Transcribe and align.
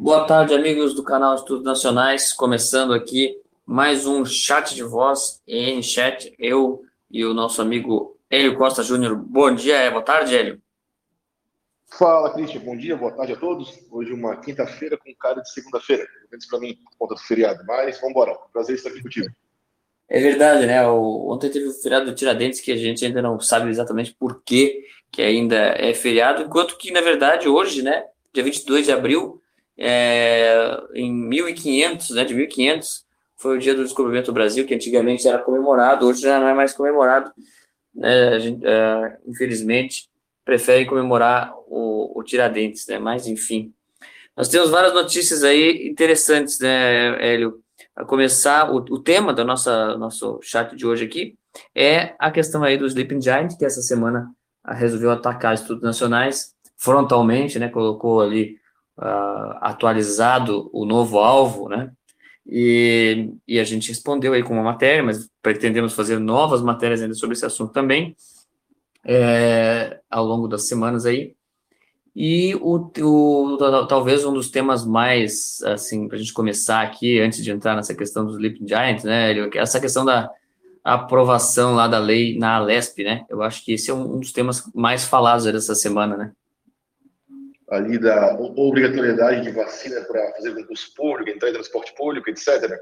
Boa 0.00 0.24
tarde, 0.24 0.54
amigos 0.54 0.94
do 0.94 1.02
canal 1.02 1.34
Estudos 1.34 1.64
Nacionais. 1.64 2.32
Começando 2.32 2.94
aqui 2.94 3.36
mais 3.66 4.06
um 4.06 4.24
chat 4.24 4.72
de 4.72 4.84
voz 4.84 5.42
em 5.44 5.82
chat. 5.82 6.32
Eu 6.38 6.84
e 7.10 7.24
o 7.24 7.34
nosso 7.34 7.60
amigo 7.60 8.16
Hélio 8.30 8.56
Costa 8.56 8.84
Júnior. 8.84 9.16
Bom 9.16 9.52
dia, 9.52 9.76
é, 9.76 9.90
boa 9.90 10.04
tarde, 10.04 10.36
Hélio. 10.36 10.62
Fala, 11.98 12.32
Cristian. 12.32 12.60
Bom 12.60 12.76
dia, 12.76 12.96
boa 12.96 13.10
tarde 13.10 13.32
a 13.32 13.36
todos. 13.36 13.76
Hoje 13.90 14.12
uma 14.12 14.36
quinta-feira 14.36 14.96
com 14.96 15.12
cara 15.16 15.40
de 15.40 15.50
segunda-feira. 15.50 16.06
Menos 16.30 16.46
para 16.46 16.60
mim, 16.60 16.76
por 16.76 16.96
conta 16.96 17.14
do 17.16 17.20
feriado. 17.26 17.64
Mas 17.66 17.96
vamos 17.96 18.12
embora. 18.12 18.36
Prazer 18.52 18.76
estar 18.76 18.90
aqui 18.90 19.02
contigo. 19.02 19.26
É 20.08 20.20
verdade, 20.20 20.64
né? 20.64 20.86
O, 20.86 21.32
ontem 21.32 21.50
teve 21.50 21.66
o 21.66 21.72
feriado 21.72 22.06
do 22.06 22.14
Tiradentes 22.14 22.60
que 22.60 22.70
a 22.70 22.76
gente 22.76 23.04
ainda 23.04 23.20
não 23.20 23.40
sabe 23.40 23.68
exatamente 23.68 24.14
por 24.14 24.42
que 24.44 24.84
que 25.10 25.22
ainda 25.22 25.56
é 25.56 25.92
feriado, 25.92 26.42
enquanto 26.42 26.76
que, 26.76 26.92
na 26.92 27.00
verdade, 27.00 27.48
hoje, 27.48 27.82
né, 27.82 28.04
dia 28.32 28.44
22 28.44 28.84
de 28.86 28.92
abril, 28.92 29.42
é, 29.78 30.82
em 30.94 31.12
1500, 31.12 32.10
né, 32.10 32.24
de 32.24 32.34
1500, 32.34 33.06
foi 33.36 33.56
o 33.56 33.60
dia 33.60 33.74
do 33.74 33.84
descobrimento 33.84 34.26
do 34.26 34.34
Brasil, 34.34 34.66
que 34.66 34.74
antigamente 34.74 35.28
era 35.28 35.38
comemorado, 35.38 36.06
hoje 36.06 36.22
já 36.22 36.40
não 36.40 36.48
é 36.48 36.54
mais 36.54 36.72
comemorado. 36.72 37.30
Né, 37.94 38.40
gente, 38.40 38.66
é, 38.66 39.18
infelizmente, 39.26 40.08
prefere 40.44 40.84
comemorar 40.84 41.54
o, 41.68 42.18
o, 42.18 42.22
Tiradentes, 42.24 42.86
né, 42.88 42.98
mas 42.98 43.26
enfim. 43.26 43.72
Nós 44.36 44.48
temos 44.48 44.70
várias 44.70 44.92
notícias 44.92 45.44
aí 45.44 45.88
interessantes, 45.88 46.58
né, 46.58 47.16
Hélio? 47.24 47.60
A 47.94 48.04
começar, 48.04 48.70
o, 48.70 48.76
o 48.76 48.98
tema 48.98 49.32
do 49.32 49.44
nossa, 49.44 49.96
nosso 49.96 50.40
chat 50.42 50.74
de 50.74 50.86
hoje 50.86 51.04
aqui 51.04 51.36
é 51.74 52.14
a 52.18 52.30
questão 52.30 52.62
aí 52.62 52.76
do 52.76 52.86
Sleeping 52.86 53.20
Giant, 53.20 53.56
que 53.56 53.64
essa 53.64 53.82
semana 53.82 54.30
resolveu 54.64 55.10
atacar 55.10 55.54
estudos 55.54 55.82
nacionais 55.82 56.54
frontalmente, 56.76 57.58
né, 57.58 57.68
colocou 57.68 58.20
ali 58.20 58.56
uh, 58.98 59.58
atualizado 59.60 60.68
o 60.72 60.84
novo 60.84 61.18
alvo, 61.18 61.68
né, 61.68 61.90
e, 62.46 63.30
e, 63.46 63.58
a 63.58 63.64
gente 63.64 63.88
respondeu 63.88 64.32
aí 64.32 64.42
com 64.42 64.54
uma 64.54 64.62
matéria, 64.62 65.02
mas 65.02 65.28
pretendemos 65.42 65.92
fazer 65.92 66.18
novas 66.18 66.62
matérias 66.62 67.02
ainda 67.02 67.14
sobre 67.14 67.34
esse 67.34 67.44
assunto 67.44 67.72
também, 67.72 68.16
é, 69.04 70.00
ao 70.10 70.24
longo 70.24 70.48
das 70.48 70.66
semanas 70.66 71.04
aí, 71.04 71.34
e 72.16 72.54
o, 72.56 72.90
o, 73.00 73.86
talvez 73.86 74.24
um 74.24 74.32
dos 74.32 74.50
temas 74.50 74.84
mais, 74.84 75.62
assim, 75.62 76.08
para 76.08 76.16
a 76.16 76.18
gente 76.18 76.32
começar 76.32 76.82
aqui, 76.82 77.20
antes 77.20 77.44
de 77.44 77.50
entrar 77.50 77.76
nessa 77.76 77.94
questão 77.94 78.24
dos 78.24 78.36
Sleeping 78.36 78.66
Giants, 78.66 79.04
né, 79.04 79.34
essa 79.54 79.78
questão 79.78 80.04
da, 80.04 80.30
aprovação 80.94 81.74
lá 81.74 81.86
da 81.86 81.98
lei 81.98 82.38
na 82.38 82.56
Alesp, 82.56 83.04
né? 83.04 83.24
Eu 83.28 83.42
acho 83.42 83.64
que 83.64 83.72
esse 83.72 83.90
é 83.90 83.94
um 83.94 84.18
dos 84.18 84.32
temas 84.32 84.62
mais 84.74 85.04
falados 85.04 85.44
dessa 85.44 85.74
semana, 85.74 86.16
né? 86.16 86.32
Ali 87.70 87.98
da 87.98 88.34
obrigatoriedade 88.34 89.42
de 89.42 89.50
vacina 89.50 90.00
para 90.02 90.32
fazer 90.32 90.54
concurso 90.54 90.94
público, 90.94 91.30
entrar 91.30 91.50
em 91.50 91.52
transporte 91.52 91.94
público, 91.94 92.30
etc. 92.30 92.80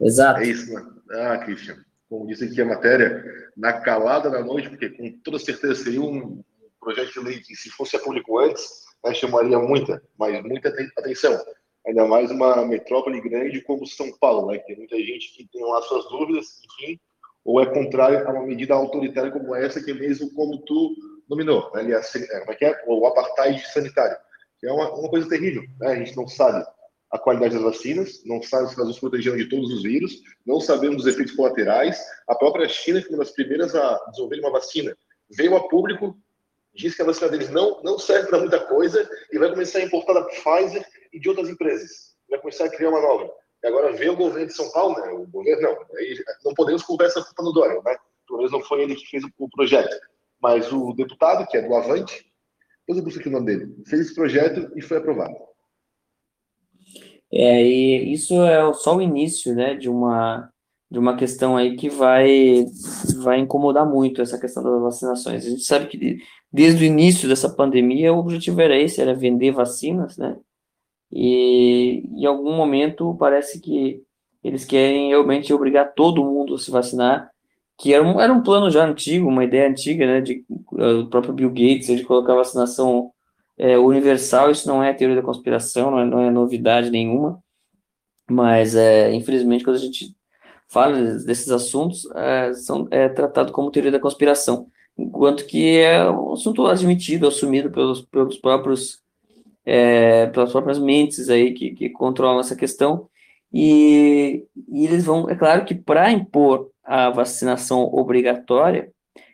Exato. 0.00 0.40
É 0.40 0.46
isso, 0.46 0.72
né? 0.72 0.82
Ah, 1.10 1.38
Christian, 1.38 1.76
como 2.08 2.26
disse 2.26 2.44
aqui 2.44 2.60
a 2.60 2.64
matéria, 2.64 3.24
na 3.56 3.72
calada 3.72 4.30
da 4.30 4.42
noite, 4.42 4.68
porque 4.68 4.90
com 4.90 5.10
toda 5.24 5.38
certeza 5.38 5.74
seria 5.74 6.00
um 6.00 6.42
projeto 6.80 7.12
de 7.12 7.20
lei 7.20 7.40
que, 7.40 7.56
se 7.56 7.70
fosse 7.70 7.96
a 7.96 8.00
público 8.00 8.38
antes, 8.38 8.68
né, 9.04 9.14
chamaria 9.14 9.58
muita, 9.58 10.02
mas 10.18 10.42
muita 10.42 10.68
atenção. 10.96 11.38
Ainda 11.86 12.06
mais 12.06 12.30
uma 12.30 12.64
metrópole 12.64 13.20
grande 13.20 13.60
como 13.62 13.86
São 13.86 14.10
Paulo, 14.18 14.50
né? 14.50 14.58
Que 14.58 14.66
tem 14.66 14.76
muita 14.76 14.96
gente 14.96 15.34
que 15.34 15.48
tem 15.52 15.62
lá 15.64 15.82
suas 15.82 16.08
dúvidas, 16.08 16.60
enfim, 16.64 16.98
ou 17.44 17.60
é 17.60 17.66
contrário 17.66 18.26
a 18.26 18.32
uma 18.32 18.46
medida 18.46 18.74
autoritária 18.74 19.30
como 19.30 19.54
essa, 19.54 19.82
que 19.82 19.90
é 19.90 19.94
mesmo 19.94 20.32
como 20.32 20.58
tu 20.64 20.94
nominou, 21.28 21.70
né? 21.74 21.80
Aliás, 21.80 22.14
é, 22.14 22.40
como 22.40 22.52
é 22.52 22.54
que 22.54 22.64
é? 22.64 22.82
O 22.86 23.06
apartheid 23.06 23.60
sanitário, 23.70 24.16
que 24.58 24.66
é 24.66 24.72
uma, 24.72 24.92
uma 24.94 25.10
coisa 25.10 25.28
terrível, 25.28 25.62
né? 25.78 25.88
A 25.88 25.96
gente 25.96 26.16
não 26.16 26.26
sabe 26.26 26.64
a 27.10 27.18
qualidade 27.18 27.54
das 27.54 27.62
vacinas, 27.62 28.24
não 28.24 28.42
sabe 28.42 28.68
se 28.68 28.74
elas 28.74 28.88
nos 28.88 28.98
protegeram 28.98 29.36
de 29.36 29.48
todos 29.48 29.70
os 29.72 29.82
vírus, 29.82 30.20
não 30.44 30.60
sabemos 30.60 31.02
os 31.02 31.06
efeitos 31.06 31.34
colaterais. 31.34 31.96
A 32.26 32.34
própria 32.34 32.68
China, 32.68 33.00
que 33.00 33.06
foi 33.06 33.16
uma 33.16 33.24
das 33.24 33.32
primeiras 33.32 33.74
a 33.74 34.04
desenvolver 34.10 34.40
uma 34.40 34.50
vacina, 34.50 34.96
veio 35.30 35.54
a 35.56 35.68
público, 35.68 36.16
disse 36.74 36.96
que 36.96 37.02
a 37.02 37.04
vacina 37.04 37.28
deles 37.28 37.50
não, 37.50 37.80
não 37.82 37.98
serve 37.98 38.28
para 38.28 38.40
muita 38.40 38.58
coisa 38.66 39.08
e 39.30 39.38
vai 39.38 39.50
começar 39.50 39.78
a 39.78 39.82
importar 39.82 40.14
da 40.14 40.24
Pfizer 40.24 40.84
e 41.12 41.20
de 41.20 41.28
outras 41.28 41.48
empresas. 41.48 42.14
Vai 42.28 42.40
começar 42.40 42.64
a 42.64 42.68
criar 42.68 42.88
uma 42.88 43.00
nova. 43.00 43.30
E 43.64 43.66
agora 43.66 43.92
vê 43.94 44.10
o 44.10 44.16
governo 44.16 44.46
de 44.46 44.52
São 44.52 44.70
Paulo, 44.72 44.94
né? 45.00 45.10
O 45.12 45.26
governo 45.26 45.62
não. 45.62 45.96
Aí 45.96 46.22
não 46.44 46.52
podemos 46.52 46.82
colocar 46.82 47.06
essa 47.06 47.24
culpa 47.24 47.42
no 47.42 47.52
Dória, 47.52 47.80
né? 47.82 47.96
Pelo 48.26 48.38
menos 48.38 48.52
não 48.52 48.60
foi 48.60 48.82
ele 48.82 48.94
que 48.94 49.06
fez 49.06 49.24
o 49.38 49.48
projeto. 49.48 49.96
Mas 50.38 50.70
o 50.70 50.92
deputado, 50.92 51.46
que 51.48 51.56
é 51.56 51.62
do 51.62 51.74
Avante, 51.74 52.30
eu 52.86 53.02
busco 53.02 53.18
aqui 53.18 53.30
o 53.30 53.32
nome 53.32 53.46
dele, 53.46 53.74
fez 53.86 54.02
esse 54.02 54.14
projeto 54.14 54.70
e 54.76 54.82
foi 54.82 54.98
aprovado. 54.98 55.34
É, 57.32 57.62
e 57.64 58.12
isso 58.12 58.34
é 58.44 58.70
só 58.74 58.96
o 58.96 59.02
início, 59.02 59.54
né, 59.54 59.74
de 59.74 59.88
uma 59.88 60.50
de 60.90 60.98
uma 60.98 61.16
questão 61.16 61.56
aí 61.56 61.74
que 61.74 61.88
vai 61.88 62.66
vai 63.16 63.38
incomodar 63.40 63.84
muito 63.84 64.20
essa 64.20 64.38
questão 64.38 64.62
das 64.62 64.82
vacinações. 64.82 65.44
A 65.44 65.50
gente 65.50 65.64
sabe 65.64 65.86
que 65.86 66.18
desde 66.52 66.84
o 66.84 66.86
início 66.86 67.26
dessa 67.26 67.48
pandemia 67.48 68.12
o 68.12 68.18
objetivo 68.18 68.60
era 68.60 68.78
esse, 68.78 69.00
era 69.00 69.14
vender 69.14 69.52
vacinas, 69.52 70.18
né? 70.18 70.36
E 71.16 72.02
em 72.12 72.26
algum 72.26 72.56
momento 72.56 73.14
parece 73.14 73.60
que 73.60 74.02
eles 74.42 74.64
querem 74.64 75.10
realmente 75.10 75.54
obrigar 75.54 75.94
todo 75.94 76.24
mundo 76.24 76.56
a 76.56 76.58
se 76.58 76.72
vacinar, 76.72 77.30
que 77.78 77.94
era 77.94 78.02
um, 78.02 78.20
era 78.20 78.32
um 78.32 78.42
plano 78.42 78.68
já 78.68 78.84
antigo, 78.84 79.28
uma 79.28 79.44
ideia 79.44 79.68
antiga, 79.70 80.04
né, 80.04 80.20
de 80.20 80.44
uh, 80.72 81.02
o 81.02 81.06
próprio 81.08 81.32
Bill 81.32 81.50
Gates, 81.50 81.86
de 81.86 82.02
colocar 82.02 82.34
vacinação 82.34 83.12
é, 83.56 83.78
universal, 83.78 84.50
isso 84.50 84.66
não 84.66 84.82
é 84.82 84.92
teoria 84.92 85.16
da 85.16 85.22
conspiração, 85.22 85.92
não 85.92 85.98
é, 86.00 86.04
não 86.04 86.20
é 86.20 86.30
novidade 86.30 86.90
nenhuma, 86.90 87.40
mas 88.28 88.74
é, 88.74 89.14
infelizmente 89.14 89.62
quando 89.62 89.76
a 89.76 89.80
gente 89.80 90.16
fala 90.68 91.00
desses 91.00 91.50
assuntos, 91.50 92.08
é, 92.16 92.52
são, 92.54 92.88
é 92.90 93.08
tratado 93.08 93.52
como 93.52 93.70
teoria 93.70 93.92
da 93.92 94.00
conspiração, 94.00 94.66
enquanto 94.98 95.46
que 95.46 95.78
é 95.78 96.10
um 96.10 96.32
assunto 96.32 96.66
admitido, 96.66 97.28
assumido 97.28 97.70
pelos, 97.70 98.02
pelos 98.02 98.36
próprios 98.36 99.03
é, 99.64 100.26
pelas 100.26 100.52
próprias 100.52 100.78
mentes 100.78 101.28
aí 101.28 101.52
que, 101.52 101.70
que 101.70 101.88
controlam 101.90 102.40
essa 102.40 102.56
questão, 102.56 103.08
e, 103.52 104.44
e 104.68 104.84
eles 104.84 105.04
vão, 105.04 105.28
é 105.30 105.34
claro 105.34 105.64
que 105.64 105.74
para 105.74 106.10
impor 106.10 106.70
a 106.82 107.10
vacinação 107.10 107.84
obrigatória, 107.84 108.92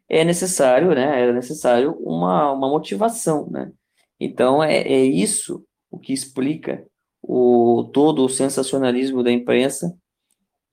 é 0.08 0.24
necessário, 0.24 0.94
né, 0.94 1.28
é 1.28 1.32
necessário 1.32 1.96
uma, 2.00 2.52
uma 2.52 2.68
motivação, 2.68 3.48
né, 3.50 3.72
então 4.18 4.62
é, 4.62 4.78
é 4.78 5.04
isso 5.04 5.64
o 5.90 5.98
que 5.98 6.12
explica 6.12 6.84
o 7.22 7.90
todo 7.92 8.24
o 8.24 8.28
sensacionalismo 8.28 9.22
da 9.22 9.32
imprensa, 9.32 9.96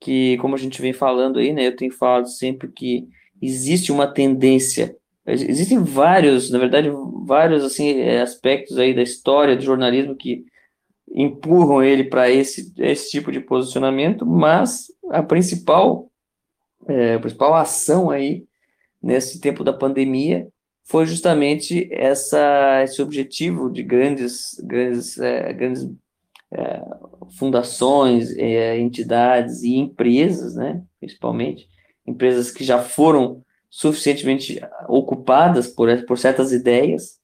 que, 0.00 0.36
como 0.38 0.54
a 0.54 0.58
gente 0.58 0.80
vem 0.80 0.92
falando 0.92 1.38
aí, 1.38 1.52
né, 1.52 1.66
eu 1.66 1.76
tenho 1.76 1.92
falado 1.92 2.28
sempre 2.28 2.70
que 2.70 3.08
existe 3.40 3.90
uma 3.90 4.06
tendência 4.06 4.96
Existem 5.32 5.82
vários, 5.82 6.50
na 6.50 6.58
verdade, 6.58 6.90
vários 7.24 7.62
assim 7.62 8.00
é, 8.00 8.22
aspectos 8.22 8.78
aí 8.78 8.94
da 8.94 9.02
história 9.02 9.54
do 9.54 9.62
jornalismo 9.62 10.16
que 10.16 10.44
empurram 11.12 11.82
ele 11.82 12.04
para 12.04 12.30
esse, 12.30 12.72
esse 12.78 13.10
tipo 13.10 13.30
de 13.30 13.40
posicionamento, 13.40 14.24
mas 14.24 14.86
a 15.10 15.22
principal, 15.22 16.10
é, 16.86 17.14
a 17.14 17.20
principal 17.20 17.54
ação 17.54 18.10
aí 18.10 18.46
nesse 19.02 19.40
tempo 19.40 19.62
da 19.62 19.72
pandemia 19.72 20.48
foi 20.84 21.04
justamente 21.04 21.88
essa, 21.92 22.82
esse 22.82 23.02
objetivo 23.02 23.70
de 23.70 23.82
grandes, 23.82 24.58
grandes, 24.64 25.18
é, 25.18 25.52
grandes 25.52 25.90
é, 26.50 26.82
fundações, 27.38 28.34
é, 28.38 28.78
entidades 28.78 29.62
e 29.62 29.76
empresas, 29.76 30.54
né, 30.54 30.82
principalmente, 30.98 31.68
empresas 32.06 32.50
que 32.50 32.64
já 32.64 32.80
foram 32.82 33.44
suficientemente 33.70 34.60
ocupadas 34.88 35.68
por, 35.68 35.88
por 36.04 36.18
certas 36.18 36.52
ideias 36.52 37.18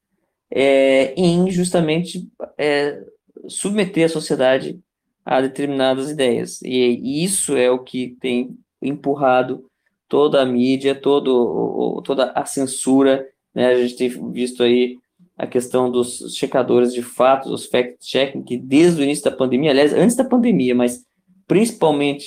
é, 0.50 1.14
em 1.14 1.50
justamente 1.50 2.28
é, 2.58 3.02
submeter 3.48 4.06
a 4.06 4.08
sociedade 4.08 4.80
a 5.24 5.40
determinadas 5.40 6.10
ideias. 6.10 6.60
E, 6.62 7.24
isso 7.24 7.56
é 7.56 7.70
o 7.70 7.78
que 7.78 8.16
tem 8.20 8.56
empurrado 8.82 9.64
toda 10.08 10.42
a 10.42 10.46
mídia, 10.46 10.94
todo, 10.94 12.02
toda 12.04 12.30
a 12.32 12.44
censura. 12.44 13.26
Né? 13.54 13.66
A 13.68 13.74
gente 13.76 13.96
tem 13.96 14.32
visto 14.32 14.62
aí 14.62 14.98
a 15.36 15.46
questão 15.46 15.90
dos 15.90 16.34
checadores 16.36 16.92
de 16.92 17.02
fatos, 17.02 17.50
os 17.50 17.66
fact-checking, 17.66 18.42
que 18.42 18.56
desde 18.56 19.00
o 19.00 19.04
início 19.04 19.24
da 19.24 19.36
pandemia, 19.36 19.70
aliás, 19.70 19.92
antes 19.92 20.14
da 20.14 20.24
pandemia, 20.24 20.74
mas 20.74 21.04
principalmente 21.46 22.26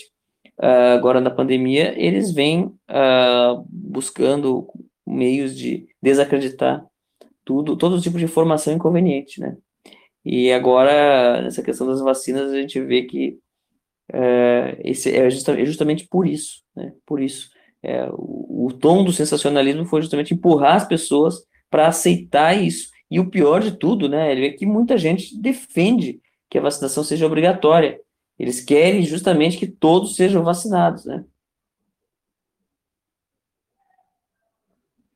uh, 0.59 0.95
agora 0.95 1.21
na 1.21 1.29
pandemia, 1.29 1.93
eles 1.97 2.31
vêm 2.31 2.65
uh, 2.65 3.65
buscando 3.69 4.67
meios 5.05 5.57
de 5.57 5.87
desacreditar 6.01 6.85
tudo, 7.45 7.77
todo 7.77 8.01
tipo 8.01 8.17
de 8.17 8.25
informação 8.25 8.73
inconveniente, 8.73 9.39
né? 9.39 9.55
E 10.25 10.51
agora, 10.51 11.41
nessa 11.41 11.63
questão 11.63 11.87
das 11.87 12.01
vacinas, 12.01 12.51
a 12.51 12.59
gente 12.59 12.81
vê 12.81 13.03
que 13.03 13.37
uh, 14.11 14.81
esse 14.83 15.15
é, 15.15 15.29
justa, 15.29 15.53
é, 15.53 15.65
justamente 15.65 16.05
por 16.07 16.27
isso, 16.27 16.61
né? 16.75 16.93
Por 17.05 17.21
isso. 17.21 17.49
É, 17.81 18.09
o, 18.11 18.67
o 18.67 18.73
tom 18.73 19.05
do 19.05 19.13
sensacionalismo 19.13 19.85
foi 19.85 20.01
justamente 20.01 20.33
empurrar 20.33 20.75
as 20.75 20.87
pessoas 20.87 21.41
para 21.69 21.87
aceitar 21.87 22.53
isso. 22.61 22.89
E 23.09 23.19
o 23.19 23.29
pior 23.29 23.61
de 23.61 23.71
tudo, 23.71 24.09
né, 24.09 24.45
é 24.45 24.49
que 24.51 24.65
muita 24.65 24.97
gente 24.97 25.39
defende 25.39 26.19
que 26.49 26.57
a 26.57 26.61
vacinação 26.61 27.03
seja 27.03 27.25
obrigatória. 27.25 27.99
Eles 28.37 28.63
querem 28.63 29.01
justamente 29.03 29.57
que 29.57 29.67
todos 29.67 30.15
sejam 30.15 30.43
vacinados, 30.43 31.05
né? 31.05 31.25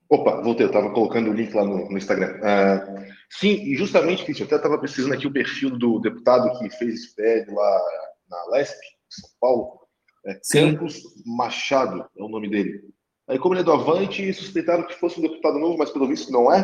Opa, 0.10 0.42
voltei, 0.42 0.66
eu 0.66 0.70
estava 0.70 0.92
colocando 0.94 1.30
o 1.30 1.34
link 1.34 1.54
lá 1.54 1.64
no, 1.64 1.90
no 1.90 1.98
Instagram. 1.98 2.36
Uh, 2.40 3.06
sim, 3.30 3.54
e 3.64 3.76
justamente, 3.76 4.26
Cristian, 4.26 4.46
até 4.46 4.58
estava 4.58 4.78
precisando 4.78 5.14
aqui 5.14 5.26
o 5.26 5.32
perfil 5.32 5.78
do 5.78 6.00
deputado 6.00 6.60
que 6.60 6.70
fez 6.72 6.96
esse 6.96 7.16
prédio 7.16 7.56
lá 7.56 7.82
na 8.30 8.46
LESP, 8.52 8.78
São 9.10 9.30
Paulo. 9.40 9.82
É, 10.26 10.40
Campos 10.52 11.02
Machado 11.26 12.06
é 12.18 12.24
o 12.24 12.28
nome 12.28 12.50
dele. 12.50 12.82
Aí, 13.28 13.40
como 13.40 13.54
ele 13.54 13.62
é 13.62 13.64
do 13.64 13.72
Avante, 13.72 14.34
suspeitaram 14.34 14.86
que 14.86 15.00
fosse 15.00 15.18
um 15.18 15.24
deputado 15.24 15.58
novo, 15.58 15.78
mas 15.78 15.90
pelo 15.90 16.08
visto 16.08 16.32
não 16.32 16.54
é. 16.54 16.62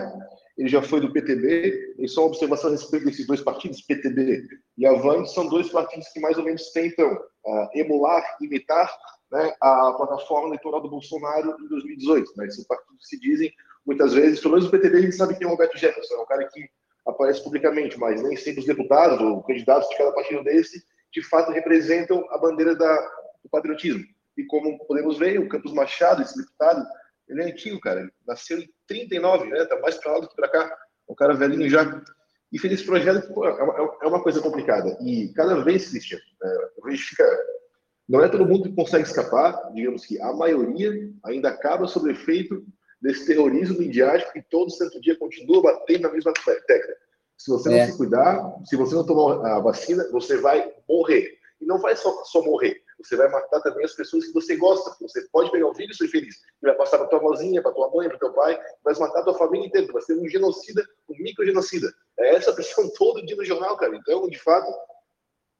Ele 0.57 0.67
já 0.67 0.81
foi 0.81 0.99
do 0.99 1.11
PTB. 1.11 1.95
E 1.99 2.07
só 2.07 2.21
uma 2.21 2.29
observação 2.29 2.69
a 2.69 2.73
respeito 2.73 3.05
desses 3.05 3.27
dois 3.27 3.41
partidos, 3.41 3.81
PTB 3.81 4.47
e 4.77 4.85
Avante, 4.85 5.33
são 5.33 5.47
dois 5.47 5.69
partidos 5.69 6.07
que 6.09 6.19
mais 6.19 6.37
ou 6.37 6.43
menos 6.43 6.71
tentam 6.71 7.13
uh, 7.13 7.69
emular, 7.75 8.23
imitar 8.41 8.91
né, 9.31 9.53
a 9.61 9.93
plataforma 9.93 10.47
eleitoral 10.47 10.81
do 10.81 10.89
Bolsonaro 10.89 11.55
em 11.59 11.67
2018. 11.67 12.33
Né? 12.37 12.47
Esses 12.47 12.65
partidos 12.65 13.07
se 13.07 13.19
dizem, 13.19 13.53
muitas 13.85 14.13
vezes, 14.13 14.39
pelo 14.39 14.55
menos 14.55 14.67
o 14.67 14.71
PTB, 14.71 14.97
a 14.97 15.01
gente 15.01 15.15
sabe 15.15 15.35
que 15.35 15.43
é 15.43 15.47
o 15.47 15.51
Roberto 15.51 15.77
Jefferson, 15.77 16.15
é 16.15 16.21
um 16.21 16.25
cara 16.25 16.47
que 16.47 16.67
aparece 17.05 17.43
publicamente, 17.43 17.97
mas 17.97 18.21
nem 18.21 18.35
sempre 18.35 18.61
os 18.61 18.65
deputados 18.65 19.19
ou 19.21 19.43
candidatos 19.43 19.87
de 19.89 19.97
cada 19.97 20.11
partido 20.11 20.43
desse, 20.43 20.83
de 21.13 21.23
fato, 21.23 21.51
representam 21.51 22.25
a 22.31 22.37
bandeira 22.37 22.75
da, 22.75 22.95
do 23.43 23.49
patriotismo. 23.49 24.03
E 24.37 24.43
como 24.43 24.77
podemos 24.85 25.17
ver, 25.17 25.39
o 25.39 25.47
Campos 25.47 25.73
Machado, 25.73 26.21
esse 26.21 26.37
deputado, 26.37 26.85
ele 27.27 27.41
é 27.41 27.45
antigo, 27.45 27.79
cara. 27.79 28.01
Ele 28.01 28.11
nasceu 28.27 28.59
em 28.59 28.69
39, 28.87 29.49
né? 29.49 29.65
Tá 29.65 29.79
mais 29.79 29.95
para 29.97 30.13
lá 30.13 30.19
do 30.19 30.29
que 30.29 30.35
para 30.35 30.49
cá. 30.49 30.77
É 31.07 31.11
um 31.11 31.15
cara 31.15 31.33
velhinho 31.33 31.69
já. 31.69 32.01
E 32.51 32.59
fez 32.59 32.73
esse 32.73 32.85
projeto 32.85 33.27
que 33.27 33.33
pô, 33.33 33.45
é, 33.45 33.63
uma, 34.07 34.19
é 34.19 34.23
coisa 34.23 34.41
complicada. 34.41 34.97
E 35.01 35.33
cada 35.33 35.61
vez, 35.63 35.89
Cristian, 35.89 36.17
é, 36.17 36.47
a 36.85 36.89
gente 36.89 37.03
fica 37.03 37.25
não 38.07 38.23
é 38.23 38.29
todo 38.29 38.45
mundo 38.45 38.69
que 38.69 38.75
consegue 38.75 39.03
escapar, 39.03 39.69
digamos 39.73 40.05
que 40.05 40.19
a 40.21 40.31
maioria 40.31 41.11
ainda 41.25 41.49
acaba 41.49 41.87
sob 41.87 42.09
efeito 42.09 42.65
desse 43.01 43.25
terrorismo 43.27 43.79
midiático 43.79 44.37
e 44.37 44.41
todo 44.43 44.71
santo 44.71 45.01
dia 45.01 45.17
continua 45.17 45.61
batendo 45.61 46.03
na 46.03 46.13
mesma 46.13 46.31
tecla. 46.33 46.95
Se 47.37 47.51
você 47.51 47.69
não 47.69 47.77
é. 47.77 47.85
se 47.85 47.97
cuidar, 47.97 48.55
se 48.65 48.75
você 48.77 48.95
não 48.95 49.05
tomar 49.05 49.45
a 49.45 49.59
vacina, 49.59 50.07
você 50.09 50.37
vai 50.37 50.71
morrer. 50.87 51.37
E 51.59 51.65
não 51.65 51.79
vai 51.79 51.95
só, 51.95 52.23
só 52.23 52.41
morrer, 52.43 52.81
você 52.97 53.15
vai 53.15 53.29
matar 53.29 53.61
também 53.61 53.85
as 53.85 53.93
pessoas 53.93 54.25
que 54.25 54.33
você 54.33 54.55
gosta. 54.55 54.95
Você 55.01 55.21
pode 55.31 55.51
pegar 55.51 55.67
um 55.67 55.73
filho 55.73 55.91
e 55.91 55.95
ser 55.95 56.07
feliz, 56.07 56.35
e 56.35 56.67
vai 56.67 56.75
passar 56.75 56.97
para 56.97 57.07
tua 57.07 57.19
vozinha, 57.19 57.61
para 57.61 57.71
tua 57.71 57.89
mãe, 57.91 58.09
para 58.09 58.17
teu 58.17 58.33
pai, 58.33 58.59
vai 58.83 58.93
matar 58.95 59.19
a 59.19 59.23
tua 59.23 59.37
família 59.37 59.67
inteira, 59.67 59.91
vai 59.91 60.01
ser 60.01 60.17
um 60.17 60.27
genocida, 60.27 60.83
um 61.09 61.15
microgenocida. 61.21 61.91
É 62.19 62.35
essa 62.35 62.53
pressão 62.53 62.89
todo 62.97 63.25
dia 63.25 63.35
no 63.35 63.45
jornal, 63.45 63.77
cara. 63.77 63.95
Então, 63.95 64.27
de 64.27 64.39
fato, 64.39 64.71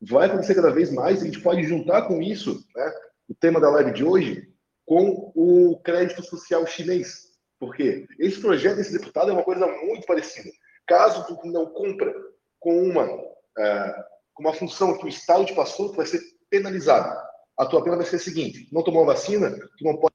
vai 0.01 0.27
acontecer 0.27 0.55
cada 0.55 0.71
vez 0.71 0.91
mais. 0.91 1.21
A 1.21 1.25
gente 1.25 1.41
pode 1.41 1.63
juntar 1.63 2.07
com 2.07 2.21
isso 2.21 2.63
né, 2.75 2.93
o 3.29 3.35
tema 3.35 3.59
da 3.59 3.69
live 3.69 3.91
de 3.91 4.03
hoje 4.03 4.47
com 4.85 5.31
o 5.35 5.79
crédito 5.83 6.23
social 6.23 6.65
chinês. 6.65 7.27
Porque 7.59 8.07
esse 8.19 8.39
projeto 8.39 8.77
desse 8.77 8.97
deputado 8.97 9.29
é 9.29 9.33
uma 9.33 9.43
coisa 9.43 9.67
muito 9.67 10.05
parecida. 10.05 10.49
Caso 10.87 11.25
tu 11.25 11.47
não 11.47 11.65
cumpra 11.67 12.13
com 12.59 12.83
uma, 12.83 13.05
uh, 13.05 14.03
com 14.33 14.43
uma 14.43 14.53
função 14.53 14.97
que 14.97 15.05
o 15.05 15.09
Estado 15.09 15.45
te 15.45 15.55
passou, 15.55 15.89
tu 15.89 15.97
vai 15.97 16.05
ser 16.05 16.21
penalizado. 16.49 17.15
A 17.57 17.65
tua 17.65 17.83
pena 17.83 17.97
vai 17.97 18.05
ser 18.05 18.17
a 18.17 18.19
seguinte: 18.19 18.67
não 18.71 18.83
tomou 18.83 19.03
a 19.03 19.13
vacina, 19.13 19.51
tu 19.51 19.83
não 19.83 19.97
pode 19.97 20.13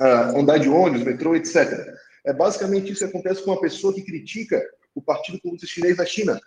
uh, 0.00 0.38
andar 0.38 0.58
de 0.58 0.68
ônibus, 0.68 1.04
metrô, 1.04 1.34
etc. 1.36 1.94
É 2.24 2.32
basicamente 2.32 2.90
isso 2.92 3.04
que 3.04 3.10
acontece 3.10 3.42
com 3.42 3.52
uma 3.52 3.60
pessoa 3.60 3.94
que 3.94 4.02
critica 4.02 4.62
o 4.94 5.02
Partido 5.02 5.40
Comunista 5.40 5.66
Chinês 5.66 5.96
da 5.96 6.06
China 6.06 6.40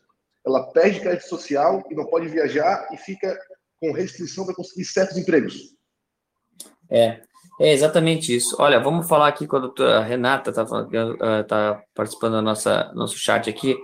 ela 0.45 0.71
perde 0.71 0.99
crédito 0.99 1.27
social 1.27 1.83
e 1.89 1.95
não 1.95 2.05
pode 2.05 2.27
viajar 2.27 2.87
e 2.91 2.97
fica 2.97 3.37
com 3.79 3.91
restrição 3.91 4.45
para 4.45 4.55
conseguir 4.55 4.85
certos 4.85 5.17
empregos. 5.17 5.75
É, 6.89 7.21
é 7.61 7.73
exatamente 7.73 8.35
isso. 8.35 8.55
Olha, 8.59 8.79
vamos 8.79 9.07
falar 9.07 9.27
aqui 9.27 9.47
com 9.47 9.57
a 9.57 9.59
doutora 9.59 10.01
Renata, 10.01 10.49
está 10.49 10.63
uh, 10.63 11.43
tá 11.47 11.81
participando 11.93 12.33
do 12.35 12.41
nosso 12.41 13.17
chat 13.17 13.49
aqui. 13.49 13.77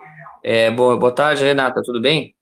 É, 0.43 0.69
boa, 0.71 0.97
boa 0.97 1.13
tarde, 1.13 1.43
Renata, 1.43 1.81
tudo 1.83 2.01
bem? 2.01 2.34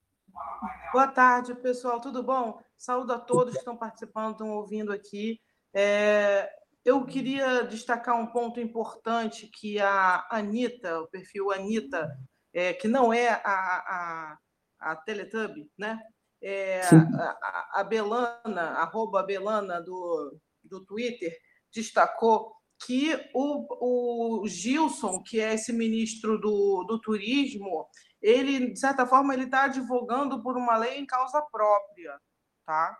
Boa 0.94 1.08
tarde, 1.08 1.56
pessoal, 1.56 2.00
tudo 2.00 2.22
bom? 2.22 2.62
Saúdo 2.78 3.14
a 3.14 3.18
todos 3.18 3.54
que 3.54 3.58
estão 3.58 3.76
participando, 3.76 4.34
estão 4.34 4.52
ouvindo 4.52 4.94
aqui. 4.94 5.42
É, 5.74 6.48
eu 6.86 7.04
queria 7.04 7.64
destacar 7.64 8.16
um 8.16 8.28
ponto 8.28 8.60
importante 8.60 9.48
que 9.48 9.80
a 9.80 10.24
Anitta, 10.30 11.00
o 11.00 11.08
perfil 11.08 11.52
Anitta, 11.52 12.16
é, 12.54 12.74
que 12.74 12.88
não 12.88 13.12
é 13.12 13.30
a, 13.30 13.40
a, 13.44 14.38
a 14.82 14.96
Teletubby, 14.98 15.68
né? 15.76 16.00
É, 16.40 16.82
a, 16.84 17.80
a 17.80 17.84
Belana, 17.84 18.62
arroba 18.78 19.24
Belana 19.24 19.82
do, 19.82 20.38
do 20.64 20.86
Twitter, 20.86 21.36
destacou 21.74 22.54
que 22.86 23.16
o, 23.34 24.42
o 24.44 24.48
Gilson, 24.48 25.24
que 25.24 25.40
é 25.40 25.56
esse 25.56 25.74
ministro 25.74 26.40
do, 26.40 26.84
do 26.84 27.02
turismo, 27.02 27.88
ele, 28.24 28.72
de 28.72 28.80
certa 28.80 29.06
forma, 29.06 29.34
ele 29.34 29.44
está 29.44 29.66
advogando 29.66 30.42
por 30.42 30.56
uma 30.56 30.78
lei 30.78 30.98
em 30.98 31.06
causa 31.06 31.42
própria, 31.42 32.18
tá? 32.66 32.98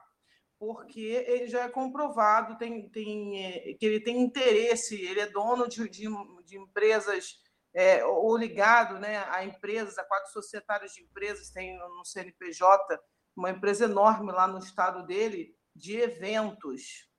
Porque 0.60 1.00
ele 1.00 1.48
já 1.48 1.64
é 1.64 1.70
comprovado 1.70 2.58
tem, 2.58 2.90
tem, 2.90 3.46
é, 3.46 3.74
que 3.74 3.86
ele 3.86 4.02
tem 4.02 4.22
interesse, 4.22 5.02
ele 5.02 5.22
é 5.22 5.30
dono 5.30 5.68
de, 5.68 5.90
de, 5.90 6.08
de 6.46 6.58
empresas 6.58 7.42
é, 7.74 8.06
ou 8.06 8.38
ligado 8.38 9.00
né, 9.00 9.26
a 9.30 9.44
empresas, 9.46 9.98
a 9.98 10.04
quatro 10.04 10.32
societários 10.32 10.94
de 10.94 11.02
empresas, 11.02 11.50
tem 11.50 11.78
no 11.78 12.06
CNPJ 12.06 13.00
uma 13.36 13.50
empresa 13.50 13.86
enorme 13.86 14.32
lá 14.32 14.46
no 14.46 14.60
estado 14.60 15.06
dele 15.08 15.56
de 15.76 15.98
eventos. 15.98 17.10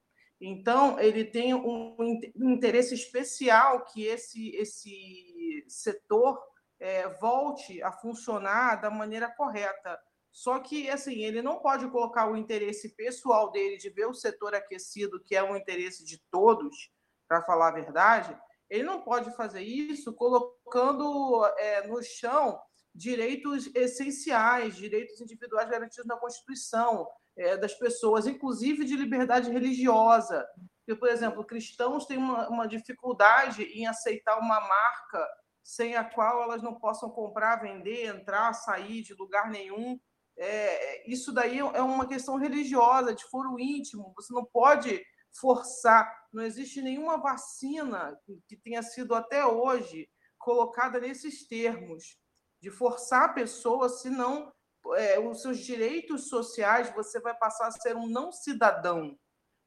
Então, 0.40 1.00
ele 1.00 1.24
tem 1.24 1.54
um 1.54 1.96
interesse 2.36 2.94
especial 2.94 3.84
que 3.86 4.04
esse, 4.04 4.50
esse 4.56 5.64
setor 5.66 6.38
é, 6.80 7.08
volte 7.08 7.82
a 7.82 7.92
funcionar 7.92 8.76
da 8.76 8.90
maneira 8.90 9.28
correta. 9.28 9.98
Só 10.30 10.58
que, 10.58 10.90
assim, 10.90 11.22
ele 11.22 11.40
não 11.40 11.60
pode 11.60 11.88
colocar 11.88 12.28
o 12.28 12.36
interesse 12.36 12.94
pessoal 12.96 13.50
dele 13.50 13.76
de 13.76 13.88
ver 13.88 14.06
o 14.06 14.14
setor 14.14 14.54
aquecido, 14.54 15.22
que 15.22 15.36
é 15.36 15.42
um 15.42 15.56
interesse 15.56 16.04
de 16.04 16.18
todos, 16.30 16.90
para 17.28 17.42
falar 17.42 17.68
a 17.68 17.74
verdade, 17.74 18.36
ele 18.68 18.82
não 18.82 19.00
pode 19.00 19.34
fazer 19.36 19.62
isso 19.62 20.12
colocando 20.12 21.44
é, 21.58 21.86
no 21.86 22.02
chão 22.02 22.60
direitos 22.94 23.70
essenciais, 23.74 24.76
direitos 24.76 25.20
individuais 25.20 25.68
garantidos 25.68 26.06
na 26.06 26.16
Constituição 26.16 27.08
é, 27.36 27.56
das 27.56 27.74
pessoas, 27.74 28.26
inclusive 28.26 28.84
de 28.84 28.96
liberdade 28.96 29.50
religiosa. 29.50 30.46
Porque, 30.78 30.98
por 30.98 31.08
exemplo, 31.08 31.44
cristãos 31.44 32.06
têm 32.06 32.18
uma, 32.18 32.48
uma 32.48 32.68
dificuldade 32.68 33.64
em 33.64 33.86
aceitar 33.86 34.38
uma 34.38 34.60
marca 34.60 35.28
sem 35.64 35.96
a 35.96 36.04
qual 36.04 36.42
elas 36.42 36.62
não 36.62 36.74
possam 36.74 37.08
comprar, 37.10 37.56
vender, 37.56 38.06
entrar, 38.06 38.52
sair 38.52 39.02
de 39.02 39.14
lugar 39.14 39.50
nenhum. 39.50 39.98
É, 40.36 41.10
isso 41.10 41.32
daí 41.32 41.58
é 41.58 41.82
uma 41.82 42.06
questão 42.06 42.36
religiosa, 42.36 43.14
de 43.14 43.24
foro 43.24 43.58
íntimo. 43.58 44.12
Você 44.14 44.32
não 44.34 44.44
pode 44.44 45.02
forçar. 45.40 46.14
Não 46.32 46.42
existe 46.42 46.82
nenhuma 46.82 47.16
vacina 47.16 48.16
que 48.46 48.56
tenha 48.56 48.82
sido 48.82 49.14
até 49.14 49.44
hoje 49.46 50.08
colocada 50.38 51.00
nesses 51.00 51.48
termos 51.48 52.18
de 52.60 52.70
forçar 52.70 53.24
a 53.24 53.32
pessoa, 53.32 53.88
senão 53.88 54.52
é, 54.96 55.18
os 55.18 55.40
seus 55.40 55.58
direitos 55.58 56.28
sociais 56.28 56.92
você 56.94 57.18
vai 57.20 57.34
passar 57.36 57.68
a 57.68 57.72
ser 57.72 57.96
um 57.96 58.06
não 58.06 58.30
cidadão. 58.30 59.18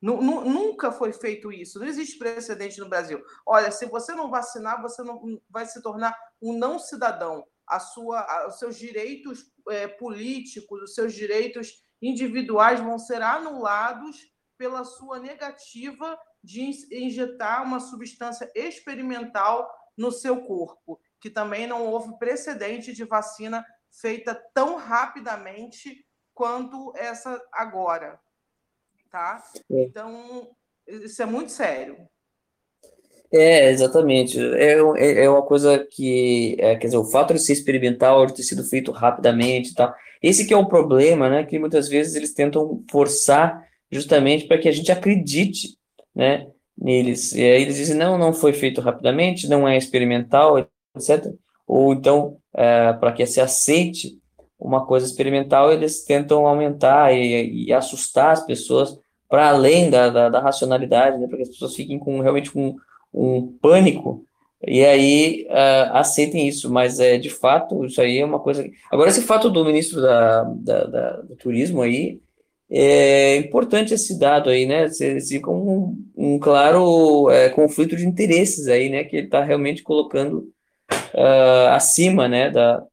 Nunca 0.01 0.91
foi 0.91 1.11
feito 1.11 1.51
isso, 1.51 1.79
não 1.79 1.87
existe 1.87 2.19
precedente 2.19 2.79
no 2.79 2.89
Brasil. 2.89 3.21
Olha, 3.45 3.71
se 3.71 3.85
você 3.87 4.13
não 4.13 4.29
vacinar, 4.29 4.81
você 4.81 5.01
não 5.03 5.41
vai 5.49 5.65
se 5.65 5.81
tornar 5.81 6.15
um 6.41 6.53
não 6.53 6.77
cidadão. 6.77 7.43
A 7.67 7.79
sua, 7.79 8.47
os 8.47 8.59
seus 8.59 8.77
direitos 8.77 9.51
é, 9.69 9.87
políticos, 9.87 10.83
os 10.83 10.93
seus 10.93 11.13
direitos 11.13 11.83
individuais 12.01 12.79
vão 12.79 12.99
ser 12.99 13.21
anulados 13.21 14.17
pela 14.57 14.83
sua 14.83 15.19
negativa 15.19 16.17
de 16.43 16.61
injetar 16.91 17.63
uma 17.63 17.79
substância 17.79 18.49
experimental 18.55 19.69
no 19.97 20.11
seu 20.11 20.43
corpo, 20.43 20.99
que 21.19 21.29
também 21.29 21.67
não 21.67 21.87
houve 21.87 22.17
precedente 22.19 22.93
de 22.93 23.03
vacina 23.03 23.65
feita 23.91 24.35
tão 24.53 24.77
rapidamente 24.77 26.05
quanto 26.33 26.93
essa 26.95 27.41
agora, 27.51 28.19
tá? 29.17 29.43
É. 29.71 29.83
Então, 29.83 30.47
isso 30.87 31.21
é 31.21 31.25
muito 31.25 31.51
sério. 31.51 31.97
É, 33.33 33.71
exatamente. 33.71 34.39
É, 34.39 34.77
é, 34.97 35.25
é 35.25 35.29
uma 35.29 35.41
coisa 35.41 35.85
que, 35.91 36.55
é, 36.59 36.75
quer 36.75 36.87
dizer, 36.87 36.97
o 36.97 37.05
fato 37.05 37.33
de 37.33 37.39
ser 37.39 37.53
experimental, 37.53 38.25
de 38.27 38.35
ter 38.35 38.43
sido 38.43 38.63
feito 38.63 38.91
rapidamente 38.91 39.71
e 39.71 39.73
tal, 39.73 39.93
esse 40.21 40.45
que 40.45 40.53
é 40.53 40.57
um 40.57 40.65
problema, 40.65 41.29
né, 41.29 41.43
que 41.43 41.59
muitas 41.59 41.89
vezes 41.89 42.15
eles 42.15 42.33
tentam 42.33 42.83
forçar 42.89 43.65
justamente 43.91 44.45
para 44.45 44.57
que 44.57 44.69
a 44.69 44.71
gente 44.71 44.91
acredite 44.91 45.77
né, 46.15 46.47
neles. 46.77 47.33
E 47.33 47.41
aí 47.41 47.63
eles 47.63 47.75
dizem, 47.75 47.97
não, 47.97 48.17
não 48.17 48.33
foi 48.33 48.53
feito 48.53 48.81
rapidamente, 48.81 49.49
não 49.49 49.67
é 49.67 49.77
experimental, 49.77 50.59
etc. 50.95 51.33
ou 51.65 51.93
então, 51.93 52.37
é, 52.55 52.93
para 52.93 53.11
que 53.11 53.25
se 53.25 53.41
aceite 53.41 54.17
uma 54.59 54.85
coisa 54.85 55.05
experimental, 55.05 55.71
eles 55.71 56.03
tentam 56.03 56.47
aumentar 56.47 57.13
e, 57.13 57.67
e 57.67 57.73
assustar 57.73 58.31
as 58.31 58.45
pessoas 58.45 58.97
para 59.29 59.49
além 59.49 59.89
da, 59.89 60.09
da, 60.09 60.29
da 60.29 60.39
racionalidade, 60.39 61.17
né, 61.19 61.27
para 61.27 61.37
que 61.37 61.43
as 61.43 61.49
pessoas 61.49 61.75
fiquem 61.75 61.99
com 61.99 62.19
realmente 62.21 62.51
com 62.51 62.75
um 63.13 63.57
pânico 63.61 64.25
e 64.65 64.83
aí 64.83 65.47
uh, 65.49 65.93
aceitem 65.93 66.47
isso, 66.47 66.71
mas 66.71 66.99
é 66.99 67.17
de 67.17 67.29
fato 67.29 67.85
isso 67.85 68.01
aí 68.01 68.17
é 68.17 68.25
uma 68.25 68.39
coisa. 68.39 68.67
Agora 68.91 69.09
esse 69.09 69.21
fato 69.21 69.49
do 69.49 69.63
ministro 69.63 70.01
da, 70.01 70.43
da, 70.43 70.83
da 70.85 71.11
do 71.21 71.35
turismo 71.35 71.81
aí 71.81 72.19
é 72.69 73.37
importante 73.37 73.93
esse 73.93 74.17
dado 74.19 74.49
aí, 74.49 74.65
né? 74.65 74.89
Fica 75.21 75.49
um, 75.51 75.95
um 76.15 76.39
claro 76.39 77.29
é, 77.29 77.49
conflito 77.49 77.95
de 77.95 78.05
interesses 78.05 78.67
aí, 78.67 78.89
né? 78.89 79.03
Que 79.03 79.17
ele 79.17 79.27
está 79.27 79.43
realmente 79.43 79.83
colocando 79.83 80.49
uh, 81.13 81.69
acima, 81.71 82.27
né? 82.27 82.49
Da, 82.49 82.83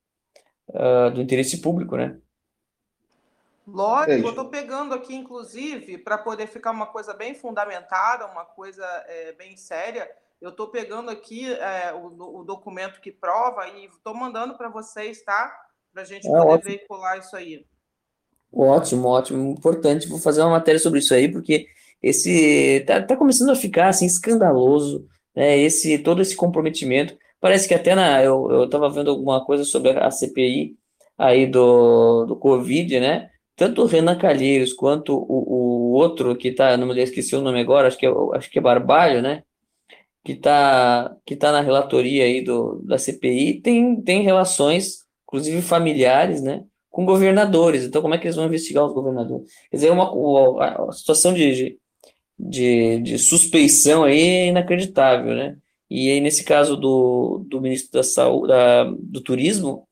uh, 0.68 1.10
do 1.12 1.22
interesse 1.22 1.60
público, 1.60 1.96
né? 1.96 2.16
Lógico, 3.66 4.26
eu 4.26 4.30
estou 4.30 4.48
pegando 4.48 4.94
aqui, 4.94 5.14
inclusive, 5.14 5.96
para 5.98 6.18
poder 6.18 6.46
ficar 6.46 6.70
uma 6.70 6.86
coisa 6.86 7.14
bem 7.14 7.34
fundamentada, 7.34 8.26
uma 8.26 8.44
coisa 8.44 8.84
é, 9.08 9.32
bem 9.32 9.56
séria. 9.56 10.10
Eu 10.40 10.50
estou 10.50 10.68
pegando 10.68 11.10
aqui 11.10 11.50
é, 11.50 11.92
o, 11.94 12.40
o, 12.40 12.44
documento 12.44 13.00
que 13.00 13.10
prova 13.10 13.66
e 13.68 13.86
estou 13.86 14.14
mandando 14.14 14.54
para 14.58 14.68
vocês, 14.68 15.22
tá? 15.22 15.50
Para 15.92 16.02
a 16.02 16.04
gente 16.04 16.26
é, 16.26 16.30
poder 16.30 16.46
ótimo. 16.46 16.70
veicular 16.70 17.18
isso 17.18 17.34
aí. 17.34 17.64
Ótimo, 18.52 19.08
ótimo, 19.08 19.52
importante. 19.52 20.08
Vou 20.08 20.18
fazer 20.18 20.42
uma 20.42 20.50
matéria 20.50 20.78
sobre 20.78 20.98
isso 20.98 21.14
aí, 21.14 21.32
porque 21.32 21.66
esse 22.02 22.84
tá, 22.86 23.02
tá 23.02 23.16
começando 23.16 23.50
a 23.50 23.56
ficar 23.56 23.88
assim 23.88 24.04
escandaloso, 24.04 25.06
né? 25.34 25.56
Esse 25.56 25.98
todo 25.98 26.20
esse 26.20 26.36
comprometimento. 26.36 27.16
Parece 27.40 27.66
que 27.66 27.74
até 27.74 27.94
na 27.94 28.22
eu, 28.22 28.50
eu 28.50 28.68
tava 28.68 28.90
vendo 28.90 29.10
alguma 29.10 29.44
coisa 29.44 29.64
sobre 29.64 29.90
a 29.90 30.10
CPI 30.10 30.76
aí 31.16 31.46
do, 31.46 32.26
do 32.26 32.36
Covid, 32.36 33.00
né? 33.00 33.30
Tanto 33.56 33.82
o 33.82 33.86
Renan 33.86 34.16
Calheiros 34.18 34.72
quanto 34.72 35.14
o, 35.14 35.92
o 35.92 35.92
outro 35.92 36.36
que 36.36 36.52
tá, 36.52 36.76
não 36.76 36.86
me 36.88 37.00
esqueci 37.00 37.36
o 37.36 37.40
nome 37.40 37.60
agora, 37.60 37.88
acho 37.88 37.98
que 37.98 38.06
é, 38.06 38.10
acho 38.34 38.50
que 38.50 38.58
é 38.58 38.62
Barbalho, 38.62 39.22
né? 39.22 39.42
que 40.24 40.32
está 40.32 41.14
que 41.24 41.36
tá 41.36 41.52
na 41.52 41.60
relatoria 41.60 42.24
aí 42.24 42.42
do, 42.42 42.80
da 42.82 42.98
CPI 42.98 43.60
tem, 43.60 44.00
tem 44.00 44.22
relações, 44.22 45.00
inclusive 45.28 45.60
familiares, 45.60 46.42
né, 46.42 46.64
com 46.90 47.04
governadores. 47.04 47.84
Então, 47.84 48.00
como 48.00 48.14
é 48.14 48.18
que 48.18 48.26
eles 48.26 48.36
vão 48.36 48.46
investigar 48.46 48.86
os 48.86 48.94
governadores? 48.94 49.46
Quer 49.70 49.76
dizer, 49.76 49.88
é 49.88 49.92
uma, 49.92 50.88
a 50.88 50.92
situação 50.92 51.34
de, 51.34 51.78
de, 52.38 52.98
de 53.00 53.18
suspeição 53.18 54.04
aí 54.04 54.20
é 54.20 54.46
inacreditável, 54.46 55.34
né? 55.34 55.58
E 55.90 56.10
aí, 56.10 56.20
nesse 56.20 56.42
caso 56.42 56.76
do, 56.76 57.44
do 57.46 57.60
ministro 57.60 57.92
da 57.92 58.02
Saúde, 58.02 58.48
da, 58.48 58.84
do 58.84 59.20
Turismo, 59.20 59.86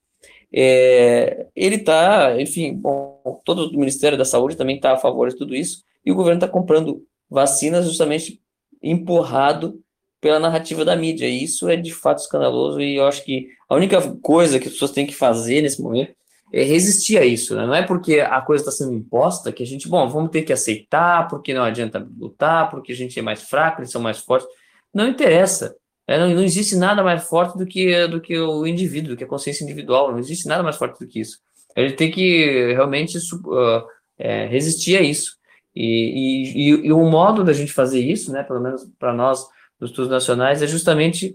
é, 0.54 1.46
ele 1.56 1.76
está, 1.76 2.40
enfim, 2.40 2.74
bom, 2.74 3.40
todo 3.44 3.68
o 3.68 3.78
Ministério 3.78 4.18
da 4.18 4.24
Saúde 4.24 4.56
também 4.56 4.76
está 4.76 4.92
a 4.92 4.98
favor 4.98 5.28
de 5.28 5.36
tudo 5.36 5.54
isso, 5.54 5.84
e 6.04 6.12
o 6.12 6.14
governo 6.14 6.38
está 6.38 6.48
comprando 6.48 7.02
vacinas 7.30 7.86
justamente 7.86 8.40
empurrado 8.82 9.80
pela 10.20 10.38
narrativa 10.38 10.84
da 10.84 10.94
mídia. 10.94 11.26
E 11.26 11.42
isso 11.42 11.68
é 11.68 11.76
de 11.76 11.92
fato 11.92 12.18
escandaloso 12.18 12.80
e 12.80 12.96
eu 12.96 13.06
acho 13.06 13.24
que 13.24 13.48
a 13.68 13.74
única 13.74 14.00
coisa 14.22 14.58
que 14.58 14.68
as 14.68 14.74
pessoas 14.74 14.92
têm 14.92 15.06
que 15.06 15.14
fazer 15.14 15.62
nesse 15.62 15.82
momento 15.82 16.14
é 16.52 16.62
resistir 16.62 17.18
a 17.18 17.24
isso. 17.24 17.56
Né? 17.56 17.66
Não 17.66 17.74
é 17.74 17.82
porque 17.82 18.20
a 18.20 18.40
coisa 18.40 18.62
está 18.62 18.70
sendo 18.70 18.94
imposta 18.94 19.50
que 19.52 19.62
a 19.62 19.66
gente, 19.66 19.88
bom, 19.88 20.08
vamos 20.08 20.30
ter 20.30 20.42
que 20.42 20.52
aceitar, 20.52 21.26
porque 21.28 21.54
não 21.54 21.64
adianta 21.64 22.06
lutar, 22.18 22.70
porque 22.70 22.92
a 22.92 22.94
gente 22.94 23.18
é 23.18 23.22
mais 23.22 23.42
fraco, 23.42 23.80
eles 23.80 23.90
são 23.90 24.00
mais 24.00 24.18
fortes. 24.18 24.48
Não 24.94 25.08
interessa. 25.08 25.74
É, 26.06 26.18
não, 26.18 26.28
não, 26.30 26.42
existe 26.42 26.74
nada 26.76 27.02
mais 27.02 27.24
forte 27.24 27.56
do 27.56 27.64
que, 27.64 28.06
do 28.08 28.20
que 28.20 28.38
o 28.38 28.66
indivíduo, 28.66 29.10
do 29.10 29.16
que 29.16 29.24
a 29.24 29.28
consciência 29.28 29.64
individual. 29.64 30.10
Não 30.10 30.18
existe 30.18 30.46
nada 30.48 30.62
mais 30.62 30.76
forte 30.76 30.98
do 30.98 31.06
que 31.06 31.20
isso. 31.20 31.38
Gente 31.76 31.96
tem 31.96 32.10
que 32.10 32.72
realmente 32.72 33.16
uh, 33.18 33.86
é, 34.18 34.46
resistir 34.46 34.96
a 34.96 35.00
isso. 35.00 35.36
E, 35.74 36.52
e, 36.54 36.86
e, 36.86 36.92
o 36.92 37.08
modo 37.08 37.42
da 37.42 37.52
gente 37.52 37.72
fazer 37.72 38.00
isso, 38.00 38.30
né, 38.30 38.42
pelo 38.42 38.60
menos 38.60 38.82
para 38.98 39.14
nós, 39.14 39.46
dos 39.80 39.90
estudos 39.90 40.10
nacionais 40.10 40.62
é 40.62 40.66
justamente 40.66 41.34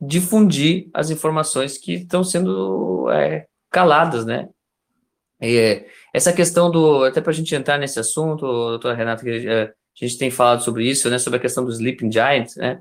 difundir 0.00 0.88
as 0.92 1.08
informações 1.10 1.78
que 1.78 1.94
estão 1.94 2.24
sendo 2.24 3.08
é, 3.10 3.46
caladas, 3.70 4.26
né? 4.26 4.48
E, 5.40 5.84
essa 6.12 6.32
questão 6.32 6.70
do, 6.70 7.04
até 7.04 7.20
para 7.20 7.30
a 7.30 7.34
gente 7.34 7.54
entrar 7.54 7.78
nesse 7.78 7.98
assunto, 7.98 8.44
doutora 8.44 8.94
Renata, 8.94 9.22
que 9.22 9.48
é, 9.48 9.62
a 9.64 9.72
gente 9.94 10.18
tem 10.18 10.30
falado 10.30 10.62
sobre 10.62 10.88
isso, 10.88 11.08
né, 11.08 11.18
sobre 11.18 11.38
a 11.38 11.40
questão 11.40 11.64
do 11.64 11.70
Sleeping 11.70 12.10
Giant, 12.10 12.56
né, 12.56 12.80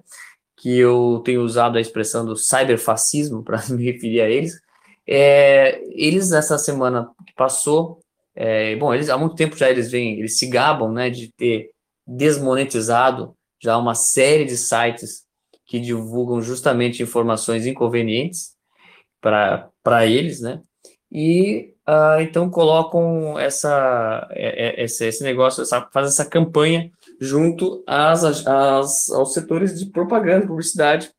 que 0.58 0.78
eu 0.78 1.22
tenho 1.24 1.42
usado 1.42 1.78
a 1.78 1.82
expressão 1.82 2.26
do 2.26 2.36
cyberfascismo 2.36 3.44
para 3.44 3.62
me 3.70 3.84
referir 3.92 4.22
a 4.22 4.30
eles, 4.30 4.60
é, 5.08 5.82
eles, 5.92 6.32
essa 6.32 6.58
semana 6.58 7.10
que 7.28 7.34
passou, 7.36 8.00
é, 8.36 8.76
bom, 8.76 8.94
eles 8.94 9.10
há 9.10 9.18
muito 9.18 9.36
tempo 9.36 9.56
já 9.56 9.70
eles 9.70 9.92
vêm, 9.92 10.20
eles 10.20 10.38
se 10.38 10.48
gabam, 10.48 10.92
né, 10.92 11.10
de 11.10 11.32
ter 11.34 11.70
desmonetizado 12.08 13.36
já 13.62 13.78
uma 13.78 13.96
série 13.96 14.46
de 14.46 14.58
sites 14.58 15.24
que 15.66 15.80
divulgam 15.80 16.42
justamente 16.42 17.02
informações 17.02 17.66
inconvenientes 17.66 18.54
para 19.22 20.06
eles, 20.06 20.40
né? 20.40 20.62
E 21.12 21.74
uh, 21.88 22.22
então 22.22 22.50
colocam 22.50 23.40
essa, 23.40 24.28
é, 24.32 24.82
é, 24.82 24.84
esse, 24.84 25.08
esse 25.08 25.24
negócio, 25.24 25.64
essa, 25.64 25.88
faz 25.92 26.10
essa 26.10 26.26
campanha 26.26 26.92
junto 27.20 27.84
às, 27.88 28.24
às, 28.24 29.10
aos 29.10 29.34
setores 29.34 29.80
de 29.80 29.88
propaganda, 29.88 30.48
publicidade 30.48 31.12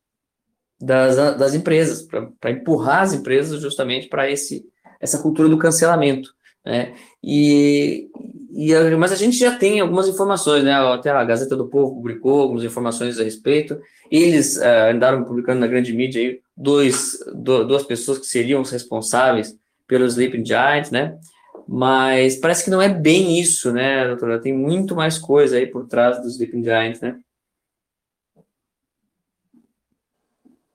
das, 0.79 1.15
das 1.37 1.53
empresas, 1.53 2.07
para 2.39 2.51
empurrar 2.51 3.01
as 3.01 3.13
empresas 3.13 3.61
justamente 3.61 4.07
para 4.07 4.29
essa 4.29 5.21
cultura 5.21 5.49
do 5.49 5.57
cancelamento. 5.57 6.29
Né? 6.65 6.93
E, 7.23 8.09
e, 8.51 8.73
mas 8.97 9.11
a 9.11 9.15
gente 9.15 9.37
já 9.37 9.57
tem 9.57 9.79
algumas 9.79 10.07
informações, 10.07 10.63
né? 10.63 10.73
Até 10.73 11.09
a 11.09 11.23
Gazeta 11.23 11.55
do 11.55 11.69
Povo 11.69 11.95
publicou 11.95 12.41
algumas 12.41 12.63
informações 12.63 13.19
a 13.19 13.23
respeito. 13.23 13.79
Eles 14.11 14.57
uh, 14.57 14.91
andaram 14.91 15.23
publicando 15.23 15.61
na 15.61 15.67
grande 15.67 15.93
mídia 15.93 16.21
aí 16.21 16.39
dois, 16.55 17.17
do, 17.33 17.63
duas 17.65 17.83
pessoas 17.83 18.19
que 18.19 18.25
seriam 18.25 18.61
os 18.61 18.69
responsáveis 18.69 19.55
pelos 19.87 20.13
Sleeping 20.13 20.45
Giants, 20.45 20.91
né? 20.91 21.17
Mas 21.67 22.37
parece 22.37 22.63
que 22.63 22.69
não 22.69 22.81
é 22.81 22.87
bem 22.87 23.39
isso, 23.39 23.73
né, 23.73 24.07
doutora? 24.07 24.41
Tem 24.41 24.53
muito 24.53 24.95
mais 24.95 25.17
coisa 25.17 25.57
aí 25.57 25.67
por 25.67 25.85
trás 25.85 26.21
dos 26.21 26.33
Sleeping 26.33 26.63
Giants, 26.63 27.01
né? 27.01 27.19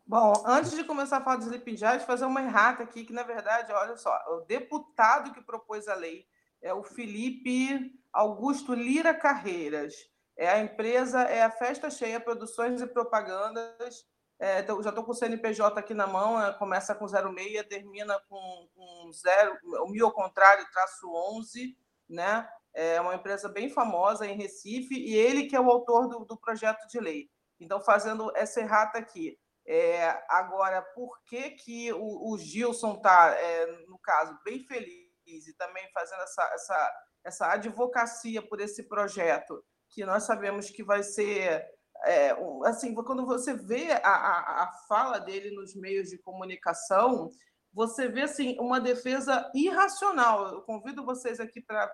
Bom, 0.06 0.34
antes 0.44 0.72
de 0.72 0.84
começar 0.84 1.16
a 1.16 1.20
falar 1.22 1.36
dos 1.36 1.46
Sleeping 1.46 1.76
Giants, 1.76 2.04
fazer 2.04 2.26
uma 2.26 2.42
errata 2.42 2.82
aqui, 2.82 3.02
que 3.02 3.14
na 3.14 3.22
verdade, 3.22 3.72
olha 3.72 3.96
só, 3.96 4.12
o 4.28 4.40
deputado 4.40 5.32
que 5.32 5.40
propôs 5.40 5.88
a 5.88 5.94
lei 5.94 6.26
é 6.60 6.74
o 6.74 6.82
Felipe 6.82 7.90
Augusto 8.12 8.74
Lira 8.74 9.14
Carreiras. 9.14 9.94
É 10.36 10.50
a 10.50 10.60
empresa 10.60 11.22
é 11.22 11.42
a 11.42 11.50
Festa 11.50 11.88
Cheia 11.88 12.20
Produções 12.20 12.82
e 12.82 12.86
Propagandas. 12.86 14.04
É, 14.42 14.58
então, 14.58 14.82
já 14.82 14.88
estou 14.88 15.04
com 15.04 15.12
o 15.12 15.14
CNPJ 15.14 15.78
aqui 15.78 15.94
na 15.94 16.04
mão, 16.04 16.44
é, 16.44 16.52
começa 16.54 16.96
com 16.96 17.06
06, 17.06 17.64
termina 17.68 18.18
com, 18.28 18.68
com 18.74 19.12
zero, 19.12 19.56
o 19.62 19.88
mil 19.88 20.04
ao 20.04 20.12
contrário, 20.12 20.68
traço 20.72 21.08
11, 21.38 21.78
né? 22.10 22.48
É 22.74 23.00
uma 23.00 23.14
empresa 23.14 23.48
bem 23.48 23.70
famosa 23.70 24.26
em 24.26 24.36
Recife, 24.36 24.96
e 24.96 25.14
ele 25.14 25.44
que 25.44 25.54
é 25.54 25.60
o 25.60 25.70
autor 25.70 26.08
do, 26.08 26.24
do 26.24 26.36
projeto 26.36 26.88
de 26.88 26.98
lei. 26.98 27.30
Então, 27.60 27.80
fazendo 27.80 28.32
essa 28.34 28.60
errata 28.60 28.98
aqui. 28.98 29.38
É, 29.64 30.20
agora, 30.28 30.82
por 30.82 31.22
que, 31.22 31.50
que 31.50 31.92
o, 31.92 32.32
o 32.32 32.36
Gilson 32.36 32.94
está, 32.96 33.36
é, 33.36 33.66
no 33.86 33.98
caso, 34.00 34.36
bem 34.44 34.64
feliz 34.64 35.46
e 35.46 35.54
também 35.56 35.88
fazendo 35.94 36.20
essa, 36.20 36.42
essa, 36.52 36.92
essa 37.24 37.52
advocacia 37.52 38.42
por 38.42 38.60
esse 38.60 38.88
projeto, 38.88 39.64
que 39.88 40.04
nós 40.04 40.24
sabemos 40.24 40.68
que 40.68 40.82
vai 40.82 41.04
ser. 41.04 41.64
É, 42.04 42.36
assim, 42.64 42.94
quando 42.94 43.24
você 43.24 43.54
vê 43.54 43.92
a, 43.92 44.08
a, 44.08 44.62
a 44.64 44.72
fala 44.88 45.18
dele 45.18 45.50
nos 45.50 45.74
meios 45.74 46.10
de 46.10 46.18
comunicação, 46.18 47.30
você 47.72 48.08
vê 48.08 48.22
assim 48.22 48.56
uma 48.58 48.80
defesa 48.80 49.50
irracional. 49.54 50.52
Eu 50.52 50.62
convido 50.62 51.04
vocês 51.04 51.40
aqui 51.40 51.60
para 51.60 51.88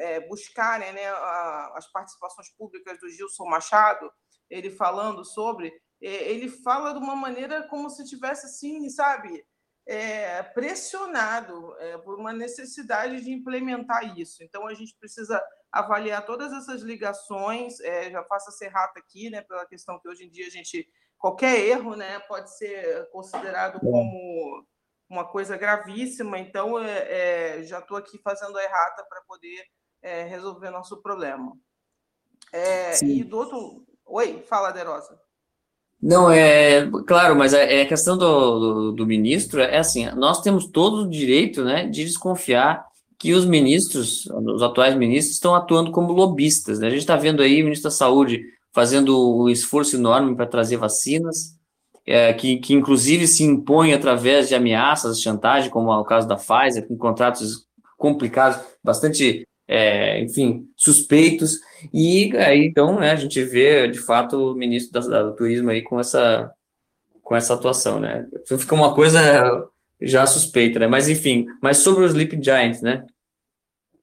é, 0.00 0.20
buscarem 0.28 0.92
né, 0.92 1.08
as 1.74 1.90
participações 1.92 2.50
públicas 2.56 2.98
do 2.98 3.08
Gilson 3.08 3.44
Machado, 3.44 4.10
ele 4.50 4.70
falando 4.70 5.24
sobre 5.24 5.72
é, 6.02 6.30
ele 6.30 6.48
fala 6.48 6.92
de 6.92 6.98
uma 6.98 7.14
maneira 7.14 7.62
como 7.68 7.88
se 7.88 8.04
tivesse 8.04 8.46
assim, 8.46 8.88
sabe, 8.90 9.46
é, 9.86 10.42
pressionado 10.42 11.74
é, 11.78 11.98
por 11.98 12.18
uma 12.18 12.32
necessidade 12.32 13.20
de 13.20 13.32
implementar 13.32 14.18
isso. 14.18 14.42
Então 14.42 14.66
a 14.66 14.74
gente 14.74 14.94
precisa 14.96 15.42
avaliar 15.70 16.24
todas 16.24 16.52
essas 16.52 16.82
ligações. 16.82 17.80
É, 17.80 18.10
já 18.10 18.22
faço 18.24 18.50
a 18.50 18.52
serrata 18.52 18.98
aqui, 18.98 19.30
né, 19.30 19.42
pela 19.42 19.66
questão 19.66 19.98
que 19.98 20.08
hoje 20.08 20.24
em 20.24 20.30
dia 20.30 20.46
a 20.46 20.50
gente 20.50 20.88
qualquer 21.18 21.60
erro, 21.60 21.94
né, 21.94 22.18
pode 22.20 22.56
ser 22.56 23.08
considerado 23.10 23.78
como 23.78 24.66
uma 25.08 25.28
coisa 25.28 25.56
gravíssima. 25.56 26.38
Então 26.38 26.78
é, 26.78 27.58
é 27.58 27.62
já 27.64 27.78
estou 27.78 27.96
aqui 27.96 28.18
fazendo 28.18 28.56
a 28.58 28.64
errata 28.64 29.04
para 29.08 29.22
poder 29.22 29.64
é, 30.00 30.24
resolver 30.24 30.70
nosso 30.70 31.00
problema. 31.02 31.56
e 33.02 33.24
do 33.24 33.38
outro, 33.38 33.86
oi, 34.04 34.42
fala, 34.42 34.72
Derosa. 34.72 35.20
Não, 36.02 36.28
é 36.30 36.90
claro, 37.06 37.36
mas 37.36 37.54
a, 37.54 37.58
é 37.58 37.82
a 37.82 37.86
questão 37.86 38.18
do, 38.18 38.58
do, 38.58 38.92
do, 38.92 39.06
ministro 39.06 39.60
é 39.60 39.78
assim: 39.78 40.06
nós 40.16 40.40
temos 40.40 40.66
todo 40.66 41.02
o 41.02 41.08
direito 41.08 41.62
né, 41.62 41.86
de 41.86 42.04
desconfiar 42.04 42.84
que 43.16 43.32
os 43.32 43.44
ministros, 43.44 44.26
os 44.26 44.62
atuais 44.62 44.96
ministros, 44.96 45.36
estão 45.36 45.54
atuando 45.54 45.92
como 45.92 46.12
lobistas. 46.12 46.80
Né? 46.80 46.88
A 46.88 46.90
gente 46.90 47.00
está 47.00 47.14
vendo 47.14 47.40
aí 47.40 47.60
o 47.62 47.64
ministro 47.64 47.88
da 47.88 47.94
Saúde 47.94 48.42
fazendo 48.72 49.42
um 49.42 49.48
esforço 49.48 49.94
enorme 49.94 50.34
para 50.34 50.46
trazer 50.46 50.76
vacinas, 50.76 51.56
é, 52.04 52.32
que, 52.32 52.56
que 52.56 52.74
inclusive 52.74 53.28
se 53.28 53.44
impõe 53.44 53.92
através 53.92 54.48
de 54.48 54.56
ameaças, 54.56 55.20
chantagem, 55.20 55.70
como 55.70 55.92
é 55.92 55.96
o 55.96 56.04
caso 56.04 56.26
da 56.26 56.36
Pfizer, 56.36 56.88
com 56.88 56.96
contratos 56.96 57.64
complicados, 57.96 58.60
bastante, 58.82 59.46
é, 59.72 60.20
enfim, 60.20 60.68
suspeitos. 60.76 61.60
E 61.92 62.36
aí, 62.36 62.66
então, 62.66 63.00
né, 63.00 63.10
a 63.10 63.16
gente 63.16 63.42
vê, 63.42 63.88
de 63.88 63.98
fato, 63.98 64.52
o 64.52 64.54
ministro 64.54 65.00
da, 65.08 65.22
do 65.22 65.34
turismo 65.34 65.70
aí 65.70 65.82
com 65.82 65.98
essa, 65.98 66.52
com 67.22 67.34
essa 67.34 67.54
atuação, 67.54 67.98
né? 67.98 68.28
Então 68.34 68.58
fica 68.58 68.74
uma 68.74 68.94
coisa 68.94 69.68
já 70.00 70.26
suspeita, 70.26 70.78
né? 70.78 70.86
Mas, 70.86 71.08
enfim, 71.08 71.46
mas 71.60 71.78
sobre 71.78 72.04
os 72.04 72.12
Sleeping 72.12 72.42
Giants, 72.42 72.82
né? 72.82 73.06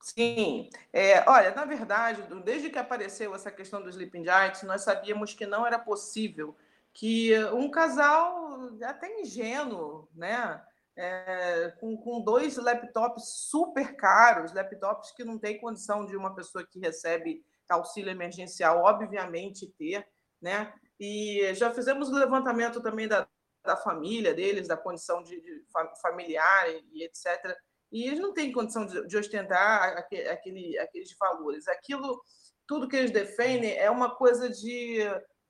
Sim. 0.01 0.69
É, 0.91 1.23
olha, 1.29 1.53
na 1.53 1.65
verdade, 1.65 2.23
desde 2.43 2.69
que 2.69 2.79
apareceu 2.79 3.35
essa 3.35 3.51
questão 3.51 3.81
dos 3.81 3.91
Sleeping 3.91 4.23
Giants, 4.23 4.63
nós 4.63 4.81
sabíamos 4.81 5.33
que 5.33 5.45
não 5.45 5.67
era 5.67 5.77
possível 5.77 6.55
que 6.93 7.37
um 7.53 7.69
casal 7.69 8.71
até 8.83 9.21
ingênuo, 9.21 10.09
né? 10.15 10.59
É, 11.01 11.71
com, 11.79 11.95
com 11.95 12.21
dois 12.21 12.57
laptops 12.57 13.47
super 13.49 13.95
caros, 13.95 14.53
laptops 14.53 15.11
que 15.11 15.23
não 15.23 15.39
tem 15.39 15.57
condição 15.57 16.05
de 16.05 16.17
uma 16.17 16.35
pessoa 16.35 16.67
que 16.67 16.77
recebe 16.77 17.41
auxílio 17.69 18.11
emergencial, 18.11 18.83
obviamente, 18.83 19.73
ter, 19.77 20.05
né? 20.41 20.73
E 20.99 21.53
já 21.53 21.73
fizemos 21.73 22.09
o 22.09 22.15
levantamento 22.15 22.81
também 22.81 23.07
da, 23.07 23.25
da 23.63 23.77
família 23.77 24.33
deles, 24.33 24.67
da 24.67 24.75
condição 24.75 25.23
de, 25.23 25.39
de 25.39 25.63
familiar 26.01 26.67
e 26.91 27.05
etc. 27.05 27.55
E 27.89 28.05
eles 28.05 28.19
não 28.19 28.33
têm 28.33 28.51
condição 28.51 28.85
de, 28.85 29.07
de 29.07 29.17
ostentar 29.17 29.97
aquele, 29.97 30.77
aqueles 30.79 31.15
valores. 31.17 31.65
Aquilo, 31.69 32.21
tudo 32.67 32.89
que 32.89 32.97
eles 32.97 33.11
defendem 33.11 33.77
é 33.77 33.89
uma 33.89 34.15
coisa 34.15 34.49
de 34.49 34.99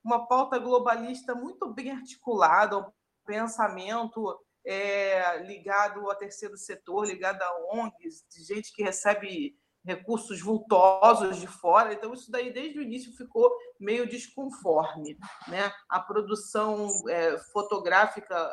uma 0.03 0.27
pauta 0.27 0.59
globalista 0.59 1.33
muito 1.33 1.73
bem 1.73 1.89
articulada, 1.89 2.77
um 2.77 2.91
pensamento 3.25 4.39
é, 4.65 5.41
ligado 5.43 6.09
ao 6.09 6.15
terceiro 6.15 6.57
setor, 6.57 7.05
ligado 7.05 7.41
a 7.41 7.73
ONGs, 7.73 8.25
de 8.29 8.43
gente 8.43 8.73
que 8.73 8.83
recebe 8.83 9.57
recursos 9.83 10.41
vultosos 10.41 11.37
de 11.37 11.47
fora. 11.47 11.93
Então, 11.93 12.13
isso 12.13 12.31
daí, 12.31 12.51
desde 12.51 12.79
o 12.79 12.81
início, 12.81 13.15
ficou 13.15 13.51
meio 13.79 14.07
desconforme. 14.07 15.17
Né? 15.47 15.71
A 15.89 15.99
produção 15.99 16.89
é, 17.09 17.37
fotográfica 17.51 18.49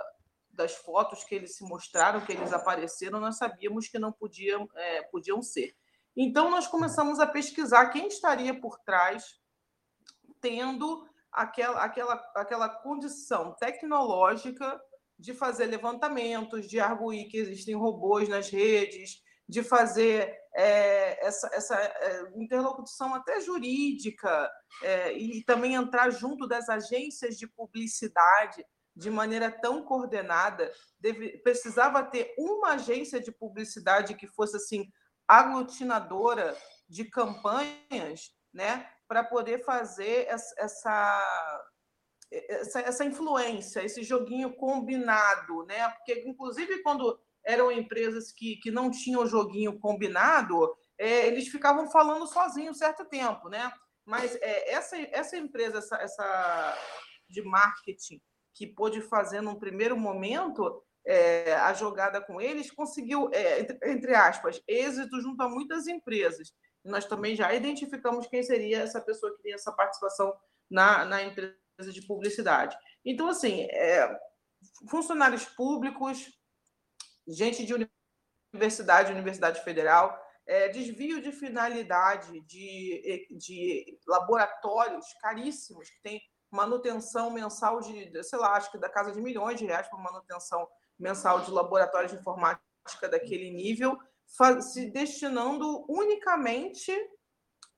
das 0.51 0.75
fotos 0.75 1.25
que 1.25 1.35
eles 1.35 1.57
se 1.57 1.65
mostraram, 1.65 2.25
que 2.25 2.33
eles 2.33 2.53
apareceram, 2.53 3.21
nós 3.21 3.37
sabíamos 3.37 3.89
que 3.89 3.99
não 3.99 4.11
podiam, 4.11 4.69
é, 4.75 5.03
podiam 5.03 5.43
ser. 5.43 5.77
Então, 6.17 6.51
nós 6.51 6.67
começamos 6.67 7.21
a 7.21 7.27
pesquisar 7.27 7.91
quem 7.91 8.07
estaria 8.07 8.59
por 8.59 8.79
trás, 8.79 9.39
tendo 10.41 11.07
aquela, 11.31 11.85
aquela, 11.85 12.15
aquela 12.35 12.69
condição 12.69 13.55
tecnológica 13.61 14.81
de 15.19 15.33
fazer 15.33 15.67
levantamentos, 15.67 16.69
de 16.69 16.79
arguir 16.79 17.29
que 17.29 17.39
existem 17.39 17.75
robôs 17.75 18.29
nas 18.29 18.51
redes, 18.51 19.23
de 19.49 19.63
fazer 19.63 20.37
é, 20.55 21.27
essa, 21.27 21.49
essa 21.53 21.77
é, 21.77 22.33
interlocução 22.37 23.15
até 23.15 23.41
jurídica 23.41 24.51
é, 24.83 25.13
e 25.13 25.45
também 25.45 25.75
entrar 25.75 26.11
junto 26.11 26.47
das 26.47 26.69
agências 26.69 27.37
de 27.37 27.47
publicidade 27.47 28.65
de 28.95 29.11
maneira 29.11 29.51
tão 29.51 29.85
coordenada. 29.85 30.73
Deve, 30.99 31.39
precisava 31.39 32.03
ter 32.03 32.35
uma 32.39 32.73
agência 32.73 33.21
de 33.21 33.31
publicidade 33.31 34.15
que 34.15 34.27
fosse 34.27 34.57
assim 34.57 34.91
aglutinadora 35.29 36.57
de 36.89 37.05
campanhas, 37.05 38.33
né, 38.53 38.89
para 39.07 39.23
poder 39.23 39.65
fazer 39.65 40.27
essa, 40.29 40.55
essa, 40.59 41.67
essa 42.31 43.05
influência, 43.05 43.85
esse 43.85 44.03
joguinho 44.03 44.55
combinado, 44.55 45.65
né? 45.65 45.89
Porque 45.91 46.25
inclusive 46.27 46.83
quando 46.83 47.19
eram 47.45 47.71
empresas 47.71 48.33
que, 48.33 48.57
que 48.57 48.71
não 48.71 48.91
tinham 48.91 49.27
joguinho 49.27 49.79
combinado, 49.79 50.77
é, 50.99 51.27
eles 51.27 51.49
ficavam 51.49 51.89
falando 51.89 52.27
sozinhos 52.27 52.79
certo 52.79 53.05
tempo, 53.05 53.49
né? 53.49 53.73
Mas 54.05 54.35
é, 54.37 54.73
essa, 54.73 54.97
essa 54.97 55.37
empresa, 55.37 55.79
essa, 55.79 55.97
essa 55.97 56.79
de 57.29 57.43
marketing, 57.43 58.21
que 58.55 58.67
pôde 58.67 59.01
fazer 59.03 59.41
num 59.41 59.55
primeiro 59.55 59.97
momento 59.97 60.83
é, 61.05 61.55
a 61.55 61.73
jogada 61.73 62.21
com 62.21 62.41
eles, 62.41 62.71
conseguiu, 62.71 63.31
é, 63.33 63.61
entre, 63.61 63.79
entre, 63.91 64.15
aspas, 64.15 64.61
êxito 64.67 65.21
junto 65.21 65.43
a 65.43 65.49
muitas 65.49 65.87
empresas. 65.87 66.53
Nós 66.85 67.05
também 67.05 67.37
já 67.37 67.53
identificamos 67.55 68.27
quem 68.27 68.43
seria 68.43 68.81
essa 68.81 69.01
pessoa 69.01 69.35
que 69.37 69.43
tem 69.43 69.53
essa 69.53 69.73
participação 69.73 70.35
na, 70.71 71.05
na 71.05 71.23
empresa 71.23 71.55
de 71.85 72.07
publicidade. 72.07 72.77
Então, 73.05 73.29
assim, 73.29 73.63
é, 73.71 74.19
funcionários 74.89 75.45
públicos, 75.45 76.27
gente 77.29 77.65
de 77.67 77.75
universidade, 78.55 79.13
universidade 79.13 79.63
federal, 79.63 80.19
é, 80.47 80.69
desvio 80.69 81.21
de 81.21 81.33
finalidade 81.33 82.41
de, 82.43 83.29
de 83.31 83.99
laboratórios 84.07 85.05
caríssimos, 85.21 85.91
que 85.91 86.01
tem 86.03 86.23
manutenção 86.51 87.31
mensal 87.31 87.81
de, 87.81 88.23
sei 88.23 88.39
lá, 88.39 88.57
acho 88.57 88.71
que 88.71 88.79
da 88.79 88.89
casa 88.89 89.13
de 89.13 89.21
milhões 89.21 89.59
de 89.59 89.67
reais 89.67 89.89
para 89.89 89.99
manutenção 89.99 90.67
mensal 90.99 91.41
de 91.41 91.51
laboratórios 91.51 92.13
de 92.13 92.19
informática 92.19 92.65
daquele 93.11 93.51
nível, 93.51 93.99
se 94.61 94.91
destinando 94.91 95.85
unicamente 95.89 96.93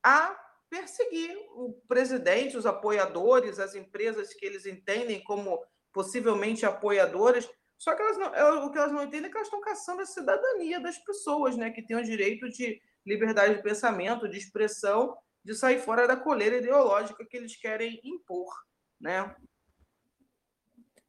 a 0.03 0.39
perseguir 0.71 1.37
o 1.55 1.73
presidente, 1.89 2.57
os 2.57 2.67
apoiadores, 2.67 3.59
as 3.59 3.75
empresas 3.75 4.35
que 4.35 4.45
eles 4.45 4.67
entendem 4.67 5.23
como 5.25 5.63
possivelmente 5.93 6.67
apoiadoras, 6.67 7.49
só 7.79 7.95
que 7.95 8.03
elas 8.03 8.19
não, 8.19 8.35
é, 8.35 8.53
o 8.65 8.71
que 8.71 8.79
elas 8.79 8.93
não 8.93 9.05
entendem 9.05 9.29
é 9.29 9.31
que 9.31 9.37
elas 9.37 9.47
estão 9.47 9.61
caçando 9.61 10.03
a 10.03 10.07
cidadania 10.07 10.81
das 10.81 10.99
pessoas, 10.99 11.57
né, 11.57 11.71
que 11.71 11.83
têm 11.83 11.97
o 11.97 12.05
direito 12.05 12.49
de 12.49 12.81
liberdade 13.07 13.55
de 13.55 13.63
pensamento, 13.63 14.29
de 14.29 14.37
expressão, 14.37 15.17
de 15.45 15.55
sair 15.55 15.79
fora 15.79 16.07
da 16.07 16.17
coleira 16.17 16.57
ideológica 16.57 17.25
que 17.25 17.37
eles 17.37 17.57
querem 17.57 18.01
impor, 18.05 18.53
né? 19.01 19.35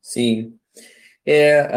Sim. 0.01 0.57
É, 1.25 1.67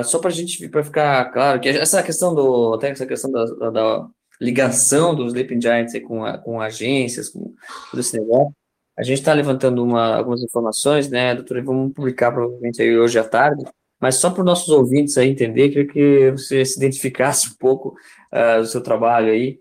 uh, 0.00 0.04
só 0.04 0.18
para 0.20 0.30
a 0.30 0.32
gente 0.32 0.68
para 0.68 0.84
ficar 0.84 1.32
claro 1.32 1.60
que 1.60 1.68
essa 1.68 2.02
questão 2.02 2.34
do 2.34 2.74
até 2.74 2.90
essa 2.90 3.06
questão 3.06 3.30
da, 3.30 3.44
da, 3.44 3.70
da 3.70 4.10
ligação 4.42 5.14
dos 5.14 5.28
Sleeping 5.28 5.60
Giants 5.60 5.92
com, 6.02 6.24
a, 6.24 6.36
com 6.36 6.60
agências, 6.60 7.28
com 7.28 7.54
todo 7.90 8.00
esse 8.00 8.18
negócio, 8.18 8.52
a 8.98 9.02
gente 9.02 9.18
está 9.18 9.32
levantando 9.32 9.82
uma, 9.82 10.16
algumas 10.16 10.42
informações, 10.42 11.08
né, 11.08 11.34
doutora, 11.34 11.62
vamos 11.62 11.92
publicar 11.94 12.32
provavelmente 12.32 12.82
aí 12.82 12.98
hoje 12.98 13.18
à 13.18 13.24
tarde, 13.24 13.64
mas 14.00 14.16
só 14.16 14.30
para 14.30 14.40
os 14.40 14.46
nossos 14.46 14.68
ouvintes 14.68 15.16
aí 15.16 15.30
entender, 15.30 15.68
queria 15.70 15.86
que 15.86 16.30
você 16.32 16.64
se 16.64 16.76
identificasse 16.76 17.48
um 17.50 17.54
pouco 17.58 17.94
uh, 18.32 18.60
do 18.60 18.66
seu 18.66 18.82
trabalho 18.82 19.32
aí, 19.32 19.60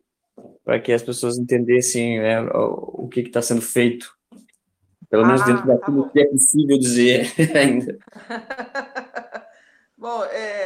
para 0.64 0.80
que 0.80 0.92
as 0.92 1.04
pessoas 1.04 1.38
entendessem 1.38 2.20
né, 2.20 2.42
o, 2.42 3.08
que 3.08 3.22
está 3.22 3.42
sendo 3.42 3.62
feito, 3.62 4.12
pelo 5.10 5.26
menos 5.26 5.42
ah, 5.42 5.46
dentro 5.46 5.68
tá 5.68 5.74
daquilo 5.76 6.04
tá 6.04 6.10
que 6.10 6.20
é 6.22 6.26
possível 6.26 6.78
dizer 6.78 7.32
ainda. 7.56 7.98
Bom, 9.98 10.24
é, 10.26 10.61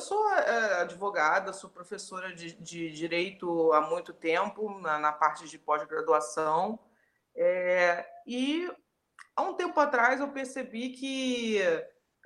eu 0.00 0.02
sou 0.02 0.32
é, 0.32 0.80
advogada, 0.80 1.52
sou 1.52 1.68
professora 1.68 2.34
de, 2.34 2.52
de 2.52 2.90
direito 2.90 3.70
há 3.74 3.82
muito 3.82 4.14
tempo, 4.14 4.80
na, 4.80 4.98
na 4.98 5.12
parte 5.12 5.46
de 5.46 5.58
pós-graduação, 5.58 6.80
é, 7.36 8.06
e 8.26 8.66
há 9.36 9.42
um 9.42 9.52
tempo 9.52 9.78
atrás 9.78 10.18
eu 10.18 10.28
percebi 10.28 10.88
que 10.88 11.58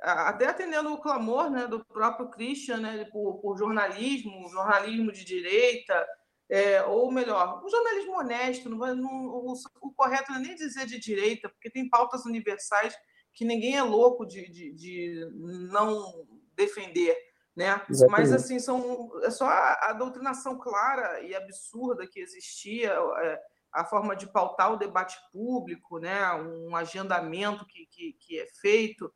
até 0.00 0.46
atendendo 0.46 0.92
o 0.92 1.00
clamor 1.00 1.50
né, 1.50 1.66
do 1.66 1.84
próprio 1.84 2.30
Christian 2.30 2.76
né, 2.76 3.04
por, 3.06 3.40
por 3.40 3.58
jornalismo, 3.58 4.48
jornalismo 4.50 5.10
de 5.10 5.24
direita, 5.24 6.06
é, 6.48 6.80
ou 6.84 7.10
melhor, 7.10 7.60
um 7.64 7.68
jornalismo 7.68 8.18
honesto, 8.18 8.68
não, 8.68 8.94
não, 8.94 9.10
o, 9.10 9.54
o, 9.80 9.92
correto 9.94 10.30
não 10.30 10.38
é 10.38 10.42
nem 10.42 10.54
dizer 10.54 10.86
de 10.86 11.00
direita, 11.00 11.48
porque 11.48 11.70
tem 11.70 11.88
pautas 11.88 12.24
universais 12.24 12.94
que 13.32 13.44
ninguém 13.44 13.76
é 13.76 13.82
louco 13.82 14.24
de, 14.24 14.48
de, 14.48 14.72
de 14.74 15.28
não 15.32 16.24
defender. 16.54 17.33
Né? 17.56 17.80
Mas 18.10 18.32
assim 18.32 18.58
são 18.58 19.12
é 19.22 19.30
só 19.30 19.46
a, 19.46 19.90
a, 19.90 19.92
doutrinação 19.92 20.58
clara 20.58 21.20
e 21.20 21.34
absurda 21.36 22.06
que 22.06 22.18
existia, 22.18 22.90
é, 22.90 23.40
a 23.72 23.84
forma 23.84 24.16
de 24.16 24.26
pautar 24.26 24.72
o 24.72 24.76
debate 24.76 25.16
público, 25.32 25.98
né? 25.98 26.32
um 26.32 26.74
agendamento 26.74 27.64
que, 27.66 27.86
que, 27.86 28.12
que 28.14 28.40
é 28.40 28.46
feito. 28.60 29.12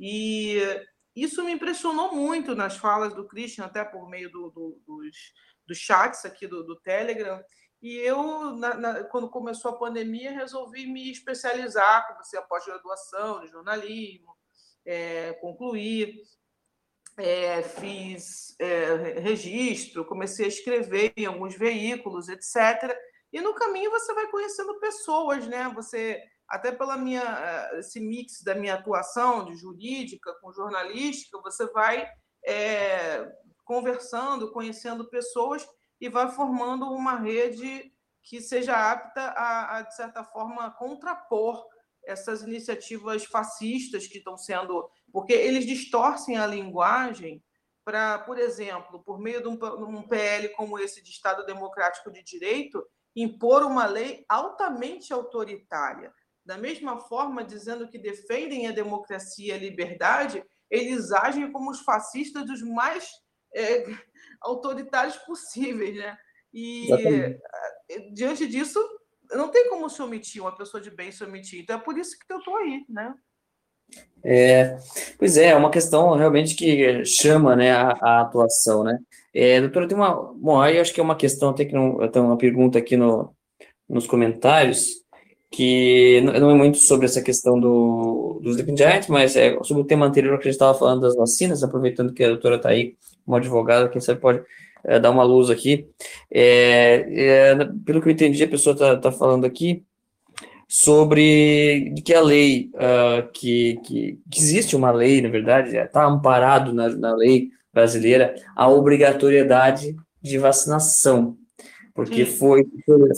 E 0.00 0.60
isso 1.14 1.44
me 1.44 1.52
impressionou 1.52 2.12
muito 2.12 2.54
nas 2.54 2.76
falas 2.76 3.14
do 3.14 3.26
Christian, 3.26 3.64
até 3.64 3.84
por 3.84 4.08
meio 4.08 4.30
do, 4.30 4.50
do, 4.50 4.82
dos, 4.86 5.16
dos 5.66 5.78
chats 5.78 6.24
aqui 6.24 6.46
do, 6.46 6.64
do 6.64 6.76
Telegram. 6.80 7.40
E 7.80 7.94
eu, 7.96 8.52
na, 8.56 8.74
na, 8.74 9.04
quando 9.04 9.30
começou 9.30 9.70
a 9.70 9.78
pandemia, 9.78 10.32
resolvi 10.32 10.86
me 10.86 11.10
especializar, 11.10 12.08
comecei 12.08 12.38
a 12.38 12.42
pós-graduação 12.42 13.40
de 13.40 13.48
jornalismo, 13.48 14.36
é, 14.84 15.32
concluí, 15.34 16.22
é, 17.18 17.62
fiz 17.62 18.54
é, 18.58 19.20
registro, 19.20 20.04
comecei 20.04 20.46
a 20.46 20.48
escrever 20.48 21.12
em 21.16 21.26
alguns 21.26 21.56
veículos, 21.56 22.28
etc. 22.28 22.96
E 23.32 23.40
no 23.40 23.54
caminho 23.54 23.90
você 23.90 24.14
vai 24.14 24.26
conhecendo 24.28 24.78
pessoas, 24.78 25.46
né? 25.46 25.70
Você 25.74 26.22
até 26.48 26.70
pela 26.70 26.96
minha 26.96 27.22
eh, 27.22 27.80
esse 27.80 28.00
mix 28.00 28.42
da 28.42 28.54
minha 28.54 28.74
atuação 28.74 29.44
de 29.44 29.56
jurídica 29.56 30.32
com 30.40 30.52
jornalística, 30.52 31.40
você 31.40 31.66
vai 31.72 32.08
é, 32.46 33.28
conversando, 33.64 34.52
conhecendo 34.52 35.08
pessoas 35.10 35.66
e 36.00 36.08
vai 36.08 36.30
formando 36.30 36.88
uma 36.90 37.16
rede 37.16 37.92
que 38.22 38.40
seja 38.40 38.74
apta 38.74 39.20
a, 39.20 39.78
a, 39.78 39.82
de 39.82 39.94
certa 39.94 40.22
forma, 40.22 40.70
contrapor 40.72 41.64
essas 42.06 42.42
iniciativas 42.42 43.24
fascistas 43.24 44.06
que 44.06 44.18
estão 44.18 44.38
sendo. 44.38 44.88
Porque 45.12 45.32
eles 45.32 45.66
distorcem 45.66 46.36
a 46.36 46.46
linguagem 46.46 47.42
para, 47.84 48.18
por 48.20 48.38
exemplo, 48.38 49.02
por 49.04 49.18
meio 49.18 49.42
de 49.42 49.48
um, 49.48 49.58
um 49.98 50.02
PL 50.02 50.48
como 50.50 50.78
esse 50.78 51.02
de 51.02 51.10
Estado 51.10 51.44
Democrático 51.46 52.10
de 52.10 52.22
Direito, 52.22 52.84
impor 53.14 53.62
uma 53.62 53.86
lei 53.86 54.24
altamente 54.28 55.12
autoritária. 55.12 56.12
Da 56.44 56.56
mesma 56.58 57.00
forma, 57.00 57.42
dizendo 57.44 57.88
que 57.88 57.98
defendem 57.98 58.66
a 58.66 58.72
democracia 58.72 59.54
e 59.54 59.56
a 59.56 59.60
liberdade, 59.60 60.44
eles 60.70 61.12
agem 61.12 61.50
como 61.50 61.70
os 61.70 61.80
fascistas 61.80 62.44
dos 62.44 62.62
mais 62.62 63.08
é, 63.54 63.84
autoritários 64.40 65.16
possíveis, 65.18 65.96
né? 65.96 66.16
E 66.52 66.86
Exatamente. 66.86 67.40
diante 68.14 68.46
disso, 68.46 68.80
não 69.32 69.50
tem 69.50 69.68
como 69.68 69.88
se 69.88 70.00
omitir, 70.02 70.42
uma 70.42 70.56
pessoa 70.56 70.80
de 70.80 70.90
bem 70.90 71.10
se 71.10 71.24
omitir. 71.24 71.60
Então 71.60 71.76
é 71.76 71.80
por 71.80 71.96
isso 71.98 72.16
que 72.18 72.32
eu 72.32 72.38
estou 72.38 72.56
aí, 72.56 72.84
né? 72.88 73.14
É, 74.24 74.76
pois 75.18 75.36
é, 75.36 75.50
é 75.50 75.56
uma 75.56 75.70
questão 75.70 76.14
realmente 76.16 76.56
que 76.56 77.04
chama 77.04 77.54
né, 77.54 77.70
a, 77.70 77.96
a 78.02 78.20
atuação, 78.22 78.82
né? 78.82 78.98
É, 79.32 79.60
doutora, 79.60 79.86
tem 79.86 79.96
uma. 79.96 80.32
Bom, 80.34 80.60
aí 80.60 80.78
acho 80.78 80.92
que 80.92 81.00
é 81.00 81.02
uma 81.02 81.14
questão, 81.14 81.50
até 81.50 81.64
que 81.64 81.74
não. 81.74 82.08
Tem 82.08 82.20
uma 82.20 82.36
pergunta 82.36 82.78
aqui 82.78 82.96
no, 82.96 83.32
nos 83.88 84.06
comentários, 84.06 84.88
que 85.50 86.20
não 86.22 86.50
é 86.50 86.54
muito 86.54 86.78
sobre 86.78 87.06
essa 87.06 87.22
questão 87.22 87.58
do, 87.60 88.40
dos 88.42 88.56
Sleeping 88.56 88.74
mas 89.08 89.36
é 89.36 89.56
sobre 89.62 89.82
o 89.82 89.86
tema 89.86 90.06
anterior 90.06 90.38
que 90.38 90.48
a 90.48 90.50
gente 90.50 90.54
estava 90.54 90.76
falando 90.76 91.02
das 91.02 91.14
vacinas, 91.14 91.62
aproveitando 91.62 92.12
que 92.12 92.24
a 92.24 92.28
doutora 92.28 92.56
está 92.56 92.70
aí, 92.70 92.96
uma 93.26 93.38
advogada, 93.38 93.88
quem 93.88 94.00
sabe 94.00 94.20
pode 94.20 94.42
é, 94.86 95.00
dar 95.00 95.10
uma 95.10 95.24
luz 95.24 95.50
aqui. 95.50 95.88
É, 96.30 97.04
é, 97.08 97.54
pelo 97.84 98.00
que 98.00 98.08
eu 98.08 98.12
entendi, 98.12 98.42
a 98.42 98.48
pessoa 98.48 98.72
está 98.72 98.96
tá 98.96 99.12
falando 99.12 99.44
aqui 99.44 99.84
sobre 100.68 101.94
que 102.04 102.14
a 102.14 102.20
lei, 102.20 102.70
uh, 102.74 103.30
que, 103.32 103.78
que, 103.84 104.18
que, 104.30 104.40
existe 104.40 104.74
uma 104.74 104.90
lei, 104.90 105.20
na 105.20 105.28
verdade, 105.28 105.76
está 105.76 106.04
amparado 106.04 106.72
na, 106.72 106.88
na 106.88 107.14
lei 107.14 107.50
brasileira 107.72 108.34
a 108.54 108.68
obrigatoriedade 108.68 109.94
de 110.20 110.38
vacinação, 110.38 111.36
porque 111.94 112.24
foi, 112.24 112.66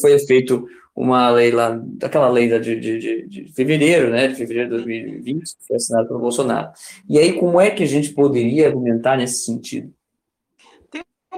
foi 0.00 0.18
feito 0.20 0.66
uma 0.94 1.30
lei 1.30 1.52
lá, 1.52 1.80
aquela 2.02 2.28
lei 2.28 2.48
de, 2.58 2.78
de, 2.78 2.98
de, 2.98 3.26
de, 3.28 3.52
fevereiro, 3.52 4.10
né, 4.10 4.28
de 4.28 4.34
fevereiro 4.34 4.68
de 4.68 4.76
2020, 4.76 5.42
que 5.42 5.66
foi 5.66 5.76
assinada 5.76 6.08
pelo 6.08 6.18
Bolsonaro. 6.18 6.70
E 7.08 7.18
aí, 7.18 7.32
como 7.34 7.60
é 7.60 7.70
que 7.70 7.84
a 7.84 7.86
gente 7.86 8.12
poderia 8.12 8.66
argumentar 8.66 9.16
nesse 9.16 9.44
sentido? 9.44 9.92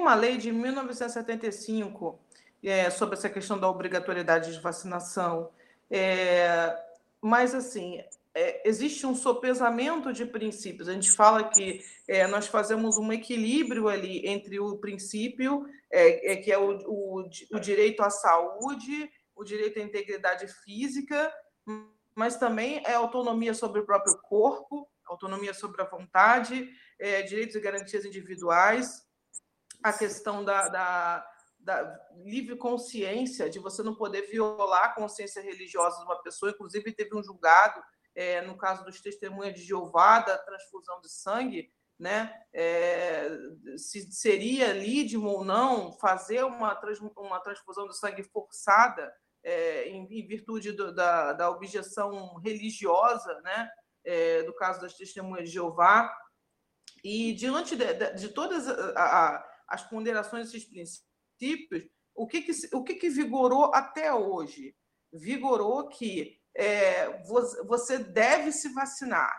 Uma 0.01 0.15
lei 0.15 0.39
de 0.39 0.51
1975 0.51 2.19
é, 2.65 2.89
sobre 2.89 3.17
essa 3.17 3.29
questão 3.29 3.61
da 3.61 3.69
obrigatoriedade 3.69 4.51
de 4.51 4.59
vacinação, 4.59 5.51
é, 5.91 6.75
mas, 7.21 7.55
assim, 7.55 8.03
é, 8.35 8.67
existe 8.67 9.07
um 9.07 9.15
sopesamento 9.15 10.11
de 10.11 10.25
princípios. 10.25 10.89
A 10.89 10.95
gente 10.95 11.13
fala 11.13 11.51
que 11.51 11.85
é, 12.09 12.27
nós 12.27 12.47
fazemos 12.47 12.97
um 12.97 13.13
equilíbrio 13.13 13.89
ali 13.89 14.27
entre 14.27 14.59
o 14.59 14.79
princípio, 14.79 15.67
é, 15.93 16.33
é 16.33 16.37
que 16.37 16.51
é 16.51 16.57
o, 16.57 16.79
o, 16.87 17.29
o 17.53 17.61
direito 17.61 18.03
à 18.03 18.09
saúde, 18.09 19.13
o 19.37 19.45
direito 19.45 19.79
à 19.79 19.83
integridade 19.83 20.49
física, 20.65 21.31
mas 22.15 22.39
também 22.39 22.83
é 22.87 22.95
autonomia 22.95 23.53
sobre 23.53 23.83
o 23.83 23.85
próprio 23.85 24.17
corpo, 24.23 24.89
autonomia 25.07 25.53
sobre 25.53 25.83
a 25.83 25.85
vontade, 25.85 26.71
é, 26.99 27.21
direitos 27.21 27.55
e 27.55 27.61
garantias 27.61 28.07
individuais, 28.07 29.10
a 29.83 29.93
questão 29.93 30.45
da, 30.45 30.69
da, 30.69 31.27
da, 31.59 32.01
livre 32.25 32.57
consciência, 32.57 33.49
de 33.49 33.59
você 33.59 33.83
não 33.83 33.95
poder 33.95 34.23
violar 34.23 34.85
a 34.85 34.95
consciência 34.95 35.43
religiosa 35.43 35.99
de 35.99 36.05
uma 36.05 36.23
pessoa. 36.23 36.53
Inclusive, 36.53 36.93
teve 36.93 37.17
um 37.17 37.23
julgado, 37.23 37.83
é, 38.15 38.41
no 38.43 38.57
caso 38.57 38.85
dos 38.85 39.01
testemunhas 39.01 39.55
de 39.55 39.63
Jeová, 39.63 40.21
da 40.21 40.37
transfusão 40.39 41.01
de 41.01 41.11
sangue, 41.11 41.73
né? 41.99 42.35
É, 42.53 43.29
se 43.77 44.11
seria 44.11 44.73
lídimo 44.73 45.29
ou 45.29 45.45
não 45.45 45.93
fazer 45.93 46.43
uma, 46.45 46.75
trans, 46.75 46.99
uma 46.99 47.41
transfusão 47.41 47.87
de 47.87 47.97
sangue 47.99 48.23
forçada 48.23 49.13
é, 49.43 49.89
em, 49.89 50.07
em, 50.11 50.27
virtude 50.27 50.73
do, 50.73 50.95
da, 50.95 51.33
da 51.33 51.51
objeção 51.51 52.37
religiosa, 52.37 53.41
né, 53.43 53.71
é, 54.05 54.43
do 54.43 54.55
caso 54.55 54.81
das 54.81 54.95
testemunhas 54.95 55.49
de 55.49 55.55
Jeová, 55.55 56.15
e 57.03 57.33
diante 57.35 57.77
de, 57.77 57.95
de, 57.95 58.15
de 58.15 58.29
todas 58.29 58.69
a, 58.69 59.37
a, 59.37 59.50
as 59.71 59.89
ponderações 59.89 60.51
desses 60.51 60.69
princípios, 60.69 61.89
o 62.15 62.27
que, 62.27 62.43
que, 62.43 62.53
o 62.75 62.83
que, 62.83 62.95
que 62.95 63.09
vigorou 63.09 63.73
até 63.75 64.13
hoje? 64.13 64.77
Vigorou 65.13 65.89
que 65.89 66.39
é, 66.55 67.23
você 67.67 67.99
deve 67.99 68.53
se 68.53 68.73
vacinar, 68.75 69.33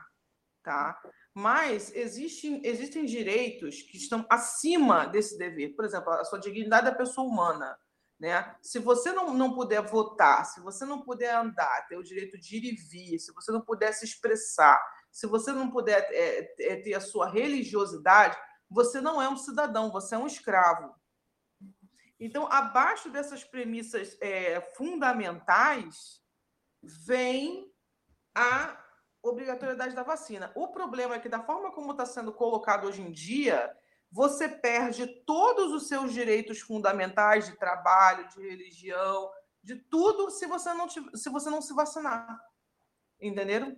tá? 0.63 0.99
Mas 1.33 1.93
existem, 1.95 2.61
existem 2.65 3.05
direitos 3.05 3.81
que 3.83 3.97
estão 3.97 4.25
acima 4.29 5.05
desse 5.05 5.37
dever. 5.37 5.75
Por 5.75 5.85
exemplo, 5.85 6.11
a 6.11 6.25
sua 6.25 6.39
dignidade 6.39 6.85
da 6.85 6.95
pessoa 6.95 7.27
humana. 7.27 7.77
Né? 8.19 8.55
Se 8.61 8.77
você 8.77 9.11
não, 9.11 9.33
não 9.33 9.53
puder 9.53 9.81
votar, 9.81 10.45
se 10.45 10.61
você 10.61 10.85
não 10.85 11.01
puder 11.01 11.33
andar, 11.33 11.87
ter 11.87 11.97
o 11.97 12.03
direito 12.03 12.37
de 12.37 12.57
ir 12.57 12.65
e 12.65 12.75
vir, 12.75 13.19
se 13.19 13.33
você 13.33 13.51
não 13.51 13.61
puder 13.61 13.93
se 13.93 14.05
expressar, 14.05 14.79
se 15.11 15.25
você 15.25 15.51
não 15.51 15.71
puder 15.71 16.07
é, 16.11 16.53
é, 16.59 16.75
ter 16.77 16.93
a 16.93 17.01
sua 17.01 17.27
religiosidade, 17.27 18.37
você 18.71 19.01
não 19.01 19.21
é 19.21 19.27
um 19.27 19.35
cidadão, 19.35 19.91
você 19.91 20.15
é 20.15 20.17
um 20.17 20.25
escravo. 20.25 20.95
Então, 22.17 22.47
abaixo 22.49 23.09
dessas 23.09 23.43
premissas 23.43 24.17
é, 24.21 24.61
fundamentais, 24.61 26.21
vem 26.81 27.69
a 28.33 28.81
obrigatoriedade 29.21 29.93
da 29.93 30.03
vacina. 30.03 30.51
O 30.55 30.69
problema 30.69 31.15
é 31.15 31.19
que, 31.19 31.27
da 31.27 31.43
forma 31.43 31.73
como 31.73 31.91
está 31.91 32.05
sendo 32.05 32.31
colocado 32.31 32.87
hoje 32.87 33.01
em 33.01 33.11
dia, 33.11 33.75
você 34.09 34.47
perde 34.47 35.05
todos 35.25 35.73
os 35.73 35.89
seus 35.89 36.13
direitos 36.13 36.61
fundamentais 36.61 37.47
de 37.47 37.57
trabalho, 37.57 38.29
de 38.29 38.39
religião, 38.39 39.29
de 39.61 39.75
tudo 39.75 40.31
se 40.31 40.47
você 40.47 40.73
não, 40.73 40.87
se, 40.89 41.29
você 41.29 41.49
não 41.49 41.61
se 41.61 41.73
vacinar. 41.73 42.39
Entenderam? 43.19 43.75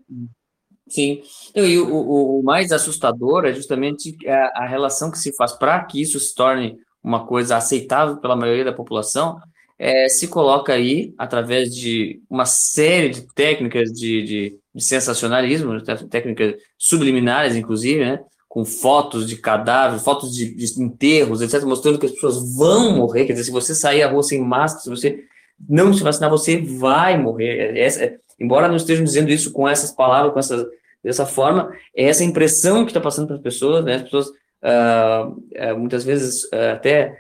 Sim. 0.88 1.22
E 1.56 1.78
o, 1.78 2.40
o, 2.40 2.44
mais 2.44 2.72
assustador 2.72 3.46
é 3.46 3.54
justamente 3.54 4.16
a, 4.28 4.64
a 4.64 4.68
relação 4.68 5.10
que 5.10 5.18
se 5.18 5.34
faz 5.36 5.54
para 5.54 5.84
que 5.86 6.02
isso 6.02 6.20
se 6.20 6.36
torne 6.36 6.78
uma 7.04 7.26
coisa 7.26 7.58
aceitável 7.58 8.18
pela 8.18 8.36
maioria 8.36 8.66
da 8.66 8.74
população, 8.74 9.38
é, 9.78 10.08
se 10.08 10.28
coloca 10.28 10.74
aí, 10.74 11.14
através 11.18 11.74
de 11.76 12.22
uma 12.30 12.46
série 12.46 13.10
de 13.10 13.22
técnicas 13.34 13.92
de, 13.92 14.24
de, 14.24 14.58
de 14.74 14.84
sensacionalismo, 14.84 15.82
técnicas 16.10 16.56
subliminares, 16.78 17.56
inclusive, 17.56 18.06
né? 18.06 18.20
com 18.48 18.64
fotos 18.64 19.28
de 19.28 19.36
cadáveres, 19.36 20.04
fotos 20.04 20.32
de, 20.32 20.54
de, 20.54 20.80
enterros, 20.80 21.42
etc., 21.42 21.64
mostrando 21.64 21.98
que 21.98 22.06
as 22.06 22.12
pessoas 22.12 22.56
vão 22.56 22.96
morrer. 22.96 23.26
Quer 23.26 23.34
dizer, 23.34 23.46
se 23.46 23.52
você 23.52 23.74
sair 23.74 24.04
à 24.04 24.12
rua 24.12 24.22
sem 24.22 24.40
máscara, 24.40 24.84
se 24.84 24.90
você 24.92 25.24
não 25.68 25.92
se 25.92 26.04
vacinar, 26.04 26.30
você 26.30 26.62
vai 26.62 27.18
morrer. 27.18 27.76
Essa, 27.76 28.04
é, 28.04 28.18
embora 28.40 28.68
não 28.68 28.76
estejam 28.76 29.04
dizendo 29.04 29.30
isso 29.30 29.52
com 29.52 29.68
essas 29.68 29.92
palavras, 29.92 30.34
com 30.34 30.40
essa, 30.40 30.68
dessa 31.04 31.26
forma, 31.26 31.72
é 31.96 32.06
essa 32.06 32.24
impressão 32.24 32.84
que 32.84 32.92
está 32.92 33.02
passando 33.02 33.28
para 33.28 33.36
as 33.36 33.42
pessoas, 33.42 33.84
né? 33.84 33.96
As 33.96 34.04
pessoas 34.04 34.28
uh, 34.28 35.30
uh, 35.30 35.78
muitas 35.78 36.04
vezes 36.04 36.44
uh, 36.46 36.74
até 36.74 37.18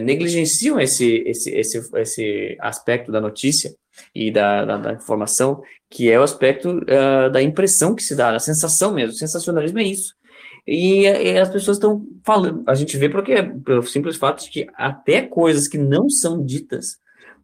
negligenciam 0.00 0.78
esse, 0.78 1.24
esse, 1.26 1.50
esse, 1.50 1.90
esse 1.96 2.56
aspecto 2.60 3.10
da 3.10 3.20
notícia 3.20 3.74
e 4.14 4.30
da, 4.30 4.64
da, 4.64 4.76
da 4.76 4.92
informação, 4.92 5.60
que 5.90 6.08
é 6.08 6.20
o 6.20 6.22
aspecto 6.22 6.80
da 7.32 7.42
impressão 7.42 7.92
que 7.92 8.02
se 8.04 8.14
dá, 8.14 8.30
da 8.30 8.38
sensação 8.38 8.94
mesmo. 8.94 9.14
O 9.14 9.18
sensacionalismo 9.18 9.80
é 9.80 9.82
isso 9.82 10.14
e, 10.66 11.02
e 11.02 11.38
as 11.38 11.48
pessoas 11.48 11.76
estão 11.76 12.04
falando, 12.24 12.64
a 12.66 12.74
gente 12.74 12.96
vê 12.96 13.08
porque, 13.08 13.40
pelo 13.42 13.82
simples 13.84 14.16
fato 14.16 14.42
de 14.42 14.50
que 14.50 14.66
até 14.74 15.22
coisas 15.22 15.68
que 15.68 15.78
não 15.78 16.10
são 16.10 16.44
ditas 16.44 16.98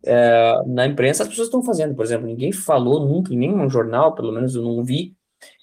é, 0.05 0.63
na 0.67 0.87
imprensa, 0.87 1.23
as 1.23 1.29
pessoas 1.29 1.49
estão 1.49 1.63
fazendo. 1.63 1.95
Por 1.95 2.05
exemplo, 2.05 2.27
ninguém 2.27 2.53
falou 2.53 3.07
nunca 3.07 3.33
em 3.33 3.39
nenhum 3.39 3.69
jornal, 3.69 4.15
pelo 4.15 4.33
menos 4.33 4.55
eu 4.55 4.63
não 4.63 4.85
vi, 4.85 5.15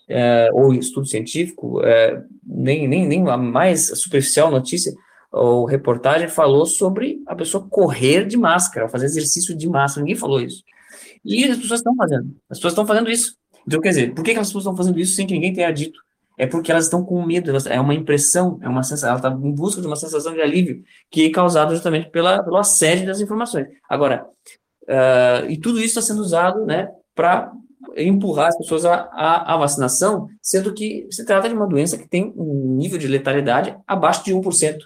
é, 0.08 0.50
ou 0.54 0.74
estudo 0.74 1.06
científico, 1.06 1.82
é, 1.84 2.24
nem, 2.44 2.88
nem, 2.88 3.08
nem 3.08 3.30
a 3.30 3.38
mais 3.38 3.88
superficial 4.00 4.50
notícia, 4.50 4.94
o 5.32 5.66
reportagem 5.66 6.28
falou 6.28 6.66
sobre 6.66 7.22
a 7.28 7.36
pessoa 7.36 7.68
correr 7.70 8.26
de 8.26 8.36
máscara, 8.36 8.90
fazer 8.90 9.06
exercício 9.06 9.56
de 9.56 9.70
máscara, 9.70 10.04
ninguém 10.04 10.20
falou 10.20 10.42
isso. 10.42 10.64
E 11.24 11.46
as 11.46 11.58
pessoas 11.58 11.82
estão 11.82 11.96
fazendo, 11.96 12.36
as 12.50 12.58
pessoas 12.58 12.74
estão 12.74 12.88
fazendo 12.88 13.12
isso. 13.12 13.36
Então, 13.68 13.80
quer 13.80 13.90
dizer, 13.90 14.16
por 14.16 14.24
que, 14.24 14.34
que 14.34 14.40
as 14.40 14.48
pessoas 14.48 14.64
estão 14.64 14.76
fazendo 14.76 15.00
isso 15.00 15.16
sem 15.16 15.28
que 15.28 15.34
ninguém 15.34 15.54
tenha 15.54 15.72
dito? 15.72 16.00
É 16.40 16.48
porque 16.48 16.72
elas 16.72 16.86
estão 16.86 17.04
com 17.04 17.22
medo, 17.26 17.50
elas, 17.50 17.66
é 17.66 17.78
uma 17.82 17.94
impressão, 17.94 18.58
é 18.62 18.70
uma 18.70 18.82
sensação, 18.82 19.10
ela 19.10 19.18
está 19.18 19.30
em 19.30 19.52
busca 19.54 19.82
de 19.82 19.88
uma 19.88 19.98
sensação 19.98 20.34
de 20.34 20.42
alívio 20.42 20.82
que 21.12 21.26
é 21.26 21.32
causada 21.32 21.76
justamente 21.76 22.10
pela, 22.12 22.42
pelo 22.42 22.56
assédio 22.56 23.06
das 23.06 23.20
informações. 23.20 23.68
Agora, 23.90 24.26
uh, 24.84 25.50
e 25.50 25.58
tudo 25.58 25.80
isso 25.80 26.00
está 26.00 26.02
sendo 26.02 26.22
usado, 26.22 26.66
né, 26.66 26.88
para 27.14 27.52
empurrar 27.98 28.48
as 28.48 28.58
pessoas 28.58 28.86
à, 28.86 29.58
vacinação, 29.58 30.30
sendo 30.42 30.74
que 30.74 31.08
se 31.12 31.26
trata 31.26 31.50
de 31.50 31.56
uma 31.56 31.68
doença 31.68 31.98
que 31.98 32.08
tem 32.08 32.34
um 32.38 32.78
nível 32.78 32.98
de 32.98 33.08
letalidade 33.10 33.76
abaixo 33.86 34.24
de 34.24 34.34
1%. 34.34 34.78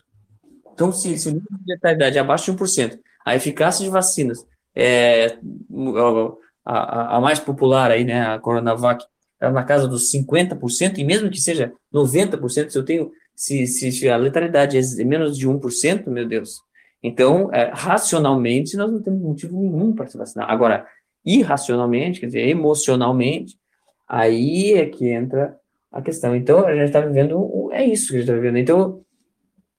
Então, 0.74 0.92
se, 0.92 1.20
se 1.20 1.30
o 1.30 1.34
nível 1.34 1.48
de 1.52 1.72
letalidade 1.72 2.18
é 2.18 2.22
abaixo 2.22 2.52
de 2.52 2.58
1%, 2.58 2.98
a 3.24 3.36
eficácia 3.36 3.86
de 3.86 3.92
vacinas 3.92 4.44
é, 4.76 5.38
a, 6.66 7.18
a, 7.18 7.22
mais 7.22 7.40
popular 7.40 7.92
aí, 7.92 8.04
né, 8.04 8.26
a 8.26 8.40
Coronavac, 8.40 9.06
na 9.52 9.64
casa 9.64 9.88
dos 9.88 10.12
50%, 10.12 10.98
e 10.98 11.04
mesmo 11.04 11.30
que 11.30 11.40
seja 11.40 11.74
90%, 11.94 12.70
se 12.70 12.78
eu 12.78 12.86
tenho, 12.86 13.12
se, 13.36 13.68
se 13.68 14.10
a 14.10 14.18
letalidade 14.18 14.78
é 14.78 15.04
menos 15.04 15.38
de 15.38 15.48
1%, 15.48 16.08
meu 16.08 16.28
Deus. 16.28 16.62
Então, 17.02 17.50
é, 17.54 17.70
racionalmente, 17.74 18.78
nós 18.78 18.92
não 18.92 19.02
temos 19.02 19.22
motivo 19.22 19.60
nenhum 19.60 19.94
para 19.94 20.08
se 20.08 20.18
vacinar. 20.18 20.50
Agora, 20.50 20.88
irracionalmente, 21.26 22.20
quer 22.20 22.28
dizer, 22.28 22.48
emocionalmente, 22.48 23.58
aí 24.08 24.74
é 24.74 24.86
que 24.86 25.10
entra 25.10 25.58
a 25.92 26.02
questão. 26.02 26.36
Então, 26.36 26.66
a 26.66 26.74
gente 26.74 26.86
está 26.86 27.02
vivendo, 27.02 27.70
é 27.74 27.86
isso 27.86 28.08
que 28.08 28.16
a 28.16 28.20
gente 28.20 28.30
está 28.30 28.34
vivendo. 28.34 28.58
Então, 28.58 29.04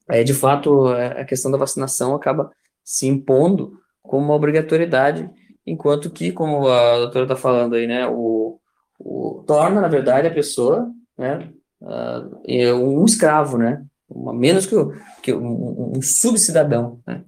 é, 0.09 0.23
de 0.23 0.35
fato, 0.35 0.93
é, 0.93 1.23
a 1.23 1.25
questão 1.25 1.51
da 1.51 1.57
vacinação 1.57 2.15
acaba 2.15 2.51
se 2.85 3.07
impondo 3.07 3.79
como 4.03 4.27
uma 4.27 4.35
obrigatoriedade, 4.35 5.29
enquanto 5.67 6.11
que, 6.11 6.31
como 6.31 6.69
a 6.69 6.99
doutora 6.99 7.25
está 7.25 7.37
falando 7.37 7.75
aí, 7.75 7.87
né, 7.87 8.07
o, 8.07 8.61
o, 8.99 9.45
torna, 9.47 9.81
na 9.81 9.89
verdade, 9.89 10.29
a 10.29 10.35
pessoa 10.35 10.91
né, 11.17 11.53
uh, 11.81 12.75
um 12.75 13.05
escravo, 13.05 13.59
né, 13.59 13.85
uma, 14.09 14.33
menos 14.33 14.67
que, 14.67 14.75
que 15.23 15.33
um, 15.33 15.93
um 15.97 16.03
subcidadão, 16.03 17.01
né. 17.07 17.25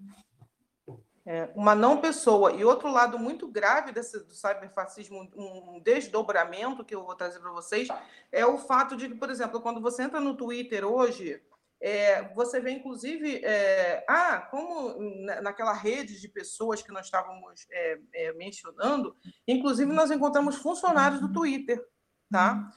É, 1.28 1.50
uma 1.56 1.74
não 1.74 2.00
pessoa. 2.00 2.52
E 2.52 2.64
outro 2.64 2.88
lado 2.88 3.18
muito 3.18 3.48
grave 3.48 3.90
desse, 3.90 4.20
do 4.20 4.32
cyberfascismo, 4.32 5.28
um 5.36 5.80
desdobramento 5.82 6.84
que 6.84 6.94
eu 6.94 7.04
vou 7.04 7.16
trazer 7.16 7.40
para 7.40 7.50
vocês, 7.50 7.88
é 8.30 8.46
o 8.46 8.56
fato 8.56 8.96
de 8.96 9.08
que, 9.08 9.16
por 9.16 9.28
exemplo, 9.28 9.60
quando 9.60 9.80
você 9.80 10.04
entra 10.04 10.20
no 10.20 10.36
Twitter 10.36 10.84
hoje, 10.84 11.42
é, 11.80 12.32
você 12.34 12.60
vê, 12.60 12.70
inclusive, 12.70 13.44
é, 13.44 14.04
ah, 14.08 14.38
como 14.50 14.94
naquela 15.42 15.72
rede 15.72 16.20
de 16.20 16.28
pessoas 16.28 16.82
que 16.82 16.92
nós 16.92 17.06
estávamos 17.06 17.66
é, 17.70 18.32
mencionando, 18.32 19.16
inclusive 19.46 19.92
nós 19.92 20.10
encontramos 20.10 20.56
funcionários 20.56 21.20
do 21.20 21.32
Twitter, 21.32 21.82
tá? 22.30 22.70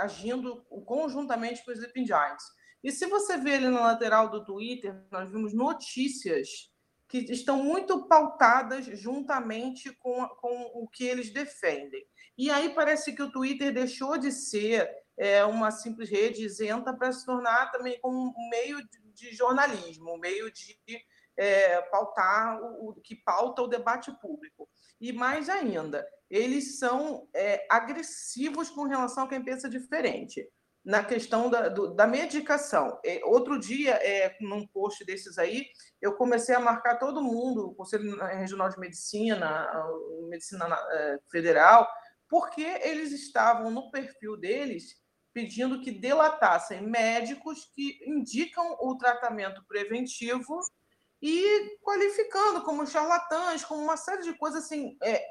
Agindo 0.00 0.62
conjuntamente 0.86 1.64
com 1.64 1.70
os 1.70 1.78
Sleeping 1.78 2.06
Giants. 2.06 2.44
E 2.82 2.90
se 2.90 3.06
você 3.06 3.36
vê 3.36 3.56
ali 3.56 3.68
na 3.68 3.80
lateral 3.80 4.30
do 4.30 4.44
Twitter, 4.44 4.98
nós 5.10 5.30
vimos 5.30 5.52
notícias 5.52 6.70
que 7.06 7.18
estão 7.18 7.62
muito 7.62 8.06
pautadas 8.06 8.86
juntamente 8.86 9.92
com, 9.98 10.26
com 10.40 10.70
o 10.74 10.88
que 10.88 11.04
eles 11.04 11.30
defendem. 11.30 12.06
E 12.38 12.50
aí 12.50 12.70
parece 12.70 13.12
que 13.12 13.22
o 13.22 13.30
Twitter 13.30 13.74
deixou 13.74 14.16
de 14.16 14.32
ser 14.32 14.88
é, 15.20 15.44
uma 15.44 15.70
simples 15.70 16.08
rede 16.08 16.42
isenta 16.42 16.94
para 16.94 17.12
se 17.12 17.26
tornar 17.26 17.70
também 17.70 18.00
como 18.00 18.30
um 18.30 18.48
meio 18.48 18.78
de, 19.14 19.34
jornalismo, 19.34 20.14
um 20.14 20.18
meio 20.18 20.50
de 20.50 20.78
é, 21.36 21.82
pautar 21.82 22.58
o, 22.58 22.88
o, 22.88 22.94
que 22.94 23.16
pauta 23.16 23.60
o 23.60 23.68
debate 23.68 24.10
público. 24.18 24.66
E 24.98 25.12
mais 25.12 25.50
ainda, 25.50 26.06
eles 26.30 26.78
são 26.78 27.28
é, 27.36 27.66
agressivos 27.70 28.70
com 28.70 28.84
relação 28.84 29.24
a 29.24 29.28
quem 29.28 29.44
pensa 29.44 29.68
diferente. 29.68 30.48
Na 30.82 31.04
questão 31.04 31.50
da, 31.50 31.68
do, 31.68 31.94
da 31.94 32.06
medicação. 32.06 32.98
É, 33.04 33.20
outro 33.22 33.60
dia, 33.60 33.96
é, 33.96 34.34
num 34.40 34.66
post 34.68 35.04
desses 35.04 35.36
aí, 35.36 35.66
eu 36.00 36.14
comecei 36.16 36.54
a 36.54 36.60
marcar 36.60 36.96
todo 36.96 37.22
mundo, 37.22 37.66
o 37.66 37.74
Conselho 37.74 38.16
Regional 38.24 38.70
de 38.70 38.80
Medicina, 38.80 39.70
Medicina 40.30 40.66
é, 40.92 41.18
Federal, 41.30 41.86
porque 42.26 42.62
eles 42.62 43.12
estavam 43.12 43.70
no 43.70 43.90
perfil 43.90 44.38
deles 44.38 44.99
pedindo 45.32 45.80
que 45.80 45.90
delatassem 45.90 46.82
médicos 46.82 47.70
que 47.74 47.98
indicam 48.06 48.76
o 48.80 48.96
tratamento 48.96 49.64
preventivo 49.68 50.60
e 51.22 51.78
qualificando 51.82 52.62
como 52.62 52.86
charlatães, 52.86 53.64
como 53.64 53.82
uma 53.82 53.96
série 53.96 54.22
de 54.22 54.34
coisas 54.34 54.64
assim, 54.64 54.96
é, 55.02 55.30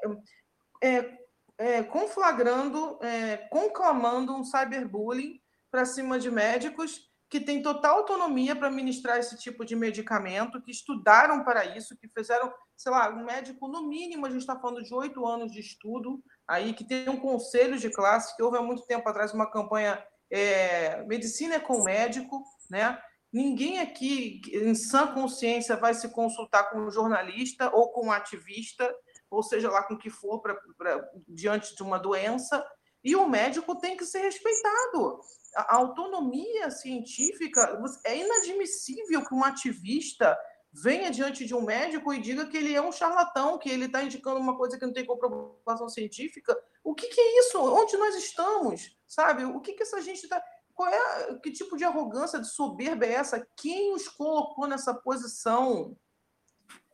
é, 0.82 1.18
é, 1.58 1.82
conflagrando, 1.82 2.98
é, 3.02 3.36
conclamando 3.50 4.34
um 4.34 4.44
cyberbullying 4.44 5.40
para 5.70 5.84
cima 5.84 6.18
de 6.18 6.30
médicos 6.30 7.10
que 7.28 7.38
têm 7.38 7.62
total 7.62 7.98
autonomia 7.98 8.56
para 8.56 8.70
ministrar 8.70 9.18
esse 9.18 9.36
tipo 9.36 9.64
de 9.64 9.76
medicamento, 9.76 10.60
que 10.60 10.72
estudaram 10.72 11.44
para 11.44 11.76
isso, 11.76 11.96
que 11.96 12.08
fizeram, 12.08 12.52
sei 12.76 12.90
lá, 12.90 13.08
um 13.08 13.24
médico, 13.24 13.68
no 13.68 13.86
mínimo, 13.86 14.26
a 14.26 14.30
gente 14.30 14.40
está 14.40 14.58
falando 14.58 14.82
de 14.82 14.92
oito 14.92 15.24
anos 15.24 15.52
de 15.52 15.60
estudo, 15.60 16.20
aí 16.50 16.74
que 16.74 16.82
tem 16.82 17.08
um 17.08 17.20
conselho 17.20 17.78
de 17.78 17.88
classe, 17.88 18.36
que 18.36 18.42
houve 18.42 18.58
há 18.58 18.62
muito 18.62 18.84
tempo 18.84 19.08
atrás 19.08 19.32
uma 19.32 19.48
campanha 19.48 20.04
é, 20.28 21.00
Medicina 21.04 21.60
com 21.60 21.84
médico, 21.84 22.42
né? 22.68 23.00
Ninguém 23.32 23.78
aqui, 23.78 24.42
em 24.52 24.74
sã 24.74 25.06
consciência, 25.14 25.76
vai 25.76 25.94
se 25.94 26.08
consultar 26.08 26.68
com 26.68 26.80
um 26.80 26.90
jornalista 26.90 27.70
ou 27.72 27.92
com 27.92 28.06
um 28.06 28.12
ativista, 28.12 28.92
ou 29.30 29.44
seja 29.44 29.70
lá 29.70 29.84
com 29.84 29.96
que 29.96 30.10
for, 30.10 30.40
pra, 30.40 30.56
pra, 30.76 31.00
diante 31.28 31.76
de 31.76 31.82
uma 31.84 31.98
doença, 31.98 32.64
e 33.04 33.14
o 33.14 33.28
médico 33.28 33.78
tem 33.78 33.96
que 33.96 34.04
ser 34.04 34.18
respeitado. 34.18 35.20
A 35.54 35.76
autonomia 35.76 36.68
científica 36.72 37.80
é 38.04 38.18
inadmissível 38.18 39.24
que 39.24 39.34
um 39.34 39.44
ativista 39.44 40.36
venha 40.72 41.10
diante 41.10 41.44
de 41.44 41.54
um 41.54 41.62
médico 41.62 42.12
e 42.12 42.20
diga 42.20 42.46
que 42.46 42.56
ele 42.56 42.74
é 42.74 42.80
um 42.80 42.92
charlatão, 42.92 43.58
que 43.58 43.68
ele 43.68 43.86
está 43.86 44.02
indicando 44.02 44.38
uma 44.38 44.56
coisa 44.56 44.78
que 44.78 44.86
não 44.86 44.92
tem 44.92 45.04
comprovação 45.04 45.88
científica. 45.88 46.56
O 46.84 46.94
que, 46.94 47.08
que, 47.08 47.20
é 47.20 47.38
isso? 47.40 47.58
Onde 47.58 47.96
nós 47.96 48.14
estamos? 48.14 48.96
Sabe? 49.06 49.44
O 49.44 49.60
que, 49.60 49.72
que 49.72 49.82
essa 49.82 50.00
gente 50.00 50.22
está. 50.22 50.42
Qual 50.74 50.88
é 50.88 51.34
que 51.42 51.50
tipo 51.50 51.76
de 51.76 51.84
arrogância, 51.84 52.40
de 52.40 52.48
soberba 52.48 53.04
é 53.04 53.14
essa? 53.14 53.46
Quem 53.56 53.92
os 53.92 54.08
colocou 54.08 54.66
nessa 54.66 54.94
posição? 54.94 55.96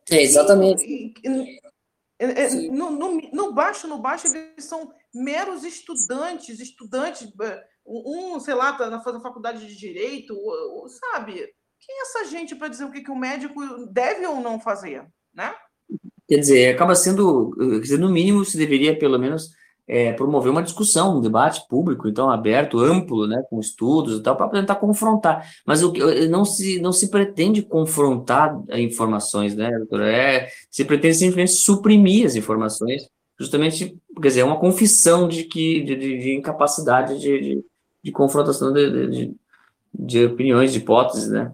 É, 0.09 0.21
exatamente. 0.21 0.83
E, 0.83 1.13
é, 2.19 2.49
no, 2.71 2.89
no, 2.89 3.21
no, 3.31 3.53
baixo, 3.53 3.87
no 3.87 3.99
baixo, 3.99 4.27
eles 4.27 4.65
são 4.65 4.91
meros 5.13 5.63
estudantes, 5.63 6.59
estudantes, 6.59 7.31
um, 7.85 8.39
sei 8.39 8.55
lá, 8.55 8.71
está 8.71 8.99
fazendo 9.01 9.21
faculdade 9.21 9.65
de 9.65 9.75
direito, 9.75 10.35
sabe? 11.11 11.53
Quem 11.79 11.95
é 11.95 12.01
essa 12.01 12.25
gente 12.25 12.55
para 12.55 12.67
dizer 12.67 12.85
o 12.85 12.91
que, 12.91 13.01
que 13.01 13.11
o 13.11 13.15
médico 13.15 13.61
deve 13.91 14.25
ou 14.25 14.41
não 14.41 14.59
fazer, 14.59 15.05
né? 15.33 15.53
Quer 16.27 16.39
dizer, 16.39 16.75
acaba 16.75 16.93
sendo, 16.95 17.51
quer 17.57 17.79
dizer, 17.79 17.97
no 17.97 18.09
mínimo, 18.09 18.43
se 18.43 18.57
deveria 18.57 18.97
pelo 18.97 19.17
menos 19.17 19.51
é, 19.87 20.11
promover 20.11 20.51
uma 20.51 20.61
discussão, 20.61 21.17
um 21.17 21.21
debate 21.21 21.65
público, 21.69 22.09
então 22.09 22.29
aberto, 22.29 22.79
amplo, 22.79 23.25
né, 23.25 23.41
com 23.49 23.59
estudos 23.59 24.19
e 24.19 24.21
tal, 24.21 24.35
para 24.35 24.49
tentar 24.49 24.75
confrontar. 24.75 25.49
Mas 25.65 25.81
o, 25.81 25.93
não 26.29 26.43
se 26.43 26.79
não 26.81 26.91
se 26.91 27.09
pretende 27.09 27.61
confrontar 27.61 28.61
informações, 28.73 29.55
né, 29.55 29.71
doutora? 29.71 30.11
É, 30.11 30.49
se 30.69 30.83
pretende 30.83 31.15
simplesmente 31.15 31.51
suprimir 31.53 32.25
as 32.25 32.35
informações, 32.35 33.07
justamente, 33.39 33.97
quer 34.21 34.27
dizer, 34.27 34.41
é 34.41 34.45
uma 34.45 34.59
confissão 34.59 35.27
de 35.27 35.45
que 35.45 35.81
de, 35.83 35.95
de, 35.95 36.17
de 36.19 36.35
incapacidade 36.35 37.17
de, 37.19 37.39
de, 37.39 37.65
de 38.03 38.11
confrontação 38.11 38.73
de, 38.73 39.33
de 39.93 40.25
opiniões, 40.25 40.73
de 40.73 40.79
hipóteses, 40.79 41.29
né? 41.29 41.53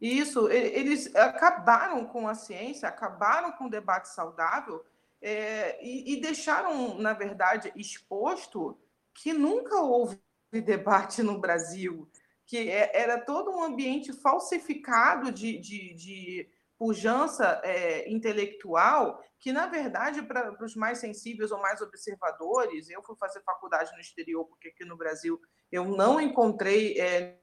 Isso, 0.00 0.48
eles 0.48 1.14
acabaram 1.14 2.06
com 2.06 2.28
a 2.28 2.34
ciência, 2.34 2.88
acabaram 2.88 3.52
com 3.52 3.66
o 3.66 3.70
debate 3.70 4.08
saudável 4.08 4.84
é, 5.20 5.84
e, 5.84 6.12
e, 6.12 6.20
deixaram, 6.20 6.96
na 6.98 7.12
verdade, 7.12 7.72
exposto 7.74 8.78
que 9.12 9.32
nunca 9.32 9.80
houve 9.80 10.20
debate 10.64 11.22
no 11.22 11.40
Brasil, 11.40 12.08
que 12.46 12.70
é, 12.70 12.90
era 12.94 13.20
todo 13.20 13.50
um 13.50 13.62
ambiente 13.62 14.12
falsificado 14.12 15.32
de, 15.32 15.58
de, 15.58 15.94
de 15.94 16.48
pujança 16.78 17.60
é, 17.64 18.08
intelectual, 18.08 19.20
que, 19.40 19.52
na 19.52 19.66
verdade, 19.66 20.22
para 20.22 20.56
os 20.64 20.76
mais 20.76 20.98
sensíveis 20.98 21.50
ou 21.50 21.60
mais 21.60 21.80
observadores, 21.80 22.88
eu 22.88 23.02
fui 23.02 23.16
fazer 23.16 23.42
faculdade 23.42 23.92
no 23.92 24.00
exterior, 24.00 24.44
porque 24.46 24.68
aqui 24.68 24.84
no 24.84 24.96
Brasil 24.96 25.40
eu 25.70 25.84
não 25.84 26.20
encontrei 26.20 26.98
é, 27.00 27.38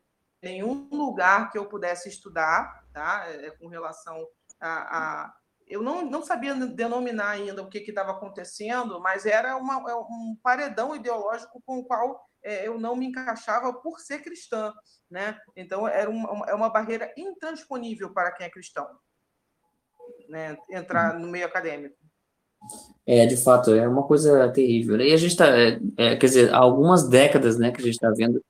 nenhum 0.46 0.88
lugar 0.92 1.52
que 1.52 1.58
eu 1.58 1.66
pudesse 1.66 2.08
estudar, 2.08 2.86
tá? 2.94 3.26
É, 3.28 3.50
com 3.50 3.68
relação 3.68 4.16
a, 4.62 5.24
a 5.24 5.34
eu 5.68 5.82
não, 5.82 6.06
não 6.08 6.22
sabia 6.22 6.54
denominar 6.54 7.32
ainda 7.32 7.64
o 7.64 7.68
que 7.68 7.80
estava 7.80 8.12
acontecendo, 8.12 9.02
mas 9.02 9.26
era 9.26 9.58
uma, 9.58 9.90
é 9.90 9.96
um 9.96 10.38
paredão 10.44 10.96
ideológico 10.96 11.60
com 11.66 11.80
o 11.80 11.84
qual 11.84 12.24
é, 12.44 12.68
eu 12.68 12.80
não 12.80 12.96
me 12.96 13.08
encaixava 13.08 13.74
por 13.74 14.00
ser 14.00 14.22
cristã, 14.22 14.72
né? 15.10 15.36
Então 15.56 15.88
era 15.88 16.08
uma, 16.08 16.46
é 16.48 16.54
uma 16.54 16.70
barreira 16.70 17.12
intransponível 17.18 18.14
para 18.14 18.32
quem 18.32 18.46
é 18.46 18.50
cristão, 18.52 18.88
né? 20.30 20.56
Entrar 20.70 21.18
no 21.18 21.28
meio 21.28 21.48
acadêmico. 21.48 21.98
É, 23.08 23.26
de 23.26 23.38
fato, 23.38 23.74
é 23.74 23.88
uma 23.88 24.06
coisa 24.06 24.52
terrível. 24.52 24.98
Né? 24.98 25.08
E 25.08 25.14
a 25.14 25.18
gente 25.18 25.32
está, 25.32 25.48
é, 25.48 25.80
é, 25.98 26.16
quer 26.16 26.28
dizer, 26.28 26.54
há 26.54 26.58
algumas 26.58 27.08
décadas, 27.08 27.58
né, 27.60 27.72
que 27.72 27.80
a 27.80 27.84
gente 27.84 27.94
está 27.94 28.12
vendo 28.12 28.44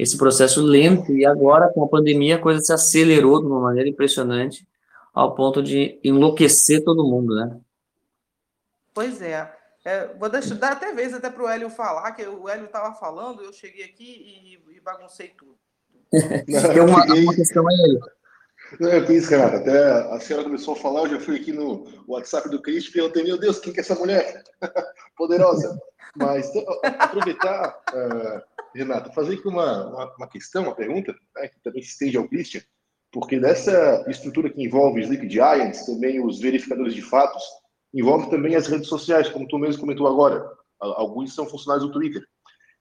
esse 0.00 0.16
processo 0.16 0.62
lento, 0.62 1.12
e 1.12 1.26
agora, 1.26 1.68
com 1.68 1.84
a 1.84 1.88
pandemia, 1.88 2.36
a 2.36 2.40
coisa 2.40 2.60
se 2.60 2.72
acelerou 2.72 3.40
de 3.40 3.46
uma 3.46 3.60
maneira 3.60 3.88
impressionante, 3.88 4.66
ao 5.12 5.34
ponto 5.34 5.62
de 5.62 6.00
enlouquecer 6.02 6.82
todo 6.82 7.06
mundo, 7.06 7.34
né? 7.34 7.60
Pois 8.94 9.20
é. 9.20 9.52
é 9.84 10.06
vou 10.18 10.30
deixar, 10.30 10.54
dar 10.54 10.72
até 10.72 10.94
vez 10.94 11.12
até 11.12 11.28
para 11.28 11.42
o 11.42 11.48
Hélio 11.48 11.68
falar, 11.68 12.12
que 12.12 12.26
o 12.26 12.48
Hélio 12.48 12.64
estava 12.64 12.94
falando, 12.94 13.42
eu 13.42 13.52
cheguei 13.52 13.84
aqui 13.84 14.04
e, 14.04 14.74
e 14.76 14.80
baguncei 14.80 15.34
tudo. 15.36 15.58
é 16.12 16.82
uma, 16.82 17.04
uma 17.04 17.34
questão 17.34 17.66
aí. 17.68 18.00
Não, 18.78 18.88
é 18.88 18.98
isso, 19.12 19.30
Renato. 19.30 19.56
Até 19.56 20.14
a 20.14 20.20
senhora 20.20 20.44
começou 20.44 20.74
a 20.74 20.76
falar, 20.76 21.00
eu 21.00 21.10
já 21.10 21.20
fui 21.20 21.36
aqui 21.36 21.52
no 21.52 21.84
WhatsApp 22.06 22.48
do 22.48 22.62
Cris 22.62 22.86
e 22.86 22.92
perguntei, 22.92 23.24
meu 23.24 23.38
Deus, 23.38 23.58
quem 23.58 23.72
que 23.72 23.80
é 23.80 23.82
essa 23.82 23.94
mulher? 23.94 24.42
Poderosa. 25.16 25.78
Mas 26.16 26.54
então, 26.54 26.80
aproveitar, 26.82 27.78
uh, 27.92 28.42
Renato, 28.74 29.12
fazer 29.12 29.34
aqui 29.34 29.48
uma, 29.48 29.86
uma, 29.86 30.14
uma, 30.16 30.28
questão, 30.28 30.64
uma 30.64 30.74
pergunta, 30.74 31.14
né, 31.36 31.48
que 31.48 31.60
também 31.60 31.82
se 31.82 32.16
ao 32.16 32.28
Christian, 32.28 32.60
porque 33.12 33.38
nessa 33.38 34.04
estrutura 34.08 34.50
que 34.50 34.62
envolve 34.62 35.00
Sleep 35.00 35.28
Giants, 35.28 35.84
também 35.84 36.24
os 36.24 36.40
verificadores 36.40 36.94
de 36.94 37.02
fatos, 37.02 37.42
envolve 37.92 38.30
também 38.30 38.54
as 38.54 38.68
redes 38.68 38.88
sociais, 38.88 39.28
como 39.28 39.48
tu 39.48 39.58
mesmo 39.58 39.80
comentou 39.80 40.06
agora. 40.06 40.48
Alguns 40.80 41.34
são 41.34 41.46
funcionários 41.46 41.86
do 41.86 41.92
Twitter. 41.92 42.22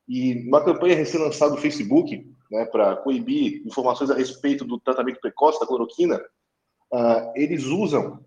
E 0.07 0.47
uma 0.47 0.63
campanha 0.63 0.95
recém-lançada 0.95 1.55
do 1.55 1.61
Facebook, 1.61 2.31
né, 2.51 2.65
para 2.65 2.97
coibir 2.97 3.65
informações 3.65 4.09
a 4.09 4.15
respeito 4.15 4.63
do 4.63 4.79
tratamento 4.79 5.19
precoce 5.19 5.59
da 5.59 5.67
cloroquina, 5.67 6.17
uh, 6.93 7.31
eles 7.35 7.65
usam 7.65 8.23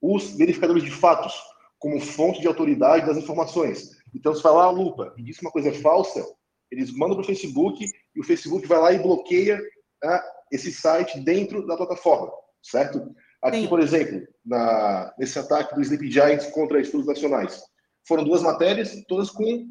os 0.00 0.34
verificadores 0.36 0.82
de 0.82 0.90
fatos 0.90 1.34
como 1.78 2.00
fonte 2.00 2.40
de 2.40 2.46
autoridade 2.46 3.06
das 3.06 3.16
informações. 3.16 3.90
Então, 4.14 4.34
se 4.34 4.42
falar 4.42 4.64
a 4.64 4.70
lupa 4.70 5.14
e 5.16 5.22
diz 5.22 5.40
uma 5.40 5.50
coisa 5.50 5.72
falsa, 5.72 6.24
eles 6.72 6.90
mandam 6.90 7.16
para 7.16 7.22
o 7.22 7.26
Facebook 7.26 7.84
e 7.84 8.20
o 8.20 8.24
Facebook 8.24 8.66
vai 8.66 8.78
lá 8.78 8.92
e 8.92 8.98
bloqueia 8.98 9.60
uh, 10.04 10.20
esse 10.50 10.72
site 10.72 11.20
dentro 11.20 11.66
da 11.66 11.76
plataforma, 11.76 12.32
certo? 12.62 13.14
Aqui, 13.42 13.62
Sim. 13.62 13.68
por 13.68 13.78
exemplo, 13.78 14.26
na, 14.44 15.14
nesse 15.18 15.38
ataque 15.38 15.74
do 15.74 15.82
Sleep 15.82 16.10
Giants 16.10 16.46
contra 16.46 16.80
estudos 16.80 17.06
nacionais, 17.06 17.62
foram 18.08 18.24
duas 18.24 18.42
matérias, 18.42 18.96
todas 19.06 19.30
com 19.30 19.68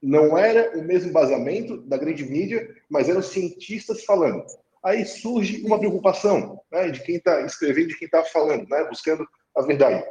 não 0.00 0.38
era 0.38 0.78
o 0.78 0.82
mesmo 0.84 1.10
embasamento 1.10 1.78
da 1.82 1.96
grande 1.96 2.24
mídia, 2.24 2.68
mas 2.88 3.08
eram 3.08 3.20
cientistas 3.20 4.04
falando. 4.04 4.44
Aí 4.84 5.04
surge 5.04 5.66
uma 5.66 5.78
preocupação 5.78 6.60
né, 6.70 6.88
de 6.90 7.02
quem 7.02 7.16
está 7.16 7.40
escrevendo, 7.40 7.88
de 7.88 7.98
quem 7.98 8.06
está 8.06 8.22
falando, 8.24 8.68
né, 8.68 8.84
buscando 8.88 9.26
a 9.56 9.62
verdade. 9.62 10.04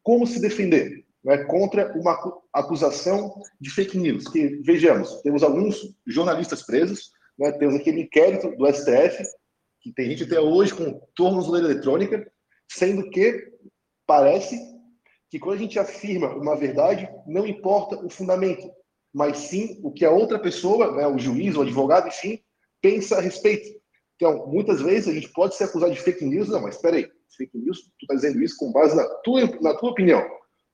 Como 0.00 0.28
se 0.28 0.40
defender 0.40 1.04
né, 1.24 1.38
contra 1.44 1.92
uma 1.98 2.18
acusação 2.52 3.34
de 3.60 3.70
fake 3.70 3.98
news? 3.98 4.28
Que, 4.28 4.60
vejamos, 4.62 5.20
temos 5.22 5.42
alguns 5.42 5.94
jornalistas 6.06 6.62
presos, 6.62 7.10
né, 7.38 7.52
temos 7.52 7.74
aquele 7.74 8.02
inquérito 8.02 8.54
do 8.56 8.66
STF, 8.66 9.22
que 9.80 9.92
tem 9.92 10.10
gente 10.10 10.24
até 10.24 10.40
hoje 10.40 10.74
com 10.74 11.00
tornozeleira 11.14 11.72
eletrônica, 11.72 12.30
sendo 12.70 13.08
que 13.10 13.50
parece 14.06 14.58
que 15.30 15.38
quando 15.38 15.56
a 15.56 15.62
gente 15.62 15.78
afirma 15.78 16.34
uma 16.34 16.56
verdade, 16.56 17.08
não 17.26 17.46
importa 17.46 17.96
o 17.96 18.10
fundamento, 18.10 18.70
mas 19.12 19.38
sim 19.38 19.80
o 19.82 19.90
que 19.90 20.04
a 20.04 20.10
outra 20.10 20.38
pessoa, 20.38 20.92
né, 20.92 21.06
o 21.06 21.18
juiz, 21.18 21.56
o 21.56 21.62
advogado, 21.62 22.08
enfim, 22.08 22.38
pensa 22.80 23.16
a 23.16 23.20
respeito. 23.20 23.80
Então, 24.16 24.46
muitas 24.46 24.80
vezes 24.80 25.08
a 25.08 25.12
gente 25.12 25.30
pode 25.32 25.56
ser 25.56 25.64
acusado 25.64 25.92
de 25.92 26.00
fake 26.00 26.24
news, 26.24 26.48
não, 26.48 26.60
mas 26.62 26.76
espera 26.76 26.96
aí, 26.96 27.08
fake 27.36 27.58
news, 27.58 27.82
tu 27.98 28.02
está 28.02 28.14
dizendo 28.14 28.42
isso 28.42 28.56
com 28.58 28.72
base 28.72 28.94
na 28.94 29.04
tua, 29.24 29.46
na 29.60 29.74
tua 29.74 29.90
opinião. 29.90 30.22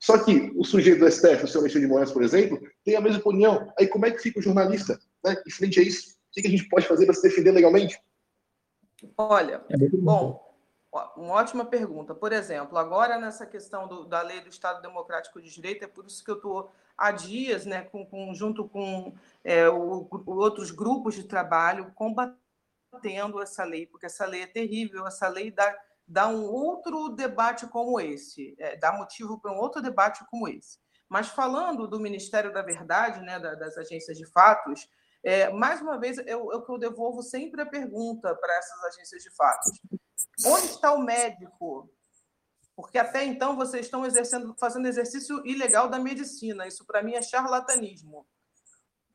Só 0.01 0.25
que 0.25 0.53
o 0.57 0.65
sujeito 0.65 1.01
do 1.01 1.11
STF, 1.11 1.45
o 1.45 1.49
senhor 1.49 1.63
Alexandre 1.63 1.87
de 1.87 1.93
Moraes, 1.93 2.13
por 2.13 2.23
exemplo, 2.23 2.61
tem 2.85 2.95
a 2.95 3.01
mesma 3.01 3.19
opinião. 3.19 3.73
Aí 3.79 3.87
como 3.89 4.07
é 4.07 4.11
que 4.11 4.23
fica 4.23 4.39
o 4.39 4.43
jornalista 4.43 4.99
né, 5.25 5.37
em 5.47 5.51
frente 5.51 5.81
a 5.81 5.83
isso? 5.83 6.17
O 6.31 6.41
que 6.41 6.47
a 6.47 6.51
gente 6.51 6.69
pode 6.69 6.87
fazer 6.87 7.05
para 7.05 7.15
se 7.15 7.23
defender 7.23 7.51
legalmente? 7.51 8.01
Olha, 9.17 9.65
é 9.69 9.77
bom, 9.97 10.49
uma 11.17 11.35
ótima 11.35 11.65
pergunta. 11.65 12.15
Por 12.15 12.33
exemplo, 12.33 12.79
agora 12.79 13.19
nessa 13.19 13.47
questão 13.47 13.87
do, 13.87 14.05
da 14.05 14.23
lei 14.23 14.41
do 14.41 14.49
Estado 14.49 14.81
Democrático 14.81 15.41
de 15.41 15.51
Direito, 15.51 15.85
é 15.85 15.89
por 15.89 16.07
isso 16.07 16.25
que 16.25 16.31
eu 16.31 16.37
estou 16.37 16.73
há 16.97 17.11
dias, 17.13 17.67
né, 17.67 17.83
com, 17.83 18.05
com 18.07 18.35
junto 18.35 18.69
com 18.69 19.15
é, 19.45 19.69
o, 19.69 20.09
outros 20.27 20.71
grupos 20.71 21.15
de 21.15 21.25
trabalho, 21.25 21.93
combatendo 21.95 23.41
essa 23.41 23.65
lei, 23.65 23.87
porque 23.87 24.07
essa 24.07 24.27
lei 24.27 24.43
é 24.43 24.47
terrível, 24.47 25.07
essa 25.07 25.29
lei 25.29 25.51
dá, 25.51 25.77
dá 26.09 26.29
um 26.29 26.44
outro 26.44 27.11
debate 27.11 27.66
como 27.66 28.01
esse, 28.01 28.57
é, 28.59 28.77
dá 28.77 28.92
motivo 28.92 29.38
para 29.40 29.53
um 29.53 29.59
outro 29.59 29.83
debate 29.83 30.25
como 30.31 30.49
esse. 30.49 30.79
Mas 31.09 31.29
falando 31.29 31.87
do 31.87 32.01
Ministério 32.01 32.53
da 32.53 32.62
Verdade, 32.62 33.21
né, 33.21 33.38
das 33.38 33.77
agências 33.77 34.16
de 34.16 34.27
fatos, 34.27 34.88
é, 35.23 35.51
mais 35.51 35.81
uma 35.81 35.99
vez, 35.99 36.18
eu, 36.18 36.53
eu, 36.53 36.64
eu 36.68 36.79
devolvo 36.79 37.23
sempre 37.23 37.61
a 37.61 37.66
pergunta 37.66 38.35
para 38.35 38.57
essas 38.57 38.85
agências 38.85 39.23
de 39.23 39.31
fatos. 39.35 39.81
Onde 40.44 40.66
está 40.66 40.92
o 40.92 41.03
médico 41.03 41.90
porque 42.79 42.97
até 42.97 43.25
então 43.25 43.57
vocês 43.57 43.87
estão 43.87 44.07
exercendo, 44.07 44.55
fazendo 44.57 44.87
exercício 44.87 45.44
ilegal 45.44 45.88
da 45.88 45.99
medicina. 45.99 46.64
Isso 46.64 46.87
para 46.87 47.03
mim 47.03 47.14
é 47.14 47.21
charlatanismo. 47.21 48.25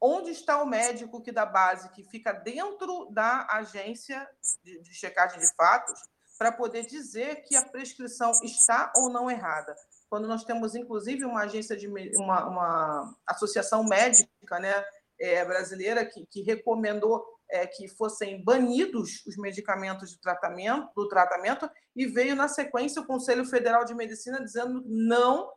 Onde 0.01 0.31
está 0.31 0.61
o 0.61 0.65
médico 0.65 1.21
que 1.21 1.31
da 1.31 1.45
base, 1.45 1.89
que 1.91 2.03
fica 2.03 2.33
dentro 2.33 3.07
da 3.09 3.47
agência 3.49 4.29
de, 4.61 4.81
de 4.81 4.93
checagem 4.93 5.39
de 5.39 5.47
fatos, 5.55 5.97
para 6.37 6.51
poder 6.51 6.85
dizer 6.85 7.43
que 7.43 7.55
a 7.55 7.65
prescrição 7.65 8.31
está 8.43 8.91
ou 8.95 9.09
não 9.09 9.29
errada? 9.29 9.75
Quando 10.09 10.27
nós 10.27 10.43
temos, 10.43 10.75
inclusive, 10.75 11.25
uma 11.25 11.43
agência 11.43 11.75
de 11.75 11.87
uma, 11.87 12.47
uma 12.47 13.17
associação 13.27 13.83
médica 13.83 14.59
né, 14.59 14.83
é, 15.19 15.43
brasileira 15.45 16.05
que, 16.05 16.25
que 16.27 16.41
recomendou 16.41 17.25
é, 17.49 17.67
que 17.67 17.87
fossem 17.87 18.43
banidos 18.43 19.23
os 19.27 19.37
medicamentos 19.37 20.09
de 20.09 20.19
tratamento, 20.19 20.89
do 20.95 21.07
tratamento 21.07 21.69
e 21.95 22.05
veio 22.05 22.35
na 22.35 22.47
sequência 22.47 23.01
o 23.01 23.05
Conselho 23.05 23.45
Federal 23.45 23.85
de 23.85 23.93
Medicina 23.93 24.43
dizendo 24.43 24.83
não, 24.85 25.51